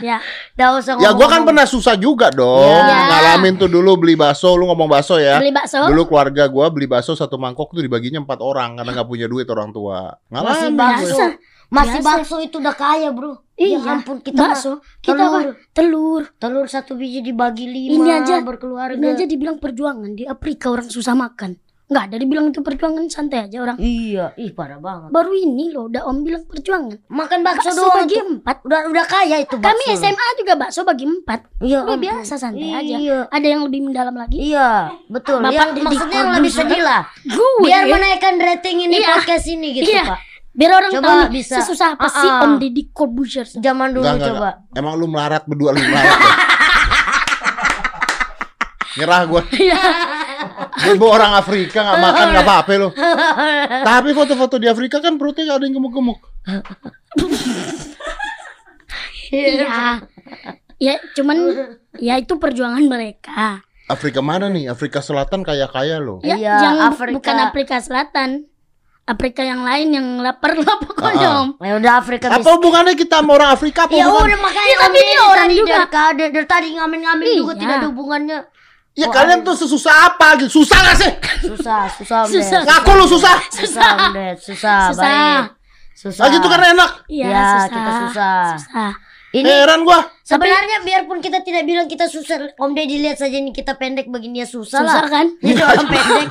Ya. 0.01 0.17
Gak 0.55 0.71
usah 0.75 0.97
Ya 0.97 1.13
gua 1.13 1.29
kan 1.29 1.45
pernah 1.45 1.65
susah 1.65 1.93
juga 1.95 2.33
dong. 2.33 2.81
Iya. 2.81 3.05
Ngalamin 3.07 3.55
tuh 3.57 3.69
dulu 3.69 4.01
beli 4.01 4.17
bakso, 4.17 4.57
lu 4.57 4.65
ngomong 4.65 4.89
bakso 4.89 5.17
ya. 5.17 5.37
Beli 5.37 5.53
bakso. 5.53 5.85
Dulu 5.85 6.03
keluarga 6.07 6.49
gua 6.49 6.69
beli 6.69 6.89
bakso 6.89 7.13
satu 7.13 7.37
mangkok 7.37 7.71
tuh 7.71 7.85
dibaginya 7.85 8.19
empat 8.19 8.41
orang 8.41 8.81
karena 8.81 8.91
nggak 8.91 9.09
punya 9.09 9.27
duit 9.27 9.45
orang 9.47 9.71
tua. 9.71 10.17
Masih 10.27 10.73
Ngalamin. 10.73 10.75
bakso. 10.75 11.15
gue. 11.15 11.29
Masih 11.71 12.01
Biasa. 12.01 12.09
bakso 12.11 12.37
itu 12.41 12.57
udah 12.59 12.75
kaya, 12.75 13.09
Bro. 13.11 13.47
Iya, 13.55 13.79
Ya 13.79 13.93
ampun, 13.93 14.19
kita 14.19 14.43
bakso. 14.43 14.83
Kita 14.99 15.15
telur. 15.15 15.29
apa? 15.29 15.41
Telur. 15.71 16.23
Telur 16.35 16.67
satu 16.67 16.97
biji 16.97 17.23
dibagi 17.23 17.63
lima 17.63 17.95
Ini 17.95 18.11
aja. 18.19 18.35
berkeluarga. 18.41 18.97
Ini 18.97 19.07
aja 19.13 19.23
dibilang 19.23 19.61
perjuangan 19.61 20.11
di 20.11 20.25
Afrika 20.25 20.67
orang 20.67 20.89
susah 20.89 21.15
makan. 21.15 21.55
Enggak 21.91 22.05
ada 22.07 22.17
dibilang 22.17 22.47
itu 22.49 22.63
perjuangan 22.63 23.03
santai 23.07 23.45
aja 23.45 23.57
orang. 23.59 23.75
Iya, 23.77 24.31
ih 24.37 24.55
parah 24.55 24.79
banget. 24.79 25.11
Baru 25.11 25.35
ini 25.35 25.69
loh 25.69 25.91
udah 25.91 26.07
Om 26.07 26.23
bilang 26.23 26.47
perjuangan. 26.47 27.03
Makan 27.05 27.39
bakso, 27.43 27.67
Bakso 27.67 27.83
doang 27.83 27.97
bagi 27.99 28.17
empat. 28.17 28.57
Udah 28.63 28.81
udah 28.87 29.05
kaya 29.05 29.37
itu 29.41 29.55
bakso. 29.55 29.75
Kami 29.75 29.85
SMA 29.93 30.27
juga 30.39 30.53
bakso 30.55 30.81
bagi 30.83 31.03
empat. 31.05 31.41
Iya, 31.59 31.83
Udah 31.83 31.91
ampun. 31.91 32.05
biasa 32.07 32.35
santai 32.37 32.71
aja. 32.71 32.95
Iya. 32.95 33.19
Ada 33.27 33.47
yang 33.49 33.67
lebih 33.67 33.81
mendalam 33.83 34.15
lagi? 34.15 34.39
Iya, 34.39 34.71
betul. 35.05 35.43
Bapak 35.43 35.51
yang 35.51 35.83
maksudnya 35.83 36.19
yang 36.21 36.33
lebih 36.33 36.53
sedih 36.53 36.79
lah. 36.81 37.03
Gue. 37.21 37.51
Biar 37.61 37.83
menaikkan 37.85 38.35
rating 38.39 38.77
ini 38.81 38.95
Iya. 38.97 39.11
podcast 39.13 39.45
ini 39.45 39.69
gitu, 39.75 39.91
Iya. 39.91 40.05
Pak. 40.07 40.21
Biar 40.51 40.71
orang 40.73 40.91
Coba 40.93 41.07
tahu 41.09 41.21
bisa. 41.33 41.55
sesusah 41.59 41.95
apa 41.95 42.07
sih 42.07 42.23
Ah-ah. 42.25 42.43
Om 42.45 42.53
Deddy 42.57 42.83
Corbuzier. 42.91 43.47
Zaman 43.47 43.91
dulu 43.91 44.03
Enggak, 44.05 44.31
coba. 44.31 44.39
enggak. 44.63 44.79
Emang 44.79 44.95
lu 44.95 45.07
melarat 45.07 45.43
berdua 45.43 45.71
lu 45.71 45.81
melarat. 45.81 46.07
ya? 46.07 46.15
Nyerah 48.93 49.23
gua. 49.25 49.43
Iya. 49.53 49.79
Bawa 50.95 51.11
orang 51.15 51.33
Afrika 51.37 51.79
nggak 51.81 51.99
makan 52.01 52.25
nggak 52.31 52.45
apa-apa 52.45 52.71
lo. 52.77 52.89
Tapi 53.83 54.11
foto-foto 54.11 54.57
di 54.57 54.67
Afrika 54.67 54.99
kan 54.99 55.15
perutnya 55.15 55.49
ada 55.49 55.63
yang 55.63 55.75
gemuk-gemuk. 55.75 56.19
Iya. 59.31 60.01
Ya 60.77 60.95
cuman 61.13 61.37
ya 61.97 62.17
itu 62.17 62.35
perjuangan 62.35 62.83
mereka. 62.83 63.61
Afrika 63.87 64.21
mana 64.21 64.47
nih? 64.47 64.67
Afrika 64.67 64.99
Selatan 65.01 65.43
kaya-kaya 65.43 65.99
loh. 65.99 66.19
Ya, 66.21 66.35
Iya, 66.35 66.55
yang 66.63 66.77
bu- 66.77 66.87
Afrika. 66.89 67.15
bukan 67.17 67.37
Afrika 67.43 67.77
Selatan. 67.79 68.31
Afrika 69.03 69.43
yang 69.43 69.61
lain 69.61 69.91
yang 69.91 70.07
lapar 70.21 70.55
lah 70.57 70.79
pokoknya 70.79 71.29
ah. 71.29 71.41
Om. 71.43 71.49
Ya 71.59 71.75
udah 71.77 71.93
Afrika 71.99 72.31
Apa 72.31 72.39
bisa. 72.39 72.51
hubungannya 72.55 72.95
kita 72.95 73.19
sama 73.19 73.31
orang 73.35 73.51
Afrika? 73.51 73.81
Apa 73.85 73.93
Ya 73.93 74.07
udah 74.07 74.39
makanya 74.39 74.71
Ya, 74.71 74.79
tapi 74.81 74.99
ini 75.01 75.15
orang 75.19 75.49
juga. 75.51 75.79
dari, 75.83 76.15
dari, 76.15 76.31
dari 76.31 76.47
tadi 76.47 76.69
ngamen-ngamen 76.73 77.27
juga 77.35 77.53
Iya. 77.53 77.61
tidak 77.61 77.75
ada 77.77 77.89
hubungannya. 77.91 78.39
Ya 78.93 79.07
Oh, 79.07 79.13
kalian 79.13 79.41
tuh 79.41 79.55
sesusah 79.55 79.95
apa 80.09 80.35
gitu? 80.37 80.61
Susah 80.61 80.79
gak 80.83 80.97
sih? 80.97 81.11
Susah, 81.47 81.87
susah 81.91 82.17
Om 82.21 82.29
Susah. 82.29 82.61
Ngaku 82.61 82.91
lu 82.93 83.07
susah. 83.07 83.37
Susah 83.49 83.89
Om 83.89 84.13
Ded, 84.13 84.37
susah, 84.37 84.79
Susah. 84.89 85.01
baik. 85.01 85.45
Susah. 85.95 86.23
Ah 86.23 86.29
gitu 86.29 86.47
kan 86.47 86.61
enak. 86.67 86.91
Iya, 87.07 87.27
Ya, 87.27 87.39
susah. 87.39 87.69
kita 87.69 87.91
susah. 88.01 88.41
Susah. 88.57 88.91
Ini 89.31 89.47
Heran 89.47 89.87
gua. 89.87 90.03
sebenarnya 90.21 90.83
biarpun 90.83 91.19
kita 91.19 91.39
tidak 91.41 91.63
bilang 91.63 91.87
kita 91.87 92.03
susah, 92.05 92.51
Om 92.53 92.75
Deddy 92.75 92.99
lihat 92.99 93.15
saja 93.17 93.31
nih 93.33 93.53
kita 93.53 93.75
pendek 93.75 94.11
begini 94.11 94.43
ya 94.43 94.49
susah, 94.49 94.83
Susah 94.83 94.97
lah. 94.97 95.07
kan? 95.07 95.27
Jadi 95.39 95.61
orang 95.61 95.87
pendek. 95.87 96.27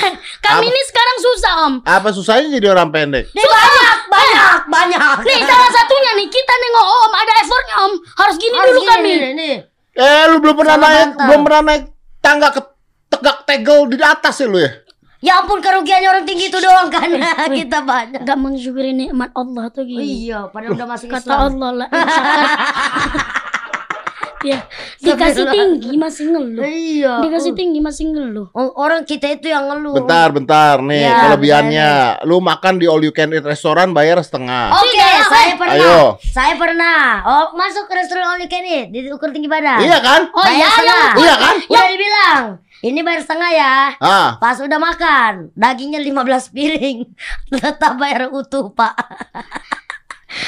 Kami 0.44 0.64
ini 0.64 0.82
sekarang 0.84 1.16
susah 1.18 1.52
om. 1.60 1.74
Apa 1.82 2.08
susahnya 2.08 2.46
jadi 2.52 2.70
orang 2.70 2.88
pendek? 2.88 3.26
Nih, 3.28 3.42
banyak, 3.42 3.98
banyak, 4.06 4.58
banyak. 4.70 5.16
Nih 5.24 5.40
salah 5.42 5.70
satunya 5.72 6.10
nih 6.14 6.28
kita 6.28 6.54
nengok 6.56 6.86
om 6.86 7.12
ada 7.12 7.32
effortnya 7.36 7.76
om 7.80 7.92
harus 8.16 8.36
gini 8.36 8.54
Harus 8.54 8.70
dulu 8.70 8.80
gini, 8.80 8.90
kami. 8.92 9.10
nih, 9.10 9.32
nih. 9.34 9.54
Eh, 9.96 10.22
lu 10.24 10.36
belum 10.38 10.54
pernah 10.54 10.74
Sama 10.74 10.86
naik, 10.86 10.98
bantal. 11.08 11.26
belum 11.26 11.40
pernah 11.42 11.62
naik 11.64 11.82
tangga 12.24 12.48
ke 12.48 12.60
tegak 13.06 13.44
tegel 13.44 13.84
di 13.86 14.00
atas 14.00 14.40
ya 14.40 14.48
lu 14.48 14.56
ya? 14.56 14.72
Ya 15.20 15.40
ampun 15.40 15.56
kerugiannya 15.58 16.04
orang 16.06 16.24
tinggi 16.24 16.48
itu 16.48 16.58
doang 16.58 16.88
kan. 16.88 17.08
kita 17.54 17.80
banyak. 17.80 18.24
Gak 18.24 18.36
mensyukuri 18.36 18.92
nikmat 18.92 19.32
Allah 19.32 19.68
tuh 19.68 19.80
Oh, 19.80 19.86
gini. 19.86 20.28
iya, 20.28 20.48
padahal 20.48 20.72
udah 20.74 20.86
masuk 20.86 21.08
Kata 21.08 21.20
Islam. 21.22 21.40
Allah 21.54 21.70
lah. 21.74 21.88
ya 24.44 24.60
dikasih 25.00 25.44
tinggi 25.48 25.96
masih 25.96 26.24
ngeluh. 26.30 26.64
Iya. 26.64 27.14
Dikasih 27.24 27.52
tinggi 27.56 27.80
masih 27.80 28.04
ngeluh. 28.12 28.46
Orang 28.54 29.08
kita 29.08 29.32
itu 29.32 29.48
yang 29.48 29.66
ngeluh. 29.66 29.96
Bentar, 29.96 30.28
bentar 30.30 30.78
nih 30.84 31.02
Ya, 31.04 31.16
kelebihannya. 31.28 31.90
Lu 32.28 32.38
makan 32.38 32.76
di 32.76 32.86
all 32.86 33.00
you 33.00 33.10
can 33.10 33.32
eat 33.32 33.44
restoran 33.44 33.90
bayar 33.92 34.20
setengah. 34.20 34.72
Oke, 34.76 35.08
saya 35.28 35.52
pernah. 35.56 35.74
Ayo. 35.74 35.98
Saya 36.20 36.54
pernah. 36.54 37.00
Oh, 37.24 37.44
masuk 37.56 37.88
ke 37.88 37.94
restoran 37.96 38.24
all 38.24 38.40
you 38.40 38.48
can 38.48 38.64
eat, 38.64 38.92
diukur 38.92 39.32
tinggi 39.32 39.48
badan. 39.48 39.80
Iya 39.80 39.98
kan? 40.00 40.28
Oh 40.32 40.44
Bayar 40.44 40.60
ya 40.60 40.68
setengah. 40.70 41.00
yang 41.00 41.16
Iya 41.18 41.34
kan? 41.40 41.54
Udah 41.68 41.86
dibilang. 41.88 42.44
Ini 42.84 43.00
bayar 43.00 43.20
setengah 43.24 43.50
ya. 43.56 43.74
Ah, 43.96 44.36
Pas 44.36 44.60
udah 44.60 44.76
makan, 44.76 45.48
dagingnya 45.56 46.04
15 46.04 46.52
piring. 46.52 46.98
Tetap 47.52 47.96
bayar 47.96 48.28
utuh, 48.28 48.68
Pak. 48.68 48.92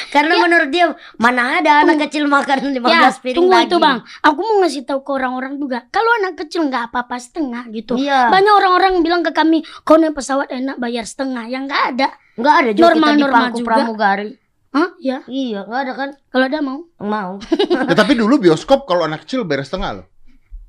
Karena 0.08 0.34
menurut 0.38 0.68
dia 0.68 0.86
mana 1.16 1.58
ada 1.58 1.82
anak 1.82 2.06
kecil 2.06 2.26
makan 2.26 2.72
15 2.72 2.86
Ya, 2.86 3.10
piring 3.12 3.36
tunggu 3.36 3.52
daging. 3.52 3.68
itu 3.68 3.76
bang. 3.76 3.98
Aku 4.22 4.40
mau 4.40 4.56
ngasih 4.60 4.82
tahu 4.82 5.00
ke 5.00 5.10
orang-orang 5.12 5.56
juga. 5.56 5.78
Kalau 5.88 6.10
anak 6.18 6.34
kecil 6.38 6.64
nggak 6.64 6.88
apa-apa 6.88 7.16
setengah 7.16 7.64
gitu. 7.70 7.94
Iya. 7.94 8.28
Banyak 8.28 8.54
orang-orang 8.54 8.92
bilang 9.00 9.20
ke 9.20 9.30
kami, 9.30 9.58
kau 9.82 9.94
naik 9.94 10.12
pesawat 10.12 10.48
enak 10.48 10.76
bayar 10.76 11.02
setengah. 11.02 11.46
Yang 11.46 11.62
nggak 11.66 11.82
ada. 11.90 12.08
Enggak 12.34 12.54
ada 12.54 12.70
juga 12.70 12.84
Normal- 12.86 13.00
kita 13.02 13.12
di 13.12 13.22
normal 13.22 13.46
juga. 13.52 13.68
pramugari. 13.72 14.30
Hah? 14.68 14.88
Ya. 14.98 15.18
Iya, 15.24 15.60
enggak 15.62 15.80
ada 15.82 15.92
kan? 15.94 16.08
Kalau 16.26 16.44
ada 16.44 16.58
mau. 16.60 16.80
Mau. 16.98 17.32
ya, 17.88 17.94
tapi 17.94 18.12
dulu 18.12 18.36
bioskop 18.38 18.84
kalau 18.84 19.02
anak 19.02 19.24
kecil 19.24 19.42
bayar 19.42 19.62
setengah 19.62 19.90
loh. 19.94 20.06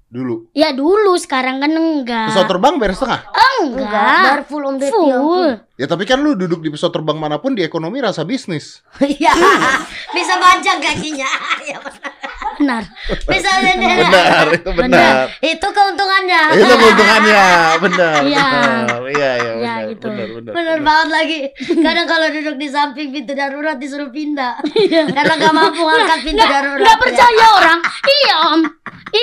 Dulu. 0.08 0.48
Ya 0.56 0.72
dulu, 0.72 1.20
sekarang 1.20 1.60
kan 1.60 1.68
enggak. 1.68 2.32
Pesawat 2.32 2.48
terbang 2.48 2.80
bayar 2.80 2.96
setengah. 2.96 3.22
Enggak, 3.28 3.84
Enggak. 3.84 4.24
bayar 4.24 4.42
full 4.48 4.64
Om 4.64 4.76
Deddy. 4.80 4.88
ya. 4.88 5.18
Full. 5.20 5.50
Ya 5.76 5.86
tapi 5.86 6.04
kan 6.04 6.24
lu 6.24 6.32
duduk 6.34 6.64
di 6.64 6.72
pesawat 6.72 6.96
terbang 6.96 7.20
mana 7.20 7.38
pun 7.38 7.52
di 7.52 7.62
ekonomi 7.62 8.00
rasa 8.00 8.24
bisnis. 8.24 8.88
Iya. 8.98 9.36
Bisa 10.16 10.34
panjang 10.38 10.80
kakinya. 10.80 11.28
Iya, 11.60 11.78
benar. 11.84 12.12
Benar. 12.58 12.84
Bisa 13.28 13.52
benar. 13.60 13.98
Benar, 14.00 14.46
itu 14.50 14.70
benar. 14.72 15.14
Itu 15.38 15.68
keuntungannya. 15.68 16.42
Itu 16.56 16.74
keuntungannya, 16.74 17.46
benar. 17.78 18.20
Iya. 18.24 18.46
benar. 18.48 19.02
Iya, 19.06 19.30
iya, 19.36 19.52
Iya, 19.52 19.74
benar, 19.76 19.90
gitu. 19.92 20.06
benar, 20.08 20.28
benar. 20.32 20.54
Bener 20.56 20.78
banget 20.82 21.08
lagi. 21.12 21.40
Kadang 21.78 22.08
kalau 22.08 22.28
duduk 22.32 22.56
di 22.56 22.68
samping 22.68 23.08
pintu 23.12 23.36
darurat 23.36 23.76
disuruh 23.76 24.08
pindah. 24.08 24.64
Karena 25.12 25.34
nggak 25.36 25.54
mampu 25.54 25.84
angkat 25.84 26.20
pintu 26.24 26.42
darurat. 26.42 26.82
Nggak 26.82 26.98
percaya 26.98 27.46
orang. 27.54 27.80
Iya 28.08 28.36
om. 28.48 28.62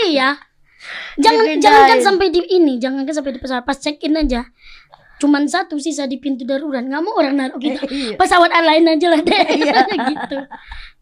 Iya. 0.05 0.29
Jangan 1.19 1.45
Dipindahin. 1.47 1.63
jangan 1.63 1.83
kan 1.91 2.01
sampai 2.03 2.27
di 2.31 2.41
ini, 2.51 2.75
jangan 2.83 3.03
kan 3.07 3.15
sampai 3.15 3.33
di 3.35 3.41
pesawat 3.41 3.65
pas 3.65 3.79
check 3.79 4.03
in 4.03 4.19
aja. 4.19 4.45
Cuman 5.23 5.47
satu 5.47 5.79
sisa 5.79 6.11
di 6.11 6.19
pintu 6.19 6.43
darurat, 6.43 6.83
nggak 6.83 7.03
mau 7.03 7.15
orang 7.17 7.35
naruh 7.39 7.59
kita. 7.63 7.87
Iya. 7.95 8.19
Pesawat 8.19 8.51
lain 8.51 8.85
aja 8.91 9.07
lah 9.09 9.21
deh. 9.23 9.43
gitu. 10.11 10.37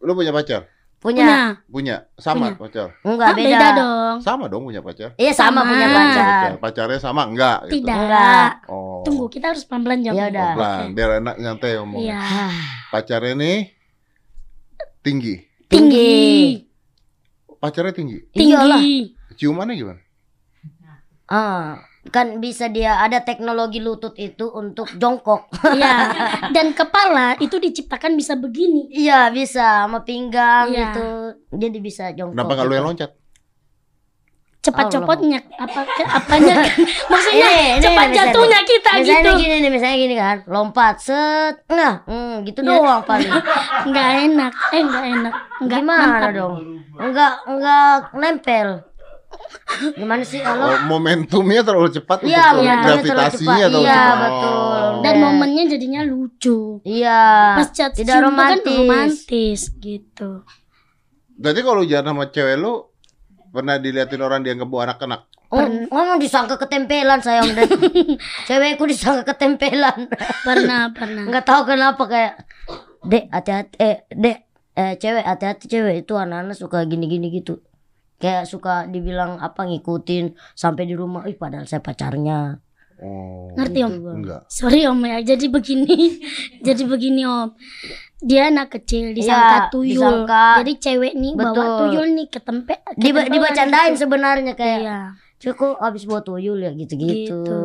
Lu 0.05 0.12
punya 0.12 0.30
pacar? 0.30 0.68
Punya. 1.03 1.59
Punya. 1.66 2.07
Sama 2.14 2.55
pacar. 2.55 2.95
Enggak 3.03 3.26
ah, 3.26 3.35
beda. 3.35 3.49
beda 3.51 3.68
dong. 3.74 4.16
Sama 4.22 4.45
dong 4.47 4.62
punya 4.70 4.78
pacar. 4.78 5.18
Iya 5.18 5.33
sama, 5.35 5.66
Sama. 5.66 5.70
punya 5.74 5.87
pacar. 5.91 6.22
Pacar. 6.22 6.53
Pacarnya 6.62 6.99
sama 7.03 7.22
enggak 7.26 7.59
gitu. 7.66 7.72
Tidak. 7.83 7.99
Enggak. 7.99 8.51
Oh. 8.70 9.03
Tunggu, 9.03 9.26
kita 9.26 9.51
harus 9.51 9.66
pelan-pelan 9.66 10.07
jawab. 10.07 10.18
Ya 10.22 10.24
udah. 10.30 10.51
Pelan, 10.55 10.85
biar 10.95 11.11
enak 11.18 11.37
nyantai 11.43 11.70
ngomong. 11.83 12.01
Iya. 12.07 12.22
Pacarnya 12.95 13.35
nih 13.35 13.59
tinggi. 15.03 15.35
Tinggi. 15.66 16.22
Pacarnya 17.59 17.95
tinggi. 17.95 18.18
Iyalah. 18.39 18.78
Ciumannya 19.33 19.74
gimana? 19.74 20.01
Ah, 21.26 21.80
kan 22.09 22.39
bisa 22.39 22.66
dia 22.66 22.99
ada 22.99 23.22
teknologi 23.22 23.78
lutut 23.78 24.12
itu 24.14 24.49
untuk 24.49 24.91
jongkok. 24.95 25.49
Iya. 25.72 25.95
Dan 26.55 26.72
kepala 26.72 27.39
itu 27.39 27.57
diciptakan 27.57 28.14
bisa 28.14 28.35
begini. 28.35 28.91
Iya 28.91 29.30
bisa 29.30 29.87
sama 29.87 30.03
pinggang 30.03 30.68
Iya. 30.68 30.93
gitu. 30.93 31.09
Jadi 31.57 31.78
bisa 31.78 32.11
jongkok. 32.11 32.37
Kenapa 32.37 32.51
nggak 32.53 32.64
lu 32.64 32.68
gitu. 32.68 32.78
yang 32.78 32.87
loncat? 32.87 33.11
Cepat 34.62 34.95
copotnya 34.95 35.43
apa 35.59 35.83
apanya 36.07 36.55
kan? 36.55 36.70
maksudnya 37.11 37.49
Ini, 37.51 37.66
ini, 37.66 37.83
cepat 37.83 38.07
misalnya. 38.07 38.30
jatuhnya 38.30 38.61
kita 38.62 38.91
Misalnya 38.95 39.18
gitu 39.18 39.30
gini 39.35 39.55
nih, 39.59 39.70
misalnya 39.74 39.97
gini 39.99 40.14
kan, 40.14 40.37
lompat 40.47 40.97
set, 41.03 41.55
nah, 41.66 42.07
hmm, 42.07 42.47
gitu 42.47 42.62
doang 42.62 43.03
paling. 43.03 43.26
nggak 43.91 44.09
enak 44.22 44.53
eh 44.70 44.83
nggak 44.87 45.05
enak 45.18 45.35
nggak 45.66 45.80
Gimana 45.83 46.07
mantap. 46.07 46.30
dong? 46.30 46.55
Enggak, 46.95 47.35
enggak 47.43 47.95
nempel. 48.14 48.68
Gimana 49.95 50.22
sih 50.22 50.39
Oh, 50.39 50.47
kalau? 50.47 50.68
momentumnya 50.87 51.61
terlalu 51.61 51.91
cepat 51.91 52.22
Iya, 52.22 52.53
untuk 52.53 52.61
terlalu 52.61 52.85
gravitasinya 52.85 53.33
cepat. 53.33 53.66
terlalu 53.66 53.83
Iya, 53.83 53.97
cepat. 53.97 54.18
betul. 54.22 54.83
dan 55.01 55.14
momennya 55.18 55.64
jadinya 55.66 56.01
lucu 56.03 56.59
Iya. 56.83 57.22
pas 57.57 57.68
cat 57.70 57.91
tidak 57.93 58.18
romantis. 58.20 58.62
kan 58.62 58.78
romantis 58.78 59.61
gitu 59.74 60.30
Berarti 61.33 61.61
kalau 61.61 61.83
jalan 61.83 62.07
sama 62.07 62.24
cewek 62.28 62.57
lu 62.57 62.72
pernah 63.49 63.76
diliatin 63.76 64.20
orang 64.20 64.41
dia 64.41 64.55
bawa 64.55 64.87
anak-anak? 64.87 65.26
Oh, 65.49 65.61
ngomong 65.66 66.16
disangka 66.16 66.57
ketempelan 66.57 67.18
saya 67.18 67.43
Om 67.43 67.53
Ded. 67.53 67.68
Cewekku 68.49 68.87
disangka 68.87 69.26
ketempelan. 69.28 70.09
pernah 70.41 70.89
pernah 70.91 71.26
Enggak 71.26 71.45
tahu 71.45 71.66
kenapa 71.66 72.03
kayak 72.07 72.35
Dek, 73.03 73.28
hati-hati 73.28 73.74
eh 73.76 73.97
Dek, 74.09 74.39
eh 74.72 74.95
cewek 74.95 75.20
hati-hati 75.20 75.64
cewek 75.66 75.95
itu 76.01 76.14
anak-anak 76.14 76.55
suka 76.55 76.85
gini-gini 76.85 77.28
gitu. 77.30 77.59
Kayak 78.22 78.46
suka 78.46 78.86
dibilang 78.86 79.36
apa 79.36 79.66
ngikutin 79.66 80.24
sampai 80.54 80.86
di 80.86 80.94
rumah, 80.94 81.26
ih 81.26 81.34
padahal 81.34 81.66
saya 81.66 81.82
pacarnya. 81.82 82.62
Oh. 83.02 83.50
ngerti 83.58 83.82
om 83.82 83.98
Enggak. 84.14 84.46
sorry 84.46 84.86
om 84.86 85.02
ya 85.02 85.18
jadi 85.26 85.50
begini 85.50 86.22
jadi 86.66 86.86
begini 86.86 87.26
om 87.26 87.50
dia 88.22 88.46
anak 88.46 88.78
kecil 88.78 89.10
disangka 89.10 89.58
Iya, 89.58 89.70
tuyul 89.74 89.90
disangka. 89.98 90.46
jadi 90.62 90.72
cewek 90.78 91.12
nih 91.18 91.32
bawa 91.34 91.50
Betul. 91.50 91.78
tuyul 91.82 92.06
nih 92.14 92.26
ke 92.30 92.38
Diba, 92.38 93.26
ketempelan 93.26 93.26
dibacandain 93.26 93.90
gitu. 93.90 94.06
sebenarnya 94.06 94.52
kayak 94.54 94.78
iya 94.78 94.98
cukup 95.43 95.74
habis 95.76 96.07
bawa 96.07 96.22
tuyul 96.22 96.55
ya 96.57 96.70
gitu-gitu. 96.70 97.43
Gitu. 97.43 97.62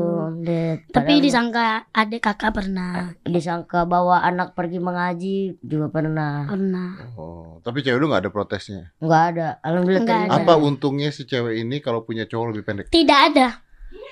Tapi 0.89 1.21
disangka 1.21 1.85
adik 1.93 2.25
kakak 2.25 2.57
pernah 2.57 3.13
disangka 3.21 3.85
bawa 3.85 4.25
anak 4.25 4.57
pergi 4.57 4.81
mengaji 4.81 5.61
juga 5.61 5.93
pernah. 5.93 6.49
pernah 6.49 6.97
Oh, 7.13 7.61
tapi 7.61 7.85
cewek 7.85 8.01
lu 8.01 8.09
nggak 8.09 8.25
ada 8.25 8.31
protesnya. 8.33 8.89
Enggak 8.97 9.23
ada. 9.31 9.47
Alhamdulillah 9.61 10.03
Nggak 10.03 10.21
ada. 10.25 10.37
Apa 10.41 10.53
untungnya 10.57 11.13
si 11.13 11.23
cewek 11.23 11.61
ini 11.61 11.77
kalau 11.77 12.01
punya 12.01 12.25
cowok 12.25 12.45
lebih 12.49 12.63
pendek? 12.65 12.87
tidak 12.89 13.19
ada 13.31 13.47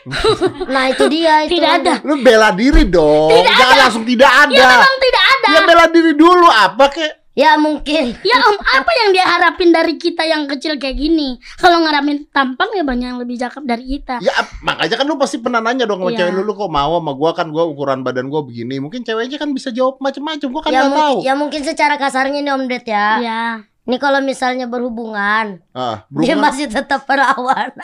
Nah, 0.69 0.93
itu 0.93 1.09
dia 1.09 1.49
itu. 1.49 1.57
tidak 1.57 1.81
ada 1.81 1.93
Lu 2.05 2.21
bela 2.21 2.53
diri 2.53 2.85
dong. 2.85 3.33
Jangan 3.33 3.77
langsung 3.89 4.05
tidak 4.05 4.29
ada. 4.29 4.53
ya 4.53 4.65
memang 4.69 4.95
tidak 5.01 5.23
ada 5.25 5.47
Ya 5.49 5.59
bela 5.65 5.85
diri 5.89 6.13
dulu 6.13 6.45
apa 6.45 6.85
kek? 6.93 7.13
Ya 7.35 7.59
mungkin. 7.59 8.15
Ya 8.23 8.37
om, 8.41 8.55
apa 8.55 8.91
yang 8.95 9.09
dia 9.11 9.27
harapin 9.27 9.69
dari 9.69 9.99
kita 9.99 10.23
yang 10.23 10.47
kecil 10.47 10.79
kayak 10.79 10.95
gini? 10.95 11.35
Kalau 11.59 11.83
ngarapin 11.83 12.23
tampang 12.31 12.71
ya 12.71 12.81
banyak 12.81 13.11
yang 13.11 13.19
lebih 13.19 13.35
cakep 13.35 13.59
dari 13.61 13.83
kita. 13.85 14.23
Ya 14.23 14.31
makanya 14.63 14.95
kan 14.95 15.05
lu 15.05 15.19
pasti 15.19 15.37
pernah 15.37 15.59
nanya 15.59 15.83
dong 15.83 15.99
sama 15.99 16.15
Iya. 16.15 16.19
cewek 16.23 16.33
lu, 16.33 16.41
lu 16.41 16.53
kok 16.53 16.71
mau 16.71 16.95
sama 16.95 17.11
gua 17.11 17.31
kan 17.31 17.51
gua 17.51 17.67
ukuran 17.67 18.01
badan 18.01 18.31
gua 18.31 18.39
begini. 18.41 18.79
Mungkin 18.79 19.03
ceweknya 19.03 19.35
kan 19.35 19.51
bisa 19.51 19.67
jawab 19.69 19.99
macem-macem. 19.99 20.47
Gua 20.47 20.63
kan 20.63 20.71
ya, 20.71 20.79
nggak 20.79 20.89
mungkin, 20.89 21.03
tahu. 21.03 21.17
ya 21.27 21.33
mungkin 21.35 21.61
secara 21.61 21.95
kasarnya 21.95 22.39
nih 22.39 22.53
Om 22.55 22.63
Ded 22.65 22.85
ya. 22.87 23.07
Ya, 23.19 23.43
Ini 23.83 23.97
kalau 23.99 24.17
misalnya 24.17 24.65
berhubungan, 24.65 25.59
Ah, 25.69 26.07
dia 26.07 26.33
berhubungan- 26.33 26.39
masih 26.41 26.65
tetap 26.65 27.03
perawan. 27.03 27.69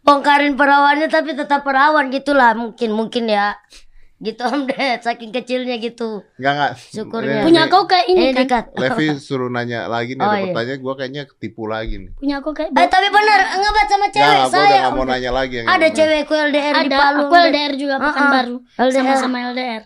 Bongkarin 0.00 0.56
perawannya 0.56 1.06
tapi 1.06 1.36
tetap 1.36 1.62
perawan 1.62 2.08
gitulah 2.08 2.56
mungkin 2.56 2.90
mungkin 2.90 3.28
ya. 3.28 3.60
Gitu 4.20 4.36
Om 4.38 4.68
Ded, 4.68 5.00
saking 5.00 5.32
kecilnya 5.32 5.76
gitu. 5.76 6.20
Enggak 6.36 6.52
enggak. 6.52 6.72
Syukurnya. 6.86 7.34
Ini- 7.34 7.44
punya 7.48 7.62
kau 7.66 7.84
kayak 7.84 8.06
ini 8.06 8.20
Ini 8.20 8.30
kan? 8.30 8.40
dikat. 8.42 8.64
Levi 8.74 9.06
suruh 9.16 9.48
nanya 9.48 9.88
lagi 9.88 10.12
nih 10.12 10.20
Oh, 10.20 10.28
ada 10.28 10.36
iya. 10.36 10.44
pertanyaan 10.46 10.78
gua 10.78 10.94
kayaknya 10.94 11.22
ketipu 11.26 11.64
lagi 11.64 11.94
nih. 11.96 12.10
Punya 12.14 12.36
kau 12.38 12.52
kayak 12.52 12.68
Eh 12.70 12.84
tapi 12.86 13.08
bener 13.08 13.40
ngebat 13.50 13.86
sama 13.88 14.06
cewek 14.06 14.28
udah 14.28 14.44
saya. 14.46 14.68
nggak 14.78 14.84
Om 14.86 14.94
mau 14.94 15.06
nanya 15.06 15.30
lagi 15.30 15.54
yang 15.56 15.66
Ada 15.66 15.86
ini. 15.86 15.96
cewekku 15.96 16.34
LDR 16.36 16.74
di 16.76 16.86
ada 16.86 16.96
Palu. 16.98 17.22
aku. 17.22 17.34
LDR 17.34 17.72
juga 17.74 17.94
Uh-uh. 17.94 18.06
pekan 18.06 18.26
baru 18.30 18.56
LDR. 18.78 18.92
sama-sama 18.94 19.36
LDR. 19.50 19.82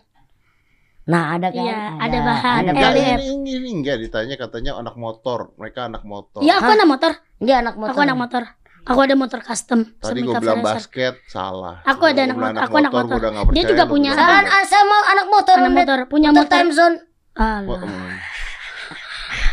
Nah 1.05 1.25
ada 1.31 1.49
kan? 1.49 1.61
Iya, 1.61 1.79
ada 2.01 2.19
bahan 2.19 2.63
Ada 2.65 2.87
LDR. 2.91 3.19
ini, 3.21 3.29
ini, 3.31 3.51
ini 3.55 3.71
enggak 3.77 3.97
ditanya 4.01 4.35
katanya 4.35 4.73
anak 4.75 4.97
motor. 4.97 5.55
Mereka 5.55 5.87
anak 5.87 6.03
motor. 6.03 6.41
Iya, 6.41 6.59
aku 6.59 6.71
anak 6.73 6.89
motor. 6.89 7.13
Dia 7.39 7.57
anak 7.61 7.75
motor. 7.77 7.93
Aku 7.93 8.01
anak 8.03 8.19
motor. 8.19 8.43
Aku 8.85 9.01
ada 9.01 9.17
motor 9.17 9.41
custom. 9.41 9.81
Tadi 9.97 10.21
cafe 10.23 10.45
bilang 10.45 10.61
basket 10.61 11.17
salah. 11.25 11.81
Aku 11.83 12.05
ada 12.05 12.15
Gua 12.15 12.23
anak 12.23 12.37
bilang 12.37 12.53
motor, 12.53 12.63
aku 12.63 12.75
anak 12.77 12.93
motor. 12.93 13.09
gua 13.09 13.31
udah 13.33 13.51
Dia 13.51 13.65
juga 13.65 13.85
punya 13.89 14.11
Saya, 14.13 14.45
saya 14.63 14.85
mau 14.85 15.03
anak 15.03 15.27
motor. 15.27 15.57
Anak 15.57 15.73
motor, 15.73 15.99
punya 16.07 16.29
Motor 16.31 16.45
motor. 16.45 16.53
time 16.53 16.71
zone. 16.71 16.97
Alah. 17.35 17.81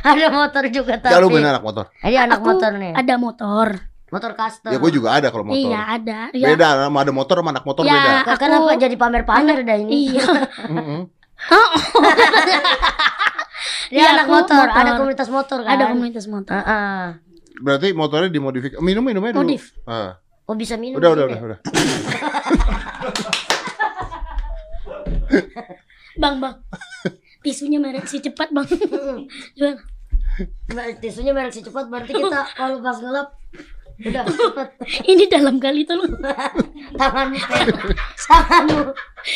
ada 0.03 0.27
motor 0.29 0.63
juga 0.67 0.93
tapi. 0.97 1.13
Ya 1.13 1.17
lu 1.17 1.29
bener 1.29 1.49
anak 1.49 1.63
motor. 1.63 1.85
Ini 1.97 2.17
anak 2.19 2.37
Aku 2.37 2.45
motor 2.51 2.71
nih. 2.75 2.91
Ada 2.91 3.13
motor. 3.15 3.67
Motor 4.11 4.31
custom. 4.35 4.67
Ya 4.67 4.77
gue 4.77 4.91
juga 4.91 5.15
ada 5.15 5.31
kalau 5.31 5.47
motor. 5.47 5.63
Iya, 5.63 5.79
ada. 5.87 6.19
Ya. 6.35 6.47
Beda 6.51 6.67
sama 6.75 6.97
ada 6.99 7.11
motor 7.15 7.35
sama 7.39 7.49
anak 7.55 7.63
motor 7.63 7.87
Ya. 7.87 7.95
beda. 7.95 8.11
Kok 8.27 8.35
Kenapa 8.35 8.71
jadi 8.75 8.95
pamer-pamer 8.99 9.57
dah 9.63 9.77
ini? 9.79 10.11
Iya. 10.11 10.25
Dia 13.91 13.91
Iya, 13.91 14.05
anak 14.13 14.25
aku 14.25 14.31
motor. 14.33 14.55
motor. 14.61 14.69
ada 14.75 14.91
komunitas 14.95 15.27
motor 15.27 15.59
kan? 15.63 15.69
Ada 15.71 15.83
komunitas 15.89 16.25
motor. 16.27 16.53
Heeh. 16.53 16.99
Berarti 17.61 17.93
motornya 17.93 18.27
dimodifikasi. 18.27 18.81
Minum 18.81 19.05
minumnya 19.05 19.37
dulu. 19.37 19.45
Modif. 19.45 19.71
Ah. 19.85 20.17
Oh 20.49 20.57
bisa 20.57 20.75
minum. 20.75 20.97
Udah 20.97 21.13
udah 21.13 21.25
udah 21.29 21.39
udah. 21.39 21.59
Bang, 26.19 26.43
bang. 26.43 26.55
Tisunya 27.41 27.79
merek 27.81 28.05
si 28.05 28.21
cepat, 28.21 28.51
Bang. 28.51 28.67
Jual. 29.55 29.79
Mbak, 30.69 31.01
Tisunya 31.01 31.31
merek 31.31 31.51
si 31.51 31.61
cepat 31.61 31.87
berarti 31.87 32.11
kita 32.13 32.41
kalau 32.59 32.79
pas 32.79 32.97
ngelap 32.97 33.27
udah 34.01 34.23
cepet 34.31 34.69
Ini 35.05 35.23
dalam 35.29 35.59
kali 35.59 35.83
tolong. 35.85 36.09
tanganmu 36.95 37.37
tanganmu 38.17 38.79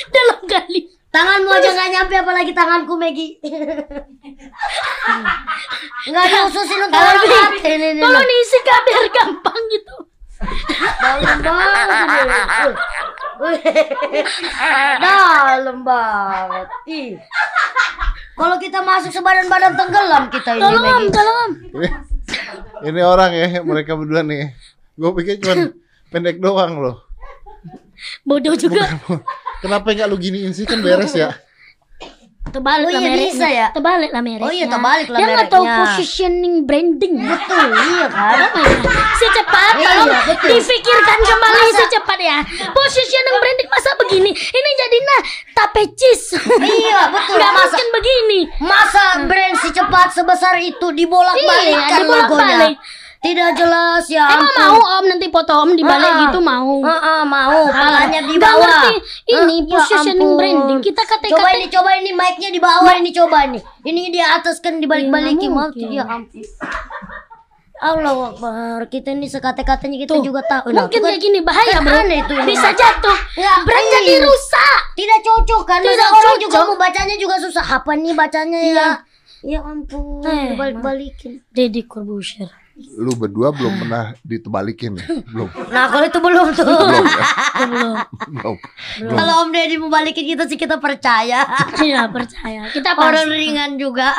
dalam 0.09 0.39
kali. 0.47 0.94
Tanganmu 1.15 1.49
aja 1.49 1.69
nggak 1.71 1.89
nyampe 1.91 2.15
apalagi 2.17 2.51
tanganku 2.51 2.93
Megi 2.99 3.27
nggak 6.05 6.25
di- 6.27 7.31
mati 7.31 7.69
ini 7.71 7.87
ini 7.95 8.01
Kalau 8.03 8.21
diisi 8.21 8.57
kak 8.61 8.79
biar 8.83 9.05
gampang 9.09 9.61
gitu. 9.71 9.95
dalam 11.01 11.39
banget 11.39 12.75
dalam 14.99 15.77
banget 15.81 16.67
ih 16.85 17.09
kalau 18.35 18.59
kita 18.59 18.83
masuk 18.83 19.09
sebadan-badan 19.09 19.73
tenggelam 19.73 20.23
kita 20.27 20.51
ini 20.51 20.61
Tolong, 20.61 20.83
Megi 20.83 21.07
tolong. 21.09 21.51
Ini, 21.71 21.87
ini 22.83 23.01
orang 23.01 23.31
ya 23.31 23.63
mereka 23.63 23.95
berdua 23.95 24.19
nih. 24.21 24.51
Gue 24.93 25.11
pikir 25.15 25.39
cuma 25.39 25.71
pendek 26.11 26.43
doang 26.43 26.75
loh. 26.75 27.07
Bodoh 28.27 28.51
juga. 28.53 28.91
Kenapa 29.65 29.87
nggak 29.89 30.07
lu 30.07 30.17
giniin 30.17 30.51
sih 30.51 30.63
kan 30.63 30.79
beres 30.79 31.11
ya? 31.11 31.33
Terbalik 32.45 32.85
Oh 32.85 32.91
lah 32.93 33.01
iya, 33.01 33.09
mereknya. 33.09 33.27
bisa 33.27 33.47
ya? 33.49 33.67
Terbalik 33.73 34.11
lah 34.13 34.21
mereknya. 34.21 34.45
Oh 34.45 34.53
iya, 34.53 34.65
terbalik 34.69 35.07
lah 35.09 35.17
Dia 35.17 35.25
nggak 35.27 35.49
tahu 35.49 35.65
positioning 35.65 36.55
branding. 36.63 37.15
betul 37.27 37.67
iya 37.67 38.05
kan 38.07 38.37
Si 39.11 39.27
cepat, 39.27 39.73
Iya, 39.75 39.89
tolong 39.91 40.23
betul. 40.23 40.49
difikirkan 40.53 41.19
kembali 41.19 41.69
si 41.73 41.85
cepat 41.89 42.19
ya. 42.21 42.37
Positioning 42.69 43.35
branding 43.35 43.67
masa 43.67 43.89
begini? 43.97 44.31
Ini 44.31 44.69
jadi 44.77 44.97
nah 45.01 45.21
tape 45.53 45.83
cheese. 45.91 46.37
iya 46.61 46.99
betul 47.17 47.35
Nggak 47.35 47.51
masa 47.51 47.65
mungkin 47.67 47.87
begini. 47.91 48.39
Masa 48.61 49.03
brand 49.25 49.55
si 49.57 49.69
cepat 49.71 50.07
sebesar 50.11 50.55
itu 50.61 50.87
dibolak-balikkan 50.93 51.81
Iya, 51.91 51.97
dibolak-balik. 51.97 52.77
logonya? 52.77 52.94
Tidak 53.25 53.49
jelas 53.55 54.05
ya 54.05 54.25
Emang 54.27 54.45
ampun. 54.47 54.61
mau 54.71 54.81
om 54.95 55.05
nanti 55.07 55.27
foto 55.27 55.53
om 55.57 55.71
dibalik 55.71 56.05
Ah, 56.07 56.19
gitu 56.23 56.39
mau. 56.39 56.77
Ah, 56.79 56.93
ah, 56.93 57.21
mau, 57.23 57.65
palanya 57.67 58.21
di 58.21 58.37
bawah. 58.37 58.61
ngerti. 58.61 58.93
Ini 59.27 59.55
Ah, 59.55 59.65
ya 59.65 59.71
positioning 59.71 60.21
ampun. 60.23 60.37
branding. 60.37 60.79
Kita 60.79 61.01
kata-kata- 61.01 61.33
Coba 61.33 61.49
ini, 61.51 61.65
coba 61.67 61.89
ini 61.95 62.11
mic-nya 62.11 62.49
di 62.49 62.59
bawah 62.59 62.93
ini 62.93 63.09
coba 63.11 63.37
ini. 63.43 63.57
Ini 63.81 64.01
di 64.07 64.19
atas 64.19 64.59
kan 64.59 64.77
dibalik-balikin 64.77 65.41
Iya, 65.43 65.49
mau 65.49 65.65
mungkin. 65.65 65.87
ya 65.89 66.03
ampun. 66.05 66.45
Allah 67.75 68.31
Akbar, 68.31 68.87
kita 68.87 69.11
ini 69.11 69.27
sekate-katanya 69.27 69.97
kita 69.99 70.15
Tuh, 70.15 70.23
juga 70.23 70.39
tahu. 70.41 70.71
Nah, 70.71 70.87
Mungkin 70.87 70.95
kan 70.95 71.11
kayak 71.11 71.19
gini 71.19 71.39
bahaya 71.41 71.77
bro. 71.77 71.91
aneh 71.93 72.19
itu 72.19 72.33
ini. 72.33 72.47
Bisa 72.47 72.71
jatuh. 72.71 73.17
Ya, 73.35 73.51
iya. 73.59 73.89
jadi 73.99 74.23
rusak. 74.23 74.79
Tidak 74.95 75.19
cocok 75.21 75.61
kan? 75.65 75.79
Tidak 75.79 75.91
Masa 75.99 76.15
orang 76.15 76.35
juga 76.39 76.55
cocok. 76.55 76.67
mau 76.67 76.77
bacanya 76.79 77.15
juga 77.15 77.35
susah. 77.37 77.65
Apa 77.75 77.91
nih 77.93 78.13
bacanya 78.13 78.59
ya? 78.61 78.89
Ya 79.43 79.59
ampun, 79.61 80.23
Eh, 80.23 80.55
dibalik-balikin. 80.55 81.43
Deddy 81.51 81.83
Corbuzier. 81.83 82.47
Lu 82.75 83.15
berdua 83.15 83.55
belum 83.55 83.87
pernah 83.87 84.11
ditebalikin 84.27 84.99
ya? 84.99 85.05
Belum. 85.31 85.47
Nah, 85.71 85.87
kalau 85.87 86.03
itu 86.03 86.19
belum 86.19 86.47
tuh. 86.51 86.67
Belum 86.67 87.05
ya? 87.07 87.27
Belum. 87.71 87.95
Belum. 88.35 88.55
Kalau 89.15 89.33
Om 89.47 89.49
Deddy 89.55 89.75
mau 89.79 89.87
balikin 89.87 90.27
kita 90.35 90.43
sih 90.43 90.59
kita 90.59 90.75
percaya. 90.83 91.47
Iya 91.85 92.11
percaya. 92.11 92.67
Kita 92.75 92.99
Orang 92.99 93.31
ringan 93.31 93.79
juga. 93.79 94.11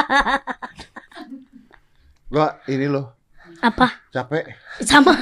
Gua 2.33 2.57
ini 2.69 2.89
loh 2.89 3.13
Apa? 3.61 3.89
capek. 4.13 4.45
Sama. 4.85 5.13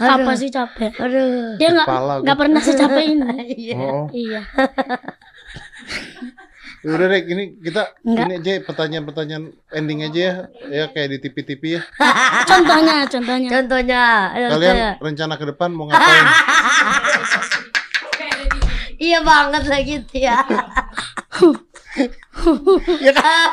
Apa 0.00 0.32
sih 0.36 0.48
capek? 0.48 0.96
Aduh. 1.00 1.60
Dia 1.60 1.76
nggak 1.76 1.88
nggak 2.24 2.38
pernah 2.40 2.60
secapek 2.60 3.04
ini. 3.04 3.28
Iya. 3.52 3.76
Oh. 3.76 4.06
Iya. 4.12 4.42
Ya 6.84 6.90
udah 6.92 7.06
deh, 7.08 7.20
gini 7.24 7.44
kita 7.58 7.96
Enggak. 8.04 8.24
ini 8.28 8.32
aja 8.36 8.52
pertanyaan-pertanyaan 8.60 9.44
ending 9.72 10.04
aja 10.04 10.20
ya, 10.20 10.34
ya 10.68 10.84
kayak 10.92 11.16
di 11.16 11.18
TV-TV 11.18 11.80
ya. 11.80 11.82
Contohnya, 12.50 13.08
contohnya. 13.08 13.48
Contohnya, 13.48 14.02
Kalian 14.30 14.50
contohnya. 14.52 14.90
rencana 15.00 15.34
ke 15.34 15.44
depan 15.48 15.68
mau 15.72 15.88
ngapain? 15.88 16.26
Iya 18.94 19.20
banget 19.20 19.64
lah 19.66 19.80
gitu 19.82 20.14
ya. 20.16 20.38
Ya 23.00 23.12
kan? 23.14 23.46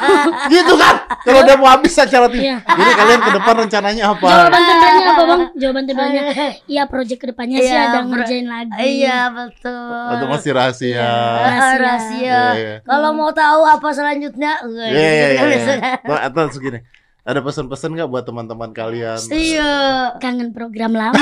gitu 0.49 0.73
kan? 0.73 0.95
Kalau 1.21 1.39
udah 1.41 1.55
mau 1.55 1.69
habis 1.69 1.93
acara 1.93 2.25
TV. 2.25 2.41
Iya. 2.41 2.57
Jadi 2.59 2.91
kalian 2.91 3.19
ke 3.19 3.31
depan 3.37 3.53
rencananya 3.61 4.03
apa? 4.09 4.27
Jawaban 4.27 4.61
tebalnya 4.63 5.03
apa 5.05 5.21
bang? 5.21 5.41
Jawaban 5.53 5.83
tebalnya. 5.85 6.21
Iya 6.65 6.83
project 6.85 7.19
ke 7.19 7.27
depannya 7.29 7.57
sih 7.57 7.69
Iya, 7.69 7.81
ada 7.83 7.99
pro- 7.99 8.09
ngerjain 8.09 8.47
lagi. 8.47 8.71
Iya 8.75 9.19
betul. 9.29 10.09
Atau 10.09 10.25
masih 10.27 10.51
rahasia? 10.51 11.05
Ah, 11.05 11.75
rahasia. 11.75 12.17
Iya, 12.17 12.41
iya. 12.57 12.75
Kalau 12.81 13.09
mau 13.13 13.29
tahu 13.31 13.61
apa 13.63 13.87
selanjutnya, 13.91 14.51
enggak. 14.61 14.87
Iya 14.89 15.09
iya 15.11 15.27
iya. 15.29 15.41
Iya. 15.45 15.59
iya. 16.01 16.17
Atau 16.25 16.49
segini. 16.49 16.79
Ada 17.21 17.37
pesan-pesan 17.37 17.93
nggak 17.93 18.09
buat 18.09 18.25
teman-teman 18.25 18.73
kalian? 18.73 19.21
Iya. 19.29 19.71
Kangen 20.17 20.49
program 20.51 20.91
lama. 20.91 21.13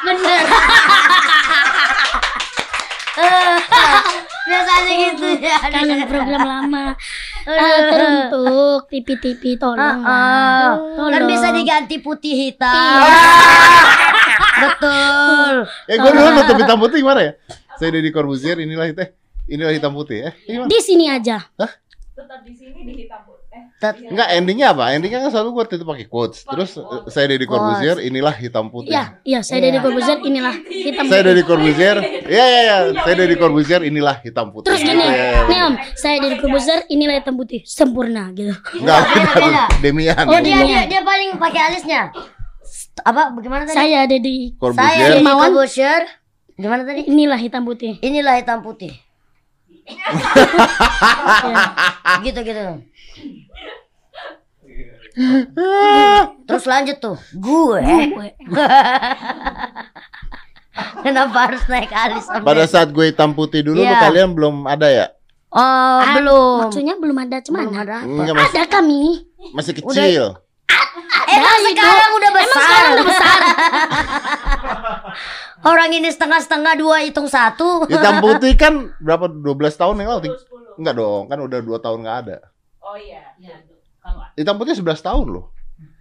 Bener. 0.00 0.42
Biasanya 4.40 4.79
gitu 4.94 5.24
ya. 5.46 5.58
Kangen 5.70 6.04
program 6.06 6.42
lama. 6.42 6.86
Ah, 7.46 7.78
teruntuk 7.90 8.80
TV-TV 8.90 9.56
tolong. 9.56 10.00
Lah. 10.02 10.76
Tolong. 10.94 11.12
Kan 11.12 11.22
bisa 11.30 11.48
diganti 11.54 11.96
putih 12.02 12.34
hitam. 12.34 12.70
Iya. 12.74 13.12
Betul. 14.64 15.54
Eh 15.88 15.96
gue 15.96 16.10
dulu 16.12 16.28
nonton 16.36 16.56
hitam 16.60 16.78
putih 16.78 16.98
gimana 17.00 17.20
ya? 17.24 17.32
Saya 17.80 17.96
Deddy 17.96 18.12
Corbuzier, 18.12 18.60
inilah 18.60 18.92
hitam, 18.92 19.08
inilah 19.48 19.72
hitam 19.72 19.92
putih 19.96 20.28
ya. 20.28 20.30
Gimana? 20.44 20.68
Di 20.68 20.78
sini 20.84 21.08
aja. 21.08 21.40
Tet- 23.76 24.00
Enggak, 24.04 24.26
endingnya 24.30 24.70
apa? 24.70 24.92
Endingnya 24.92 25.18
kan 25.24 25.30
selalu 25.30 25.48
gue 25.56 25.62
itu 25.72 25.82
pakai 25.82 26.04
quotes. 26.04 26.44
Terus 26.44 26.76
eh, 26.76 27.00
saya 27.08 27.24
Deddy 27.26 27.44
Corbuzier, 27.44 27.96
inilah 27.98 28.32
hitam 28.32 28.68
putih. 28.68 28.92
Iya, 28.92 29.18
iya 29.22 29.38
saya 29.40 29.58
dari 29.62 29.78
Corbuzier 29.78 30.18
inilah 30.20 30.54
hitam 30.68 31.04
Saya 31.06 31.20
putih. 31.20 31.32
Deddy 31.32 31.42
Corbuzier, 31.42 31.96
iya 32.26 32.44
iya 32.44 32.60
iya. 32.60 32.76
Saya 32.98 33.14
Deddy 33.16 33.34
Corbuzier, 33.34 33.80
inilah 33.82 34.14
hitam 34.20 34.46
putih. 34.50 34.68
Terus 34.68 34.80
gini, 34.80 35.00
Gitu, 35.00 35.10
ya, 35.10 35.26
ya, 35.26 35.40
nih 35.48 35.58
om, 35.64 35.74
saya 35.94 36.14
dari 36.18 36.36
Corbuzier 36.36 36.78
inilah 36.86 37.14
hitam 37.16 37.34
putih 37.34 37.60
sempurna 37.64 38.28
gitu. 38.30 38.52
Enggak, 38.76 38.98
Beda, 39.00 39.16
beda, 39.16 39.40
beda. 39.40 39.64
Demian. 39.80 40.24
Oh 40.28 40.38
dia, 40.38 40.52
Iya. 40.52 40.60
dia 40.60 40.80
dia 40.86 41.00
paling 41.00 41.28
pakai 41.36 41.60
alisnya. 41.72 42.00
Apa 43.00 43.32
bagaimana 43.32 43.64
tadi? 43.64 43.74
Saya 43.74 44.04
ada 44.04 44.14
di 44.14 44.52
Saya 44.52 44.60
Corbuzier. 44.60 45.08
Deddy. 45.10 45.24
Corbuzier. 45.24 46.02
Gimana 46.54 46.82
tadi? 46.84 47.00
inilah 47.08 47.40
hitam 47.40 47.62
putih. 47.64 47.96
Inilah 47.98 48.36
hitam 48.36 48.60
putih. 48.60 48.92
gitu 52.22 52.40
gitu. 52.42 52.62
Terus 56.46 56.64
lanjut 56.64 56.96
tuh. 56.98 57.16
Gue. 57.34 57.80
Kenapa 61.02 61.36
harus 61.46 61.62
naik 61.66 61.90
alis? 61.90 62.24
Om 62.26 62.40
Pada 62.40 62.64
saat 62.64 62.88
gue 62.88 63.04
hitam 63.06 63.32
putih 63.32 63.60
dulu, 63.60 63.78
lu 63.78 63.84
Iya. 63.84 64.00
kalian 64.00 64.32
belum 64.32 64.64
ada 64.64 64.88
ya? 64.88 65.06
Oh, 65.50 65.60
Ah, 65.98 66.14
belum. 66.14 66.70
Maksudnya 66.70 66.94
belum 66.96 67.16
ada 67.18 67.36
Belum 67.36 67.46
cuman 67.50 67.64
ada. 67.74 67.98
Enggak, 68.00 68.34
masih, 68.34 68.54
Ada 68.54 68.64
kami. 68.70 69.02
masih 69.50 69.72
kecil. 69.76 70.24
Emang 71.26 71.52
Ada, 71.52 71.66
sekarang 71.68 72.10
udah 72.12 72.30
besar. 72.30 72.46
Emang 72.46 72.64
sekarang 72.64 72.90
udah 72.92 73.06
besar. 73.10 73.38
Orang 75.60 75.90
ini 75.90 76.08
setengah-setengah 76.08 76.74
dua 76.74 76.96
hitung 77.02 77.26
satu. 77.26 77.84
Hitam 77.84 78.22
putih 78.22 78.54
kan 78.54 78.94
berapa 78.96 79.26
12 79.26 79.42
tahun 79.76 80.00
yang 80.00 80.10
lalu? 80.16 80.32
Enggak 80.78 80.94
dong, 80.96 81.22
kan 81.26 81.38
udah 81.38 81.58
2 81.60 81.76
tahun 81.78 81.98
nggak 82.00 82.18
ada. 82.24 82.38
Oh 82.80 82.94
iya. 82.96 83.20
Hitam 84.36 84.56
putih 84.56 84.74
11 84.76 85.00
tahun 85.00 85.26
loh. 85.30 85.46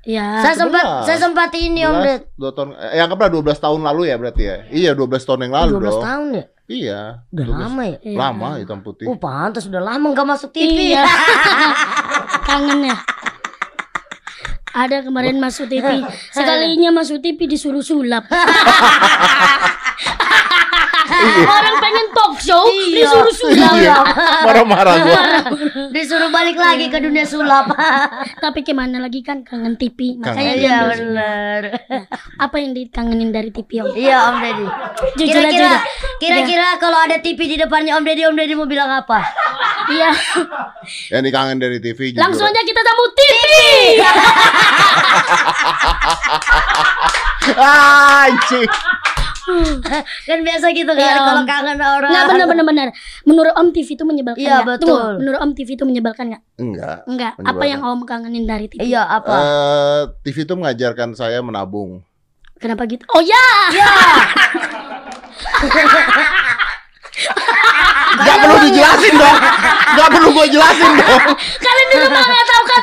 Ya. 0.07 0.39
saya 0.39 0.55
sempat 0.55 1.03
11. 1.03 1.07
saya 1.12 1.20
sempat 1.20 1.51
ini 1.60 1.84
Om 1.84 1.97
Ded. 2.01 2.22
2 2.39 2.55
tahun 2.55 2.70
eh 2.95 3.03
anggaplah 3.03 3.30
12 3.36 3.51
tahun 3.60 3.80
lalu 3.84 4.01
ya 4.07 4.16
berarti 4.16 4.43
ya. 4.47 4.55
Iya, 4.72 4.91
12 4.95 5.28
tahun 5.28 5.39
yang 5.47 5.53
lalu 5.60 5.74
12 5.76 5.84
dong. 5.84 6.03
tahun 6.03 6.28
ya? 6.32 6.45
Iya. 6.70 6.99
Udah 7.30 7.45
12 7.45 7.60
lama 7.60 7.82
ya? 7.84 7.97
Iya. 7.99 8.18
Lama 8.18 8.47
hitam 8.57 8.80
putih. 8.80 9.05
Oh 9.12 9.18
pantas 9.20 9.68
udah 9.68 9.82
lama 9.84 10.05
nggak 10.16 10.28
masuk 10.28 10.49
TV 10.55 10.95
Iya. 10.95 11.03
Kangen 12.47 12.80
ya. 12.88 12.97
Ada 14.70 15.01
kemarin 15.03 15.41
masuk 15.41 15.68
TV. 15.68 15.84
Sekalinya 16.36 16.93
masuk 16.93 17.20
TV 17.20 17.49
disuruh 17.49 17.84
sulap. 17.84 18.24
Orang 21.42 21.76
pengen 21.80 22.06
talk 22.12 22.34
show 22.38 22.64
Iya. 22.66 23.04
disuruh 23.04 23.34
sulap. 23.34 23.74
Iya. 23.76 23.96
Marah-marah 24.44 24.96
gua. 24.98 25.22
Disuruh 25.96 26.30
balik 26.30 26.56
lagi 26.56 26.88
ke 26.88 26.98
dunia 26.98 27.24
sulap. 27.24 27.70
Tapi 28.44 28.60
gimana 28.62 29.00
lagi 29.00 29.20
kan 29.20 29.44
kangen 29.44 29.76
TV. 29.76 30.16
Makanya 30.18 30.54
Iya 30.54 30.56
dia 30.56 30.78
benar. 30.88 31.62
apa 32.38 32.56
yang 32.58 32.72
dikangenin 32.72 33.30
dari 33.30 33.50
TV 33.50 33.82
Om? 33.82 33.88
Iya 33.94 34.18
Om 34.26 34.36
Deddy. 34.40 34.66
Jujur 35.16 35.42
aja 35.42 35.50
Kira-kira 35.50 35.74
kira-kira 36.20 36.68
kalau 36.78 37.00
ada 37.00 37.18
TV 37.18 37.40
di 37.46 37.58
depannya 37.58 37.96
Om 37.96 38.04
Deddy, 38.04 38.24
Om 38.26 38.36
Deddy 38.36 38.54
mau 38.54 38.66
bilang 38.66 38.90
apa? 38.90 39.20
Iya. 39.90 40.12
Yang 41.14 41.24
dikangen 41.26 41.58
dari 41.58 41.78
TV 41.78 42.12
jujur. 42.12 42.22
Langsung 42.22 42.46
aja 42.46 42.62
kita 42.62 42.80
tamu 42.80 43.06
TV. 43.12 43.42
Ah, 47.52 48.28
anjing. 48.28 48.70
kan 50.30 50.39
biasa 50.41 50.66
gitu 50.72 50.91
kan 50.91 51.14
Om. 51.16 51.26
kalau 51.26 51.43
kangen 51.45 51.80
orang. 51.80 52.12
Nggak 52.12 52.26
benar 52.30 52.45
benar 52.47 52.66
benar. 52.66 52.88
Menurut 53.24 53.54
Om 53.54 53.68
TV 53.72 53.88
itu 53.93 54.04
menyebalkan 54.04 54.41
Iya, 54.41 54.50
nggak? 54.52 54.68
betul. 54.68 54.88
Tunggu, 54.88 55.20
menurut 55.20 55.39
Om 55.41 55.52
TV 55.54 55.70
itu 55.74 55.86
menyebalkan 55.86 56.26
nggak? 56.30 56.43
Enggak. 56.58 56.97
Enggak. 57.06 57.34
Apa 57.39 57.64
yang 57.64 57.82
Om 57.82 58.00
kangenin 58.04 58.45
dari 58.45 58.66
TV? 58.68 58.86
Iya 58.86 59.04
apa? 59.04 59.36
Eh, 59.36 60.02
TV 60.24 60.43
itu 60.43 60.54
mengajarkan 60.54 61.14
saya 61.14 61.39
menabung. 61.39 62.02
Kenapa 62.60 62.84
gitu? 62.86 63.08
Oh 63.12 63.24
ya. 63.24 63.45
Gak 68.20 68.38
perlu 68.44 68.58
dijelasin 68.68 69.14
dong. 69.16 69.38
Gak 69.96 70.10
perlu 70.12 70.30
gue 70.36 70.46
jelasin 70.52 70.92
dong. 71.02 71.24
Kalian 71.38 71.88
di 71.90 71.98
rumah 72.04 72.24
nggak 72.24 72.46
tahu 72.46 72.64
kan? 72.68 72.82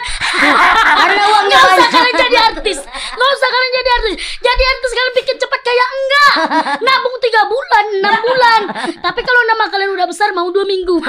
Karena 0.97 1.23
uangnya 1.29 1.57
Nggak 1.57 1.73
usah 1.77 1.89
kalian 1.91 2.15
jadi 2.17 2.37
artis. 2.53 2.79
Nggak 2.87 3.31
usah 3.37 3.49
kalian 3.49 3.73
jadi 3.73 3.91
artis. 4.01 4.17
Jadi 4.41 4.63
artis 4.67 4.91
kalian 4.93 5.15
bikin 5.17 5.37
cepat 5.37 5.61
kayak 5.61 5.89
enggak. 5.93 6.35
Nabung 6.83 7.17
tiga 7.21 7.43
bulan, 7.47 7.85
enam 8.01 8.15
bulan. 8.21 8.61
Tapi 9.01 9.21
kalau 9.23 9.43
nama 9.45 9.65
kalian 9.69 9.91
udah 9.95 10.07
besar 10.09 10.29
mau 10.33 10.49
dua 10.49 10.65
minggu. 10.65 10.97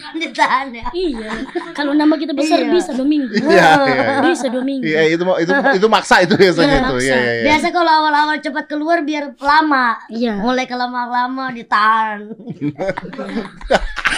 Ditahan 0.20 0.68
ya. 0.70 0.84
iya. 0.92 1.30
Kalau 1.72 1.92
nama 1.92 2.14
kita 2.14 2.32
besar 2.32 2.60
Iya. 2.60 2.70
bisa 2.70 2.90
dua 2.92 3.04
minggu. 3.04 3.32
Iya, 3.32 3.68
iya. 3.82 4.04
Bisa 4.22 4.46
dua 4.46 4.62
minggu. 4.62 4.84
Iya, 4.84 5.00
itu 5.10 5.22
mau- 5.22 5.36
itu 5.36 5.52
itu 5.78 5.86
maksa 5.86 6.20
itu 6.20 6.34
biasanya 6.34 6.66
Iya, 6.66 6.78
itu. 6.78 6.92
maksa. 6.92 7.04
Iya, 7.04 7.16
iya, 7.16 7.32
iya. 7.32 7.44
Biasa 7.46 7.66
kalau 7.70 7.92
awal-awal 7.94 8.36
cepat 8.38 8.64
keluar 8.66 8.98
biar 9.00 9.24
lama. 9.36 9.86
Iya. 10.06 10.34
Mulai 10.36 10.64
kelama-lama 10.64 11.44
ditahan. 11.50 12.18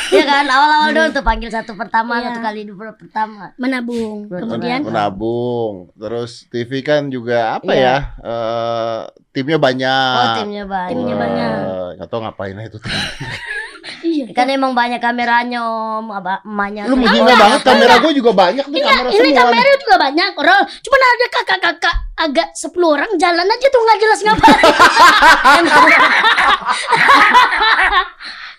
Iya 0.09 0.25
kan 0.25 0.45
awal-awal 0.45 0.89
dong 0.91 1.09
tuh 1.11 1.23
panggil 1.23 1.49
satu 1.49 1.73
pertama 1.73 2.19
Iya. 2.19 2.25
satu 2.29 2.41
kali 2.43 2.61
dulu 2.65 2.93
pertama. 2.93 3.53
Menabung. 3.57 4.29
Kemudian 4.29 4.83
menabung. 4.83 5.89
Terus 5.95 6.45
TV 6.49 6.81
kan 6.81 7.09
juga 7.09 7.57
apa 7.57 7.73
Iya. 7.73 7.81
ya? 7.81 7.97
eh, 8.21 9.01
timnya 9.33 9.57
banyak. 9.57 10.13
Oh 10.13 10.29
timnya 10.39 10.65
banyak. 10.67 10.91
Timnya 10.93 11.17
banyak. 11.17 11.51
Eh, 11.55 11.89
nggak 11.97 12.09
tahu 12.09 12.21
ngapain 12.21 12.57
itu. 12.59 12.79
iya. 14.03 14.25
Kan 14.31 14.47
emang 14.47 14.73
banyak 14.73 14.99
kameranya 14.99 15.63
om, 15.63 16.11
Aba- 16.11 16.43
emaknya. 16.43 16.87
Lu 16.87 16.95
menghina 16.95 17.33
banget 17.33 17.61
kamera 17.63 17.95
gue 17.99 18.13
juga 18.13 18.31
banyak 18.31 18.67
nih 18.67 18.81
kamera 18.81 19.09
Ini 19.09 19.29
semua. 19.29 19.41
kamera 19.43 19.73
juga 19.77 19.97
banyak 19.99 20.31
orang. 20.37 20.63
Cuma 20.79 20.97
ada 20.99 21.27
kakak-kakak 21.31 21.97
agak 22.15 22.49
10 22.55 22.71
orang 22.85 23.11
jalan 23.17 23.47
aja 23.47 23.67
tuh 23.67 23.81
nggak 23.81 23.99
jelas 23.99 24.21
ngapain. 24.23 24.63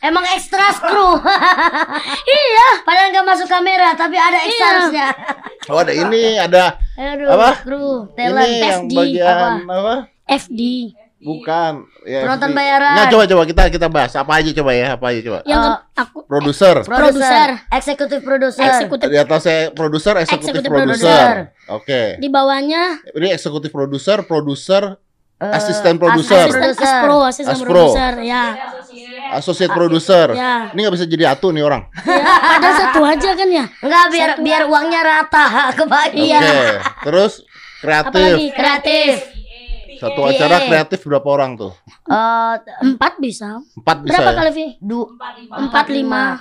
Emang 0.03 0.25
ekstra 0.27 0.67
skru. 0.75 1.15
iya. 2.35 2.67
Padahal 2.83 3.07
nggak 3.15 3.23
masuk 3.25 3.47
kamera 3.47 3.95
tapi 3.95 4.19
ada 4.19 4.35
ekstrasnya. 4.43 5.07
Oh 5.71 5.79
ada 5.79 5.95
ini, 5.95 6.35
ada 6.35 6.75
Aduh, 6.93 7.31
Apa? 7.31 7.49
skru, 7.55 8.11
talent, 8.11 8.43
ini 8.43 8.67
yang 8.67 8.83
bagian 8.85 9.63
apa? 9.63 9.73
apa? 9.73 9.95
FD. 10.27 10.61
Bukan. 11.23 11.73
Ya, 12.03 12.19
Penonton 12.21 12.51
bayaran. 12.51 12.93
Nggak, 12.93 13.07
coba 13.09 13.23
coba 13.25 13.43
kita 13.45 13.63
kita 13.69 13.87
bahas 13.87 14.11
apa 14.11 14.31
aja 14.35 14.49
coba 14.53 14.71
ya, 14.71 14.87
apa 14.93 15.05
aja 15.07 15.19
coba. 15.21 15.39
Yang 15.43 15.61
ke- 15.61 15.79
aku 15.95 16.17
Produser. 16.23 16.75
Produser, 16.83 17.49
eksekutif 17.69 18.19
produser. 18.19 18.61
eksekutif 18.61 19.07
Di 19.07 19.17
atasnya 19.17 19.57
produser, 19.71 20.13
eksekutif 20.19 20.61
produser. 20.61 21.55
Oke. 21.65 22.17
di 22.17 22.27
bawahnya 22.27 22.99
Ini 23.09 23.31
eksekutif 23.31 23.69
produser, 23.69 24.21
produser, 24.23 24.99
Eh, 25.35 25.49
asisten 25.49 25.95
produser, 25.97 26.39
asisten 26.45 26.63
asisten 26.65 26.87
aspro, 26.87 27.17
asisten 27.21 27.51
Aspro. 27.51 27.67
produser 27.67 28.13
ya. 28.21 28.43
associate 29.33 29.73
produser. 29.73 30.27
Ya. 30.31 30.71
Ini 30.71 30.79
nggak 30.79 30.93
bisa 30.93 31.05
jadi 31.05 31.23
atu 31.29 31.49
nih 31.49 31.59
orang. 31.61 31.83
ya. 31.99 32.23
Ada 32.53 32.69
satu 32.77 33.01
aja 33.01 33.29
kan 33.33 33.49
ya. 33.49 33.65
Enggak 33.81 34.05
biar 34.07 34.29
biar 34.39 34.61
uangnya 34.65 35.01
rata 35.01 35.45
kebagi. 35.77 36.29
Iya. 36.29 36.39
Oke. 36.39 36.59
Terus 37.03 37.33
Apalagi 37.83 38.47
kreatif. 38.49 39.13
Satu 40.03 40.19
Iya. 40.21 40.29
acara 40.35 40.55
kreatif 40.61 40.99
berapa 41.01 41.25
orang 41.25 41.55
tuh? 41.55 41.71
Eh, 42.03 42.53
Empat 42.83 43.13
bisa. 43.17 43.57
Empat 43.73 44.03
bisa 44.03 44.11
Berapa 44.13 44.29
ya? 44.29 44.35
kali 44.37 44.49
Vi? 44.51 44.65
du 44.77 44.99
Empat 45.07 45.33
lima. 45.87 46.37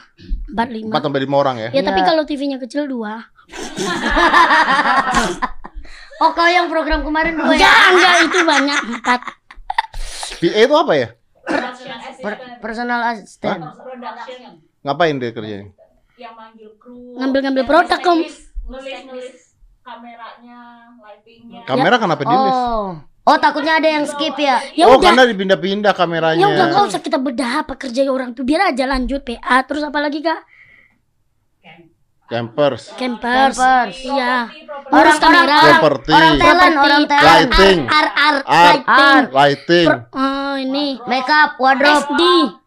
Empat 0.50 0.68
lima. 0.68 0.86
Empat 0.90 1.00
sampai 1.00 1.20
lima 1.22 1.34
orang 1.36 1.56
ya? 1.56 1.68
Ya 1.70 1.80
tapi 1.80 1.96
Iya. 1.96 2.04
kalau 2.04 2.22
TV-nya 2.24 2.56
kecil 2.58 2.84
dua. 2.84 3.22
Oh 6.18 6.30
kau 6.30 6.46
yang 6.46 6.66
program 6.66 7.02
kemarin 7.02 7.34
dua 7.34 7.50
ya? 7.50 7.58
Enggak, 7.58 7.78
enggak 7.90 8.14
itu 8.22 8.38
banyak 8.44 8.78
empat. 8.92 9.20
PA 10.38 10.60
itu 10.60 10.74
apa 10.76 10.92
ya? 10.94 11.08
Per- 12.20 12.40
personal 12.58 13.00
assistant. 13.08 13.60
Ngapain 14.80 15.16
dia 15.16 15.30
kerjanya? 15.30 15.70
yang 16.14 16.32
manggil 16.32 16.70
kru 16.78 17.18
Ngambil-ngambil 17.18 17.64
produk 17.64 17.98
om. 18.04 18.20
nulis-nulis 18.62 19.58
kameranya, 19.82 20.86
lightingnya. 20.94 21.66
Kamera 21.66 21.98
kenapa 21.98 22.22
di 22.22 22.30
list? 22.30 22.62
Oh. 22.62 22.94
Oh 23.22 23.38
takutnya 23.38 23.78
ada 23.78 23.86
yang 23.86 24.02
skip 24.02 24.34
ya? 24.34 24.58
Ya 24.74 24.90
oh, 24.90 24.98
udah. 24.98 25.14
karena 25.14 25.22
dipindah-pindah 25.30 25.94
kameranya. 25.94 26.42
Ya 26.42 26.46
udah 26.50 26.64
nggak 26.68 26.84
usah 26.90 26.98
kita 26.98 27.22
bedah 27.22 27.62
apa 27.62 27.78
kerja 27.78 28.02
orang 28.10 28.34
tuh 28.34 28.42
biar 28.42 28.74
aja 28.74 28.82
lanjut 28.82 29.22
PA 29.22 29.62
terus 29.62 29.86
apa 29.86 29.98
lagi 30.02 30.18
kak? 30.20 30.42
Campers, 32.26 32.88
Campers. 32.96 33.60
Campers. 33.60 33.96
Iya. 34.08 34.48
Orang 34.88 35.20
kamera. 35.20 35.58
properti, 35.76 36.10
Orang 36.10 36.34
talent, 36.40 36.40
Properti. 36.40 36.80
orang 36.80 37.02
talent. 37.04 37.28
lighting, 37.28 37.78
ar 37.84 38.06
Art. 38.08 38.44
lighting. 38.48 39.22
lighting, 39.36 39.86
Oh 40.16 40.54
ini. 40.56 40.96
Makeup, 41.04 41.60
wardrobe. 41.60 42.08
FD, 42.08 42.22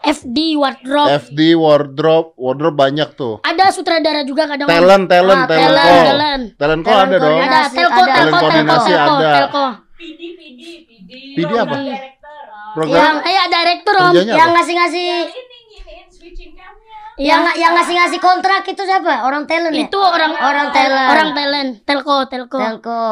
FD 0.06 0.38
wardrobe. 0.53 1.10
FD, 1.18 1.39
wardrobe, 1.58 2.30
wardrobe 2.38 2.78
banyak 2.78 3.10
tuh. 3.18 3.41
Ada 3.41 3.74
sutradara 3.74 4.22
juga 4.22 4.45
kadang. 4.45 4.70
Talent, 4.70 5.10
talent, 5.10 5.34
Ah, 5.34 5.49
talent, 5.49 5.66
talent, 5.66 5.82
call. 5.82 6.06
talent. 6.06 6.43
Talent 6.53 6.82
Talent 6.86 7.10
ada 7.10 7.18
dong. 7.18 7.39
Ada 7.41 7.60
telco, 7.66 7.89
ada. 7.97 8.14
telco, 8.14 8.38
Talent 8.38 8.68
telco, 8.70 8.86
telco, 8.86 9.66
ada. 9.66 9.84
PD, 10.06 10.22
PD, 10.38 10.62
PD. 10.86 11.12
PD 11.34 11.51
apa? 11.58 11.76
Director. 11.82 12.41
Program 12.76 12.93
Yang 12.93 13.16
kayak 13.26 13.45
director 13.49 13.95
om. 13.97 14.14
Yang 14.14 14.49
ngasih-ngasih 14.53 15.08
Ini 15.10 15.41
giniin 15.74 16.08
switching 16.14 16.51
camnya. 16.53 16.99
yang 17.18 17.41
Yang 17.41 17.56
yang 17.58 17.72
ngasih-ngasih 17.74 18.20
kontrak 18.22 18.62
itu 18.70 18.84
siapa? 18.86 19.26
Orang 19.26 19.49
talent 19.49 19.74
ya? 19.74 19.88
itu 19.89 19.99
orang 19.99 20.32
Orang 20.38 20.68
talent. 20.70 21.10
Orang 21.10 21.30
talent, 21.34 21.70
telco, 21.88 22.18
telco. 22.30 22.60
Telco. 22.62 23.06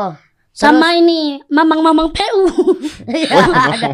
Sama 0.54 0.94
ini 0.94 1.42
mamang-mamang 1.48 2.14
PU. 2.14 2.46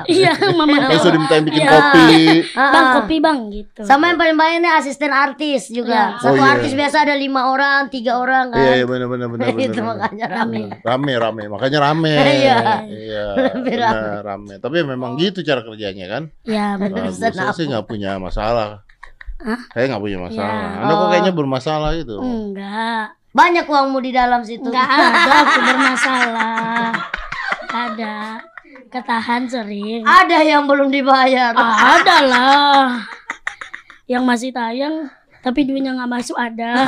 Iya, 0.05 0.36
mamang 0.51 0.76
Yang 0.82 0.91
PU. 0.91 0.99
sudah 0.99 1.14
dimintain 1.16 1.43
bikin 1.43 1.62
Iya. 1.62 1.72
kopi. 1.72 2.12
Bang 2.51 2.84
Ah. 2.84 2.93
kopi 2.99 3.16
bang 3.18 3.39
gitu. 3.49 3.82
Sama 3.82 4.03
yang 4.05 4.20
paling 4.20 4.36
banyak 4.36 4.60
nih 4.60 4.74
asisten 4.76 5.07
artis 5.10 5.72
juga. 5.72 6.14
Iya. 6.14 6.22
Satu 6.22 6.36
Oh, 6.36 6.43
iya. 6.43 6.51
artis 6.53 6.72
biasa 6.74 6.95
ada 7.01 7.16
lima 7.16 7.47
orang, 7.47 7.88
tiga 7.88 8.20
orang 8.20 8.51
kan. 8.51 8.60
Iya, 8.60 8.74
iya 8.76 8.86
benar 8.86 9.07
benar 9.07 9.28
benar 9.30 9.47
benar. 9.49 9.64
itu 9.64 9.72
benar. 9.74 9.88
makanya 9.89 10.26
rame. 10.30 10.62
Rame 10.78 11.12
rame, 11.16 11.43
makanya 11.47 11.80
rame. 11.82 12.14
Iya. 12.39 12.57
Iya. 12.86 13.26
Benar, 13.66 14.20
rame. 14.22 14.53
Tapi 14.57 14.78
memang 14.84 15.16
gitu 15.16 15.39
cara 15.41 15.64
kerjanya 15.64 16.05
kan. 16.10 16.24
Ya 16.43 16.76
Nah, 16.76 16.91
benar. 16.91 17.07
Bisa 17.07 17.32
saya 17.32 17.55
sih 17.55 17.66
nggak 17.66 17.88
punya 17.88 18.20
masalah. 18.20 18.84
Hah? 19.39 19.60
Saya 19.72 19.88
nggak 19.88 20.03
punya 20.03 20.20
masalah. 20.20 20.51
Ya. 20.51 20.76
Anda 20.78 20.91
kok 20.91 20.99
Oh. 20.99 21.10
kayaknya 21.10 21.34
bermasalah 21.34 21.89
gitu. 21.95 22.16
Enggak. 22.20 23.16
Banyak 23.30 23.65
uangmu 23.69 23.99
di 24.01 24.11
dalam 24.11 24.41
situ. 24.41 24.65
Enggak 24.65 24.89
ada 24.89 25.34
aku 25.45 25.59
bermasalah. 25.61 26.89
Ada. 27.69 28.15
Ketahan 28.89 29.45
sering. 29.45 30.01
Ada 30.01 30.41
yang 30.41 30.65
belum 30.65 30.89
dibayar. 30.89 31.53
Ah, 31.53 32.01
ada 32.01 32.15
lah. 32.25 32.86
Yang 34.09 34.23
masih 34.25 34.49
tayang 34.49 34.95
tapi 35.39 35.63
duitnya 35.63 35.95
nggak 35.95 36.11
masuk 36.11 36.36
ada. 36.36 36.71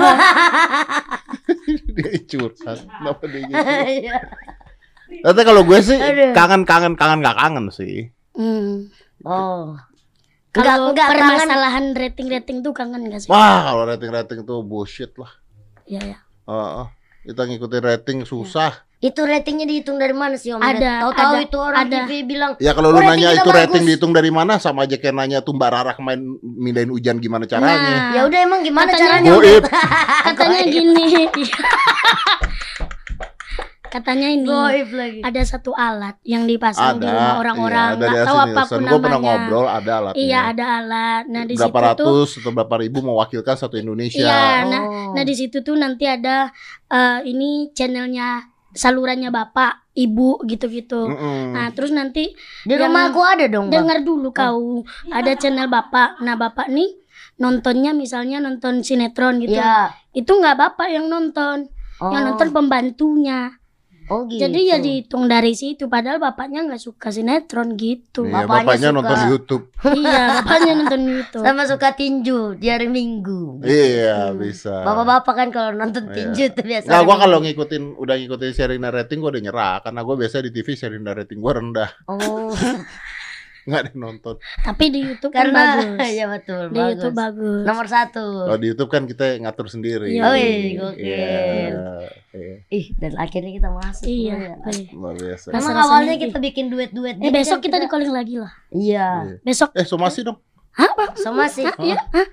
dia 1.96 2.12
curhat. 2.28 2.80
Kenapa 2.84 3.24
dia 3.30 3.42
gitu? 3.48 3.56
Iya. 5.12 5.28
Tapi 5.28 5.42
kalau 5.44 5.68
gue 5.68 5.80
sih 5.84 6.00
Aduh. 6.00 6.32
kangen 6.32 6.64
kangen 6.64 6.96
kangen 6.96 7.20
nggak 7.20 7.36
kangen 7.36 7.68
sih. 7.68 8.12
Hmm. 8.32 8.88
oh. 9.28 9.76
Kalau 10.52 10.68
Enggak, 10.68 10.76
enggak, 10.92 11.08
kangen. 11.08 11.16
permasalahan 11.16 11.86
rating-rating 11.96 12.58
tuh 12.60 12.76
kangen 12.76 13.08
gak 13.08 13.24
sih? 13.24 13.30
Wah 13.32 13.72
kalau 13.72 13.88
rating 13.88 14.12
rating 14.12 14.40
tuh 14.44 14.60
bullshit 14.64 15.16
lah. 15.16 15.32
Iya 15.88 16.16
ya. 16.16 16.20
Heeh. 16.52 16.86
kita 17.24 17.42
ngikutin 17.46 17.82
rating 17.82 18.20
susah. 18.24 18.84
Itu 18.98 19.26
ratingnya 19.26 19.66
dihitung 19.66 19.98
dari 19.98 20.14
mana 20.14 20.38
sih 20.38 20.52
Om? 20.52 20.62
Ada, 20.62 21.02
Tahu-tahu 21.02 21.34
ada, 21.34 21.42
itu 21.42 21.58
orang 21.58 21.82
ada. 21.82 21.98
TV 22.02 22.12
bilang. 22.22 22.52
Ya 22.58 22.74
kalau 22.74 22.90
Oh, 22.90 22.94
lu 22.94 23.02
nanya 23.02 23.34
itu 23.34 23.46
bagus. 23.46 23.58
rating 23.58 23.84
dihitung 23.84 24.12
dari 24.12 24.30
mana 24.30 24.58
sama 24.58 24.86
aja 24.86 24.94
kayak 24.94 25.16
nanya 25.16 25.38
tuh 25.40 25.54
Mbak 25.54 25.70
Rara 25.70 25.94
main 25.98 26.22
mindahin 26.42 26.90
hujan 26.90 27.18
gimana 27.18 27.46
caranya. 27.46 28.14
Ya 28.14 28.22
udah 28.26 28.40
emang 28.42 28.62
gimana 28.62 28.90
Katanya- 28.92 29.26
caranya? 29.26 29.62
Katanya 30.28 30.62
gini. 30.68 31.06
katanya 33.92 34.28
ini 34.28 34.48
Goib 34.48 34.90
lagi. 34.90 35.20
ada 35.20 35.42
satu 35.44 35.72
alat 35.72 36.16
yang 36.24 36.48
dipasang 36.48 36.96
di 36.96 37.04
Ada. 37.04 37.12
rumah 37.12 37.36
orang-orang 37.38 37.88
iya, 37.90 37.98
nggak 38.00 38.10
di 38.10 38.20
tahu 38.24 38.38
apa 38.40 38.62
pun. 38.64 38.72
Gua 38.72 38.80
namanya 38.80 39.02
pernah 39.04 39.20
ngobrol 39.20 39.66
ada 39.68 39.92
alatnya. 39.94 40.18
iya 40.18 40.40
ada 40.48 40.66
alat 40.74 41.24
nah 41.28 41.44
di 41.44 41.54
berapa 41.54 41.68
situ 41.70 41.76
tuh 41.76 42.08
ratus 42.08 42.30
atau 42.40 42.52
berapa 42.52 42.76
ribu 42.78 42.98
mewakilkan 43.02 43.56
satu 43.56 43.76
Indonesia. 43.76 44.18
iya 44.18 44.64
nah 44.64 44.82
Oh. 44.82 45.12
nah 45.12 45.24
di 45.24 45.36
situ 45.36 45.60
tuh 45.60 45.76
nanti 45.76 46.06
ada 46.06 46.50
eh, 46.88 47.20
ini 47.26 47.50
channelnya 47.72 48.48
salurannya 48.72 49.28
bapak 49.30 49.92
ibu 49.94 50.40
gitu-gitu 50.42 51.04
Mm-mm. 51.06 51.52
nah 51.52 51.68
terus 51.70 51.92
nanti 51.92 52.32
Di 52.64 52.74
rumah 52.74 53.12
aku 53.12 53.20
ada 53.20 53.46
dong, 53.46 53.68
dengar 53.68 54.00
dulu 54.00 54.32
kau 54.32 54.88
ada 55.06 55.36
channel 55.36 55.68
bapak 55.68 56.18
nah 56.18 56.34
bapak 56.34 56.66
nih 56.66 56.96
nontonnya 57.38 57.92
misalnya 57.92 58.40
nonton 58.40 58.80
sinetron 58.80 59.38
gitu 59.38 59.54
Iya. 59.54 59.92
itu 60.12 60.32
nggak 60.32 60.56
bapak 60.58 60.88
yang 60.90 61.06
nonton 61.06 61.68
Oh. 61.98 62.10
yang 62.10 62.26
nonton 62.26 62.50
pembantunya 62.50 63.61
Oh 64.12 64.28
gitu. 64.28 64.44
jadi 64.44 64.60
ya 64.60 64.78
dihitung 64.78 65.26
dari 65.26 65.56
situ 65.56 65.88
padahal 65.88 66.20
bapaknya 66.20 66.68
nggak 66.68 66.78
suka 66.78 67.08
sinetron 67.10 67.74
gitu 67.74 68.28
Iya, 68.28 68.44
bapaknya 68.44 68.60
bapaknya 68.68 68.84
suka- 68.84 68.98
nonton 69.00 69.20
YouTube. 69.26 69.64
iya 69.98 70.24
bapaknya 70.38 70.72
nonton 70.76 71.02
YouTube 71.08 71.44
sama 71.44 71.64
suka 71.64 71.90
tinju 71.92 72.40
di 72.54 72.68
hari 72.68 72.88
Minggu. 72.88 73.64
Iya, 73.64 74.36
bisa. 74.36 74.84
Bapak-bapak 74.84 75.34
kan 75.34 75.48
kalau 75.50 75.72
nonton 75.74 76.04
Iya. 76.06 76.14
tinju 76.14 76.44
tuh 76.52 76.66
biasa. 76.66 76.88
Nah, 76.88 77.02
gua 77.02 77.16
kalau 77.18 77.40
ngikutin 77.40 77.84
udah 77.96 78.16
ngikutin 78.18 78.52
Sherina 78.52 78.90
rating 78.90 79.18
gua 79.18 79.32
udah 79.32 79.42
nyerah 79.42 79.76
karena 79.80 80.00
gua 80.02 80.16
biasa 80.18 80.42
di 80.42 80.52
TV 80.52 80.68
Sherina 80.74 81.12
rating 81.12 81.40
gua 81.40 81.54
rendah, 81.56 81.90
Oh, 82.06 82.52
nggak 83.62 83.80
ada 83.80 83.90
yang 83.90 84.02
nonton. 84.02 84.36
tapi 84.62 84.86
di 84.90 85.00
YouTube 85.06 85.32
kan 85.32 85.50
karena 85.50 85.62
bagus 85.78 86.10
ya 86.20 86.26
betul. 86.28 86.64
di 86.68 86.78
bagus. 86.78 86.92
YouTube 86.98 87.16
bagus 87.16 87.62
Nomor 87.62 87.86
satu. 87.86 88.26
Kalau 88.50 88.58
di 88.58 88.68
YouTube 88.74 88.90
kan 88.90 89.04
kita 89.06 89.26
ngatur 89.38 89.68
sendiri. 89.70 90.08
Iya. 90.10 90.22
Oh, 90.26 90.34
iya, 90.34 90.54
gokil. 90.76 91.06
Iya, 91.06 91.30
iya. 92.34 92.56
Ih, 92.68 92.86
dan 92.98 93.14
akhirnya 93.16 93.52
kita 93.54 93.70
masuk. 93.70 94.06
iya 94.08 94.34
ya. 94.34 94.56
iya. 94.66 94.90
Luar 94.92 95.14
biasa. 95.14 95.48
Emang 95.54 95.76
awalnya 95.78 96.14
gitu. 96.18 96.26
kita 96.34 96.38
bikin 96.42 96.66
duet-duet. 96.74 97.16
eh 97.16 97.22
gitu 97.22 97.36
besok 97.36 97.58
kan 97.60 97.66
kita 97.70 97.78
di 97.78 97.88
calling 97.88 98.12
lagi 98.12 98.36
lah 98.42 98.52
Iya. 98.74 99.08
Iya. 99.30 99.36
besok 99.46 99.70
Eh, 99.78 99.86
somasi 99.86 100.26
dong. 100.26 100.40
hah 100.74 100.90
sih. 101.52 101.68
Hah? 101.68 101.76
iya 101.84 102.00
hah 102.10 102.28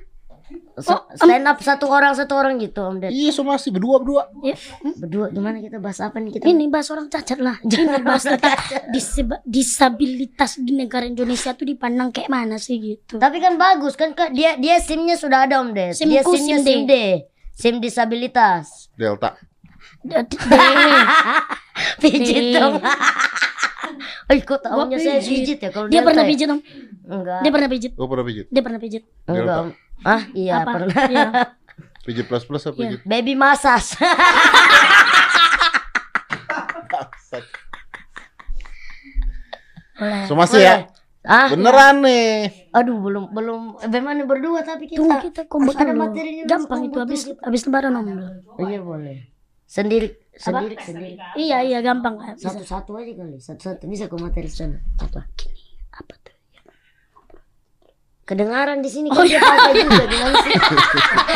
stand 1.12 1.44
up 1.44 1.58
satu 1.58 1.86
orang 1.86 2.12
satu 2.12 2.32
orang 2.32 2.56
gitu 2.56 2.80
Om 2.80 2.98
Ded. 2.98 3.10
Iya, 3.10 3.30
somasi 3.30 3.68
berdua 3.68 3.98
berdua. 3.98 4.22
Iya. 4.40 4.54
Berdua 4.96 5.26
gimana 5.28 5.58
kita 5.58 5.76
bahas 5.76 5.98
apa 5.98 6.16
nih 6.16 6.34
kita? 6.34 6.44
ini 6.44 6.66
bahas 6.66 6.88
orang 6.88 7.06
cacat 7.06 7.36
lah 7.36 7.56
ini 7.60 7.76
bahas 8.00 8.24
tentang 8.28 8.56
disab- 8.88 9.42
disabilitas 9.42 10.56
di 10.56 10.72
negara 10.72 11.04
Indonesia 11.04 11.52
tuh 11.52 11.64
dipandang 11.64 12.08
kayak 12.08 12.28
mana 12.28 12.56
sih 12.56 12.76
gitu 12.76 13.16
Tapi 13.16 13.38
kan 13.38 13.54
bagus 13.54 13.92
kan 13.92 14.12
Kak. 14.12 14.30
dia 14.30 14.54
dia 14.54 14.78
SIM-nya 14.78 15.14
sudah 15.14 15.44
ada 15.44 15.58
Om 15.58 15.70
Ded. 15.70 15.92
Dia 15.92 16.22
SIM-ku, 16.22 16.30
SIM-nya 16.32 16.56
SIM 16.56 16.64
D. 16.64 16.68
SIM 16.68 16.82
D. 16.84 16.94
SIM 17.52 17.74
disabilitas. 17.78 18.88
Delta. 18.94 19.34
Pijit 21.98 22.54
dong. 22.54 22.78
Eh, 24.28 24.44
kok 24.44 24.60
taunya 24.60 24.92
Gua 24.92 25.00
saya 25.00 25.24
pijit. 25.24 25.56
ya 25.56 25.72
kalau 25.72 25.88
dia 25.88 26.04
pernah 26.04 26.20
ya? 26.20 26.28
pijit 26.28 26.44
om 26.46 26.60
Enggak. 27.08 27.40
dia 27.40 27.48
pernah 27.50 27.68
pijit 27.72 27.92
Gua 27.96 28.04
pernah 28.06 28.26
pijit. 28.28 28.44
dia 28.46 28.60
pernah 28.60 28.76
pijit 28.76 29.02
Enggak. 29.24 29.72
Ah, 30.00 30.22
iya 30.32 30.62
apa 30.62 30.70
pernah. 30.76 30.94
Iya. 31.06 31.28
Pijit 32.02 32.24
plus 32.24 32.42
plus 32.42 32.62
apa 32.62 32.76
Iya. 32.76 32.82
pijit? 32.94 33.00
Baby 33.04 33.34
massage. 33.34 33.94
boleh 39.98 40.24
Somasi 40.24 40.62
ya. 40.62 40.86
ah, 41.26 41.50
Beneran 41.50 42.00
nih. 42.00 42.70
aduh 42.70 42.96
belum 42.96 43.34
belum 43.34 43.60
bagaimana 43.80 44.22
berdua 44.22 44.62
tapi 44.62 44.86
kita. 44.86 45.02
tunggu 45.02 45.18
kita 45.20 45.42
kompet 45.44 45.74
ada 45.74 45.90
materinya 45.92 46.46
gampang 46.46 46.86
itu 46.86 46.96
habis 46.96 47.20
habis 47.42 47.62
lebaran 47.66 47.92
om 47.92 48.06
Iya 48.62 48.80
boleh. 48.80 49.26
Sendiri 49.66 50.16
sendiri 50.32 50.78
sendiri. 50.80 51.18
iya 51.34 51.60
iya 51.60 51.82
gampang. 51.82 52.16
Satu-satu 52.38 52.94
aja 52.94 53.12
kali. 53.12 53.36
Satu-satu 53.36 53.84
bisa 53.84 54.06
ke 54.06 54.16
materi 54.16 54.48
sana. 54.48 54.78
Tuh 54.96 55.20
Kedengaran 58.28 58.84
di 58.84 58.90
sini 58.92 59.08
kan 59.08 59.24
dia 59.24 59.40
pakai 59.40 59.72
juga 59.72 60.04
gimana 60.04 60.36
sih? 60.44 60.52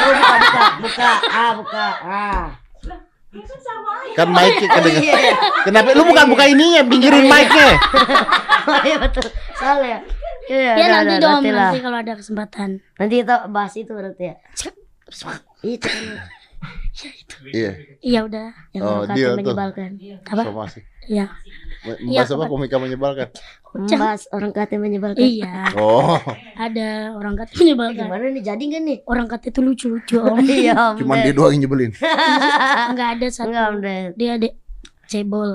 Oh, 0.02 0.12
buka 0.12 0.36
buka 0.36 0.64
buka 0.84 1.08
ah 1.24 1.50
buka 1.56 1.86
ah. 2.04 2.44
Kan 4.12 4.28
mic-nya 4.28 4.68
kedengeran. 4.68 5.00
Iya. 5.08 5.32
Kenapa 5.64 5.88
lu 5.96 6.04
bukan 6.04 6.26
buka 6.28 6.44
ininya, 6.44 6.84
pinggirin 6.84 7.24
mic-nya? 7.24 7.68
Oh 8.62 8.78
iya 8.86 8.94
betul. 9.00 9.26
Salah 9.58 9.82
ya. 9.82 9.98
Iya, 10.46 10.72
ya 10.78 10.86
nanti 10.92 11.14
dong 11.18 11.42
nanti 11.42 11.50
nanti 11.50 11.78
kalau 11.80 11.98
ada 11.98 12.14
kesempatan 12.14 12.78
Nanti 12.98 13.14
kita 13.22 13.46
bahas 13.50 13.74
itu 13.74 13.90
berarti 13.90 14.22
ya. 14.30 14.36
Itu 15.64 15.88
kan 15.88 16.04
Iya, 17.42 17.70
iya 17.98 18.20
udah 18.22 18.54
yang 18.70 18.82
Oh, 18.86 19.02
dia 19.10 19.34
menyebalkan. 19.34 19.98
apa 20.22 20.42
somasi. 20.46 20.86
Iya 21.84 21.98
Membahas 22.22 22.30
apa 22.30 22.44
komika 22.46 22.76
menyebalkan? 22.76 23.28
Membahas 23.72 24.22
orang 24.30 24.50
kata 24.50 24.74
menyebalkan. 24.76 25.18
iya 25.20 25.66
Oh, 25.74 26.14
ada 26.54 26.88
orang 27.12 27.34
kata 27.34 27.52
menyebalkan 27.56 28.06
Gimana 28.06 28.24
nih 28.28 28.42
jadi 28.44 28.62
nggak 28.62 28.82
nih? 28.82 28.98
orang 29.04 29.26
kata 29.26 29.44
itu 29.48 29.60
lucu-lucu 29.60 30.16
om 30.16 30.38
Iya, 30.62 30.72
Om 30.72 30.96
cuman 30.98 31.16
dia 31.20 31.32
doang 31.32 31.50
yang 31.50 31.62
nyebelin. 31.62 31.90
nggak 32.88 33.08
ada 33.12 33.26
satu 33.28 33.48
Enggak, 33.48 33.64
Om 33.66 33.76
Ded. 33.80 34.10
dia 34.14 34.30
ada 34.32 34.48
cebol 35.04 35.50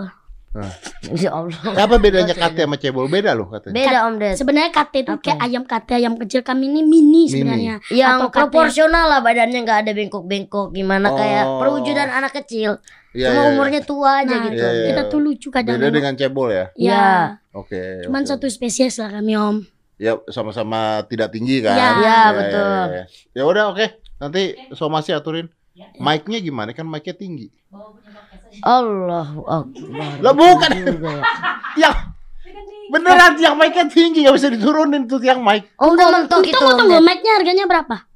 Ya 1.13 1.30
Allah. 1.32 1.53
Apa 1.78 1.95
bedanya 1.95 2.34
kate 2.34 2.65
sama 2.65 2.75
cebol? 2.75 3.05
Beda 3.05 3.32
loh 3.32 3.45
katanya. 3.47 3.78
Beda 3.78 3.97
Om 4.03 4.15
Ded. 4.17 4.36
sebenarnya 4.36 4.71
kate 4.71 4.97
itu 4.99 5.11
Apa? 5.11 5.21
kayak 5.21 5.39
ayam 5.39 5.63
kate 5.63 5.93
ayam 5.93 6.13
kecil 6.17 6.41
kami 6.41 6.65
ini 6.67 6.82
mini 6.82 7.30
sebenarnya 7.30 7.78
Yang 7.88 8.09
Atau 8.09 8.28
kate- 8.28 8.38
proporsional 8.41 9.05
lah 9.07 9.19
badannya 9.21 9.59
nggak 9.59 9.80
ada 9.80 9.91
bengkok-bengkok 9.93 10.67
gimana 10.71 11.13
kayak 11.13 11.43
Oh. 11.45 11.61
perwujudan 11.61 12.09
anak 12.09 12.34
kecil. 12.34 12.82
Iya, 13.18 13.28
Cuma 13.28 13.34
iya, 13.34 13.41
iya. 13.41 13.51
umurnya 13.51 13.82
tua 13.82 14.11
aja 14.22 14.30
Nah, 14.30 14.43
gitu. 14.45 14.61
Iya, 14.61 14.70
iya. 14.70 14.86
kita 14.88 15.01
tuh 15.07 15.20
lucu 15.20 15.47
kadang 15.49 15.76
Beda 15.76 15.89
dengan 15.89 16.13
cebol 16.13 16.49
ya. 16.49 16.55
ya 16.55 16.65
Iya. 16.78 17.05
Oke. 17.51 17.82
cuman 18.05 18.22
oke. 18.22 18.30
satu 18.30 18.45
spesies 18.45 19.01
lah 19.01 19.09
kami 19.11 19.34
om 19.34 19.65
Ya 19.97 20.13
sama-sama 20.30 21.01
tidak 21.03 21.34
tinggi 21.34 21.57
kan. 21.59 21.74
Iya. 21.74 21.89
Iya, 21.97 22.20
betul. 22.32 22.86
iya. 22.93 23.03
Ya 23.34 23.43
udah 23.43 23.63
oke. 23.74 23.86
Nanti 24.18 24.41
somasi 24.72 25.09
aturin. 25.09 25.49
Mic-nya 25.97 26.38
gimana 26.38 26.70
kan 26.72 26.86
mic-nya 26.86 27.13
tinggi. 27.13 27.49
Allahu 28.61 29.41
Akbar. 29.43 30.22
Lah 30.22 30.34
bukan. 30.34 30.70
Ya. 30.74 31.18
Yang 31.82 31.95
beneran 32.88 33.32
tiang 33.36 33.55
mic-nya 33.57 33.86
tinggi 33.88 34.24
nggak 34.24 34.36
bisa 34.36 34.49
diturunin 34.49 35.05
tuh 35.05 35.18
tiang 35.18 35.41
mic. 35.41 35.65
Oh, 35.76 35.91
udah 35.91 36.07
mentok 36.09 36.41
itu. 36.41 36.53
tunggu 36.53 36.78
tunggu 36.78 36.97
Ded. 36.97 37.05
mic-nya 37.05 37.32
harganya 37.36 37.65
berapa 37.65 38.07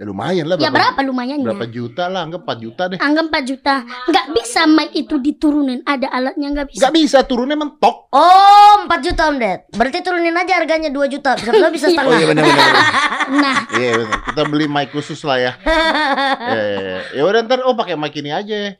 Ya 0.00 0.08
lumayan 0.08 0.48
lah. 0.48 0.56
ya 0.56 0.72
berapa 0.72 0.96
lumayannya 1.04 1.44
Berapa 1.44 1.68
juta 1.68 2.08
lah, 2.08 2.24
anggap 2.24 2.48
4 2.48 2.56
juta 2.58 2.82
deh. 2.88 2.96
anggap 2.96 3.24
4 3.28 3.44
juta 3.44 3.74
nggak 3.84 4.26
bisa 4.32 4.60
mic 4.64 4.96
itu 4.96 5.14
diturunin 5.14 5.84
ada 5.84 6.08
alatnya 6.08 6.48
nggak 6.50 6.72
bisa 6.72 6.80
Gak 6.80 6.94
bisa 6.96 7.18
turunnya 7.22 7.52
mentok. 7.52 8.08
Oh, 8.10 8.74
4 8.82 8.96
juta 9.04 9.28
Om 9.28 9.36
Ded. 9.36 9.60
Berarti 9.70 10.00
turunin 10.00 10.32
aja 10.32 10.56
harganya 10.56 10.88
2 10.88 11.04
juta. 11.06 11.36
Bisa 11.36 11.52
bisa 11.68 11.86
Oh 11.90 11.92
setengah. 11.92 12.16
iya 12.16 12.26
benar 12.26 12.42
benar. 12.42 12.72
nah 13.44 13.56
Iya 13.70 13.90
benar. 13.94 14.18
Kita 14.24 14.42
beli 14.48 14.66
mic 14.66 14.88
khusus 14.88 15.20
lah 15.20 15.36
ya. 15.36 15.52
Ya 16.48 16.60
ya, 16.64 16.78
ya. 16.80 16.98
Ya 17.12 17.22
udah 17.22 17.40
ntar 17.44 17.60
oh 17.60 17.76
pakai 17.76 17.92
mic 17.94 18.16
ini 18.16 18.32
aja. 18.32 18.72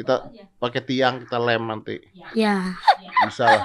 Kita 0.00 0.14
pakai 0.56 0.80
tiang 0.82 1.20
kita 1.20 1.36
lem 1.36 1.62
nanti. 1.62 2.00
ya 2.32 2.72
Bisa 3.20 3.44
lah. 3.46 3.62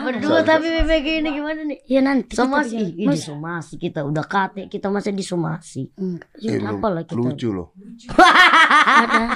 Berdua 0.00 0.40
tapi 0.42 0.66
bebek 0.66 1.02
ini 1.18 1.30
gimana 1.32 1.60
nih? 1.62 1.78
ya 1.84 2.00
nanti 2.00 2.32
Somasi, 2.32 2.94
ini 2.96 3.14
somasi 3.14 3.74
kita 3.76 4.02
udah 4.02 4.24
kate, 4.24 4.66
kita 4.66 4.86
masih 4.86 5.10
di 5.10 5.22
somasi. 5.22 5.90
Enggak, 5.94 6.30
Eh, 6.40 6.56
lu- 6.56 6.66
Apa 6.72 6.86
lah 6.88 7.02
kita? 7.02 7.14
lucu 7.16 7.48
loh. 7.50 7.74
ada 8.08 9.34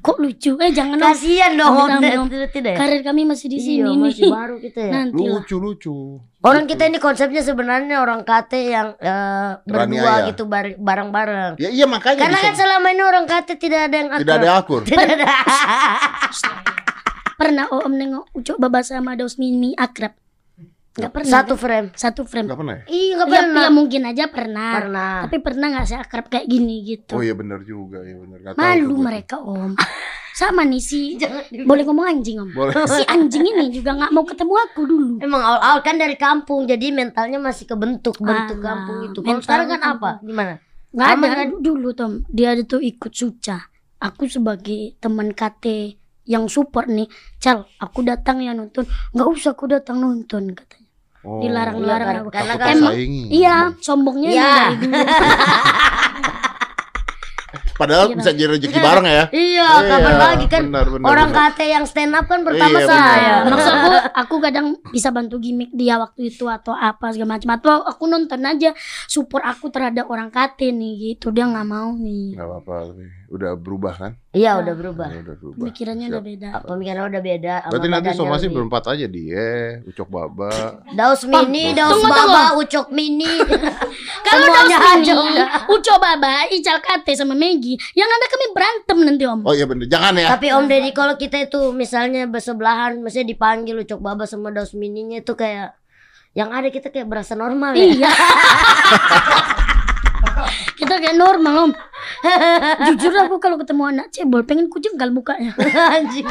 kok 0.00 0.16
lucu 0.16 0.56
eh 0.56 0.70
jangan 0.70 0.96
dong 0.96 1.04
Kasihan 1.06 1.52
dong 1.52 2.28
tidak 2.48 2.48
ya? 2.66 2.72
karir 2.74 3.00
kami 3.00 3.22
masih 3.22 3.46
di 3.46 3.58
sini 3.58 3.76
Iya, 3.78 3.86
nih 3.86 3.96
masih 4.00 4.28
baru 4.28 4.56
kita 4.58 4.80
ya. 4.80 4.92
nanti 4.94 5.22
lah 5.22 5.32
Lucu 5.36 5.56
lucu. 5.56 5.96
Orang 6.40 6.64
kita 6.64 6.82
ini 6.84 6.96
konsepnya 6.96 7.40
sebenarnya 7.40 7.96
orang 7.98 8.22
kate 8.22 8.60
yang 8.66 8.96
eh, 8.96 9.60
berdua 9.62 9.84
Teraniaya. 9.86 10.28
gitu 10.28 10.42
bar- 10.44 10.74
bareng-bareng. 10.74 11.52
Ya 11.56 11.68
iya 11.68 11.84
makanya 11.84 12.16
Karena 12.18 12.32
bisa- 12.34 12.46
kan 12.46 12.54
selama 12.56 12.86
ini 12.88 13.02
orang 13.02 13.24
kate 13.24 13.54
tidak 13.54 13.80
ada 13.86 13.94
yang 13.94 14.08
tidak 14.16 14.34
ada 14.38 14.50
akur. 14.56 14.80
Tidak 14.82 15.04
ada. 15.10 15.28
pernah 17.36 17.66
om 17.70 17.88
nengok 17.90 18.24
ucok 18.32 18.56
baba 18.56 18.80
sama 18.80 19.16
dos 19.16 19.36
mimi 19.36 19.72
akrab 19.74 20.12
nggak 20.92 21.12
pernah 21.12 21.30
Satu 21.32 21.52
kan? 21.52 21.60
frame. 21.60 21.88
satu 21.94 22.20
frame 22.24 22.46
Enggak 22.46 22.58
pernah 22.58 22.74
ya? 22.74 22.84
Iya, 22.84 23.14
ya, 23.14 23.24
pernah. 23.24 23.62
ya 23.62 23.70
mungkin 23.70 24.00
aja 24.04 24.24
pernah. 24.26 24.70
Pernah. 24.74 25.12
tapi 25.22 25.36
pernah 25.38 25.66
nggak 25.68 25.86
saya 25.86 26.00
akrab 26.00 26.26
kayak 26.26 26.46
gini 26.46 26.76
gitu 26.84 27.12
Oh 27.12 27.20
iya 27.20 27.32
benar 27.32 27.62
juga 27.62 28.00
ya 28.00 28.16
benar. 28.16 28.38
Malu 28.52 28.96
mereka 28.96 29.38
om 29.38 29.78
sama 30.32 30.62
nih 30.62 30.78
si 30.78 31.00
Jangan 31.20 31.42
boleh 31.62 31.84
ngomong 31.84 32.06
anjing 32.08 32.38
om 32.38 32.50
Boleh. 32.50 32.74
si 32.90 33.02
anjing 33.04 33.44
ini 33.44 33.70
juga 33.70 33.94
nggak 33.94 34.10
mau 34.10 34.24
ketemu 34.24 34.54
aku 34.62 34.80
dulu 34.82 35.14
Emang 35.18 35.38
awal-awal 35.38 35.78
kan 35.80 35.94
dari 35.94 36.14
kampung, 36.14 36.64
jadi 36.64 36.90
mentalnya 36.90 37.38
masih 37.38 37.64
kebentuk 37.64 38.16
bentuk 38.16 38.58
Alah, 38.58 38.66
kampung 38.66 38.98
itu. 39.06 39.18
Kalau 39.20 39.40
sekarang 39.40 39.66
kan 39.68 39.80
apa? 39.84 40.10
Gimana? 40.20 40.58
nggak 40.90 41.06
Aman 41.08 41.28
ada 41.28 41.44
kan? 41.46 41.48
dulu 41.56 41.88
tom 41.92 42.12
dia 42.26 42.50
itu 42.50 42.76
ikut 42.76 43.12
suca 43.12 43.62
aku 43.96 44.26
sebagai 44.26 44.98
teman 44.98 45.30
KT 45.30 45.94
yang 46.22 46.46
support 46.46 46.86
nih 46.86 47.08
cal 47.36 47.64
aku 47.76 48.00
datang 48.00 48.38
ya 48.38 48.52
nonton 48.52 48.84
nggak 49.10 49.28
usah 49.28 49.52
aku 49.52 49.66
datang 49.66 49.98
nonton 49.98 50.52
katanya 50.52 50.88
Oh. 51.20 51.36
dilarang-larang 51.36 52.08
Iya, 52.08 52.18
aku 52.18 52.30
karena 52.32 52.54
Takut 52.56 52.64
kan 52.64 52.76
Emang- 52.80 52.96
iya 53.28 53.54
sombongnya 53.76 54.30
Iya. 54.30 54.48
dari 54.48 54.76
dulu 54.78 54.96
Padahal 57.76 58.06
Iya. 58.06 58.14
bisa 58.14 58.30
jadi 58.30 58.48
rezeki 58.50 58.76
bareng 58.78 59.04
ya. 59.04 59.24
Iya, 59.28 59.68
kapan 59.82 60.14
lagi 60.14 60.46
kan 60.46 60.62
benar, 60.64 60.86
benar, 60.86 61.06
orang 61.08 61.28
benar. 61.28 61.48
kate 61.50 61.64
yang 61.66 61.84
stand 61.84 62.12
up 62.12 62.24
kan 62.24 62.40
pertama 62.40 62.76
Iya, 62.76 62.86
saya. 62.86 63.34
benar. 63.40 63.48
Maksud 63.52 63.72
aku, 63.74 63.90
aku 64.14 64.34
kadang 64.38 64.66
bisa 64.86 65.08
bantu 65.08 65.36
gimmick 65.36 65.72
dia 65.72 65.96
waktu 65.96 66.28
itu 66.28 66.44
atau 66.44 66.72
apa 66.72 67.08
segala 67.10 67.34
macam. 67.34 67.48
Atau 67.50 67.72
aku 67.80 68.04
nonton 68.04 68.40
aja 68.42 68.76
support 69.04 69.40
aku 69.42 69.68
terhadap 69.68 70.06
orang 70.06 70.28
kate 70.28 70.68
nih 70.70 70.92
gitu. 71.10 71.32
Dia 71.32 71.48
nggak 71.48 71.66
mau 71.66 71.96
nih. 71.96 72.36
Gak 72.36 72.44
apa-apa, 72.46 72.74
udah 73.30 73.54
berubah 73.54 73.94
kan? 73.94 74.12
Iya, 74.34 74.58
udah 74.58 74.74
berubah. 74.74 75.06
Ya, 75.06 75.22
udah 75.22 75.36
berubah. 75.38 75.58
Pemikirannya 75.62 76.06
Siap. 76.10 76.14
udah 76.18 76.22
beda. 76.26 76.48
Pemikirannya 76.66 77.10
udah 77.14 77.22
beda. 77.22 77.54
Berarti 77.70 77.88
nanti 77.88 78.08
somasi 78.18 78.46
lebih. 78.50 78.54
berempat 78.58 78.82
aja 78.90 79.06
dia, 79.06 79.46
Ucok 79.86 80.08
Baba. 80.10 80.50
Daus 80.98 81.22
mini, 81.22 81.70
daus 81.70 82.02
tunggu, 82.02 82.10
baba, 82.10 82.58
ucok 82.58 82.90
mini. 82.90 83.30
Kalau 84.26 84.46
Daus 84.50 84.74
aja 84.74 84.98
ini, 84.98 85.14
udah. 85.14 85.46
Uco 85.70 85.94
Baba, 86.02 86.50
Ical 86.50 86.82
Kate 86.82 87.14
sama 87.14 87.38
Maggie, 87.38 87.78
yang 87.94 88.10
ada 88.10 88.26
kami 88.26 88.46
berantem 88.50 88.98
nanti 89.06 89.24
om. 89.30 89.40
Oh 89.46 89.54
iya 89.54 89.64
bener, 89.70 89.86
jangan 89.86 90.18
ya. 90.18 90.26
Tapi 90.34 90.50
Om 90.50 90.66
Deddy 90.66 90.90
kalau 90.90 91.14
kita 91.14 91.46
itu 91.46 91.70
misalnya 91.70 92.26
bersebelahan, 92.26 92.98
misalnya 92.98 93.30
dipanggil 93.30 93.78
ucok 93.86 94.02
baba 94.02 94.26
sama 94.26 94.50
daus 94.50 94.74
mininya 94.74 95.22
itu 95.22 95.38
kayak 95.38 95.78
yang 96.34 96.50
ada 96.50 96.66
kita 96.70 96.90
kayak 96.90 97.06
berasa 97.06 97.38
normal 97.38 97.78
ya. 97.78 97.94
Iya. 97.94 98.10
Kita 100.90 101.06
kayak 101.06 101.22
normal 101.22 101.54
om. 101.54 101.72
Jujur 102.90 103.14
aku 103.14 103.38
kalau 103.38 103.54
ketemu 103.62 103.82
anak 103.94 104.10
cebol 104.10 104.42
pengen 104.42 104.66
kujenggal 104.66 105.14
mukanya. 105.14 105.54
Anjing. 105.94 106.26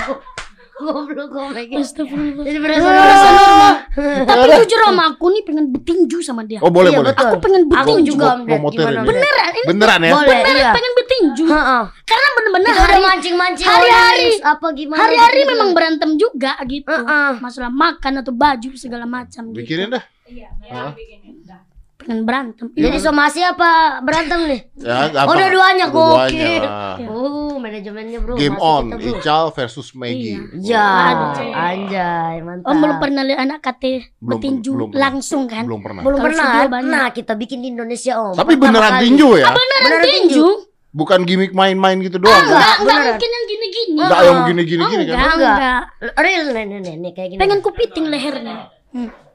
Goblok 0.75 1.31
goblok. 1.31 1.79
Astagfirullah. 1.79 2.43
Jadi 2.43 2.59
berasa 2.59 2.83
Berasa 2.83 3.29
normal. 3.39 3.73
Tapi 4.35 4.45
jujur 4.59 4.79
om 4.91 4.99
aku 4.99 5.25
nih 5.31 5.43
pengen 5.47 5.71
betinju 5.71 6.19
sama 6.19 6.43
dia. 6.43 6.59
Oh 6.59 6.67
boleh 6.67 6.91
Iya, 6.91 6.99
boleh. 6.99 7.15
betul. 7.15 7.31
Aku 7.31 7.35
pengen 7.39 7.63
Aku 7.71 7.71
betinju. 7.71 8.11
juga 8.11 8.25
Om 8.35 8.67
Gimana 8.67 8.99
Ded? 8.99 9.07
Beneran 9.07 9.51
ini 9.55 9.63
Beneran 9.63 9.99
ya? 10.03 10.11
Boleh, 10.11 10.27
beneran 10.43 10.59
iya. 10.59 10.71
pengen 10.75 10.93
betinju. 10.99 11.45
Heeh. 11.47 11.83
Karena 12.03 12.27
bener-bener 12.35 12.73
hari 12.75 12.99
mancing-mancing 12.99 13.63
hari-hari. 13.71 14.29
Apa 14.43 14.67
gimana? 14.75 14.99
hari-hari 15.07 15.39
gitu. 15.39 15.51
memang 15.55 15.69
berantem 15.71 16.11
juga 16.19 16.59
gitu. 16.67 16.95
Masalah 17.39 17.71
makan 17.71 18.13
atau 18.19 18.35
baju 18.35 18.69
segala 18.75 19.07
macam 19.07 19.55
gitu. 19.55 19.63
Bikinin 19.63 19.87
dah. 19.95 20.03
Iya, 20.27 20.51
bikinin. 20.91 21.47
Dah. 21.47 21.68
Pengen 22.09 22.25
berantem. 22.25 22.73
Jadi 22.73 22.97
somasi 22.97 23.45
apa 23.45 24.01
berantem 24.01 24.49
nih? 24.49 24.59
Ya, 24.81 25.13
Oh, 25.29 25.29
dua-duanya 25.29 25.93
gokil. 25.93 26.57
Dua-duanya. 26.57 27.05
Uh, 27.05 27.53
manajemennya 27.61 28.17
bro. 28.17 28.33
Game 28.33 28.57
masuk 28.57 28.65
on, 28.65 28.83
kita, 28.89 28.97
bro. 28.97 29.09
Ical 29.13 29.45
versus 29.53 29.87
Maggie. 29.93 30.41
Ya, 30.57 30.89
Aduh. 31.13 31.53
anjay, 31.53 32.41
mantap. 32.41 32.65
Om 32.65 32.77
belum 32.81 32.97
pernah 32.97 33.21
lihat 33.21 33.39
anak 33.45 33.59
kate 33.61 34.09
Belum, 34.17 34.41
betinju 34.41 34.71
belum 34.73 34.89
langsung 34.89 35.45
kan? 35.45 35.69
Belum 35.69 35.85
pernah. 35.85 36.01
Belum 36.01 36.17
pernah. 36.17 36.65
Nah, 36.81 37.13
kita 37.13 37.37
bikin 37.37 37.61
di 37.61 37.69
Indonesia, 37.69 38.17
Om. 38.17 38.33
Tapi 38.33 38.57
Pertama 38.57 38.65
beneran 38.73 38.91
kali. 38.91 39.03
tinju 39.05 39.27
ya? 39.37 39.45
Beneran 39.53 39.81
Beneran 39.85 40.01
tinju? 40.09 40.47
Bukan 40.89 41.19
gimmick 41.21 41.53
main-main 41.53 42.01
gitu 42.01 42.17
doang. 42.17 42.41
Enggak? 42.41 42.73
Enggak, 42.81 42.99
mungkin 43.05 43.29
yang 43.29 43.45
gini-gini. 43.45 43.99
Enggak 44.01 44.21
yang 44.25 44.39
gini-gini 44.49 44.81
Oh, 44.81 44.89
gini 44.89 45.03
kan? 45.05 45.13
enggak, 45.13 45.35
Enggak. 45.37 45.81
Real 46.17 46.45
nih, 46.49 46.63
nih, 46.65 46.79
nih, 46.81 46.95
nih, 46.97 47.11
kayak 47.13 47.29
gini. 47.29 47.39
Pengen 47.39 47.59
kupiting 47.61 48.09
lehernya. 48.09 48.73
Hmm. 48.89 49.28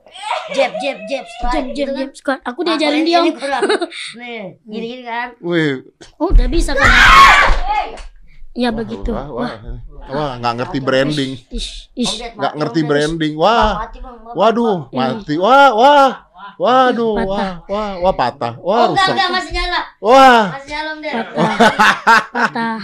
Jab, 0.52 0.72
jab, 0.78 0.98
jab, 1.08 1.24
strike. 1.26 1.52
Jam, 1.52 1.64
gitu 1.70 1.78
jam, 1.78 1.88
kan. 1.88 1.98
jam. 1.98 2.08
Squat. 2.14 2.38
Aku 2.44 2.60
diajarin 2.64 3.02
dia. 3.02 3.20
Om. 3.22 3.34
Nih, 4.20 4.42
gini-gini 4.64 5.04
kan. 5.04 5.28
Wih, 5.40 5.88
Oh, 6.20 6.30
udah 6.30 6.46
bisa 6.48 6.72
kan? 6.72 6.90
Ya 8.54 8.70
begitu. 8.70 9.10
wah, 9.10 9.26
wah, 9.34 9.50
wah, 10.06 10.32
nggak 10.38 10.54
ngerti 10.62 10.78
branding, 10.78 11.34
nggak 12.38 12.54
ngerti 12.54 12.80
branding. 12.86 13.34
Wah, 13.34 13.90
waduh, 14.30 14.86
mati. 14.94 15.34
Wah, 15.42 15.74
wah, 15.74 16.23
waduh, 16.56 17.14
wah, 17.22 17.52
wah, 17.64 17.90
wah 17.98 18.14
patah, 18.14 18.54
Oh, 18.58 18.68
wah 18.68 18.90
enggak, 18.90 19.04
rusak. 19.04 19.14
enggak, 19.14 19.30
masih 19.30 19.52
nyala. 19.52 19.80
Wah, 19.98 20.42
Masih 20.52 20.70
nyala, 20.70 20.88
Om 20.88 20.98
Ded. 21.00 21.14
Patah. 22.30 22.76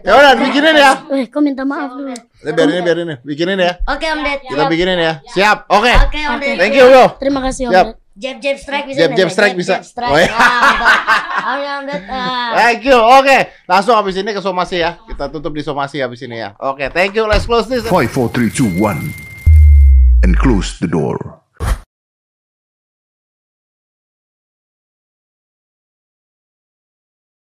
ya 0.00 0.12
udah 0.12 0.32
bikinin 0.36 0.74
ya. 0.74 0.90
Weh, 1.08 1.24
kau 1.26 1.40
minta 1.40 1.62
maaf 1.62 1.90
dulu. 1.92 2.12
Eh, 2.12 2.52
biarin 2.52 2.74
ini, 2.74 2.82
biarin 2.82 3.04
ini, 3.06 3.14
bikinin 3.22 3.58
ya. 3.58 3.72
Oke, 3.84 4.06
Om 4.08 4.20
Ded. 4.20 4.40
Kita 4.42 4.64
bikinin 4.66 4.98
ya. 4.98 5.12
Siap, 5.28 5.58
oke. 5.68 5.92
Oke, 6.08 6.20
Om 6.22 6.36
Ded. 6.38 6.56
Thank 6.56 6.74
you 6.74 6.86
bro. 6.86 7.04
Terima 7.16 7.40
kasih 7.40 7.68
Om. 7.68 7.72
Ded. 7.72 7.88
Jab, 8.12 8.36
jab, 8.38 8.56
strike 8.60 8.86
bisa. 8.86 8.98
Jab, 9.00 9.10
jab, 9.16 9.28
strike 9.32 9.56
bisa. 9.56 9.74
Jab, 9.80 9.84
strike. 9.88 10.12
Oh, 10.12 10.20
iya. 10.20 10.28
Ah, 10.28 10.60
mantap. 10.60 10.92
Om 11.42 11.56
Ded, 11.56 11.72
Om 11.72 11.84
Ded. 11.88 12.02
ah. 12.06 12.50
Thank 12.54 12.80
you. 12.84 12.98
Oke, 13.00 13.38
langsung 13.64 13.94
habis 13.96 14.14
ini 14.14 14.30
ke 14.30 14.40
somasi 14.40 14.76
ya. 14.78 15.00
Kita 15.02 15.26
tutup 15.28 15.50
di 15.50 15.64
somasi 15.64 15.98
habis 15.98 16.20
ini 16.20 16.38
ya. 16.38 16.52
Oke, 16.60 16.92
thank 16.92 17.16
you. 17.16 17.24
Let's 17.24 17.48
close 17.48 17.66
this. 17.66 17.82
Five, 17.88 18.08
four, 18.08 18.28
three, 18.28 18.52
two, 18.52 18.68
one, 18.76 19.16
and 20.20 20.36
close 20.36 20.76
the 20.76 20.86
door. 20.86 21.41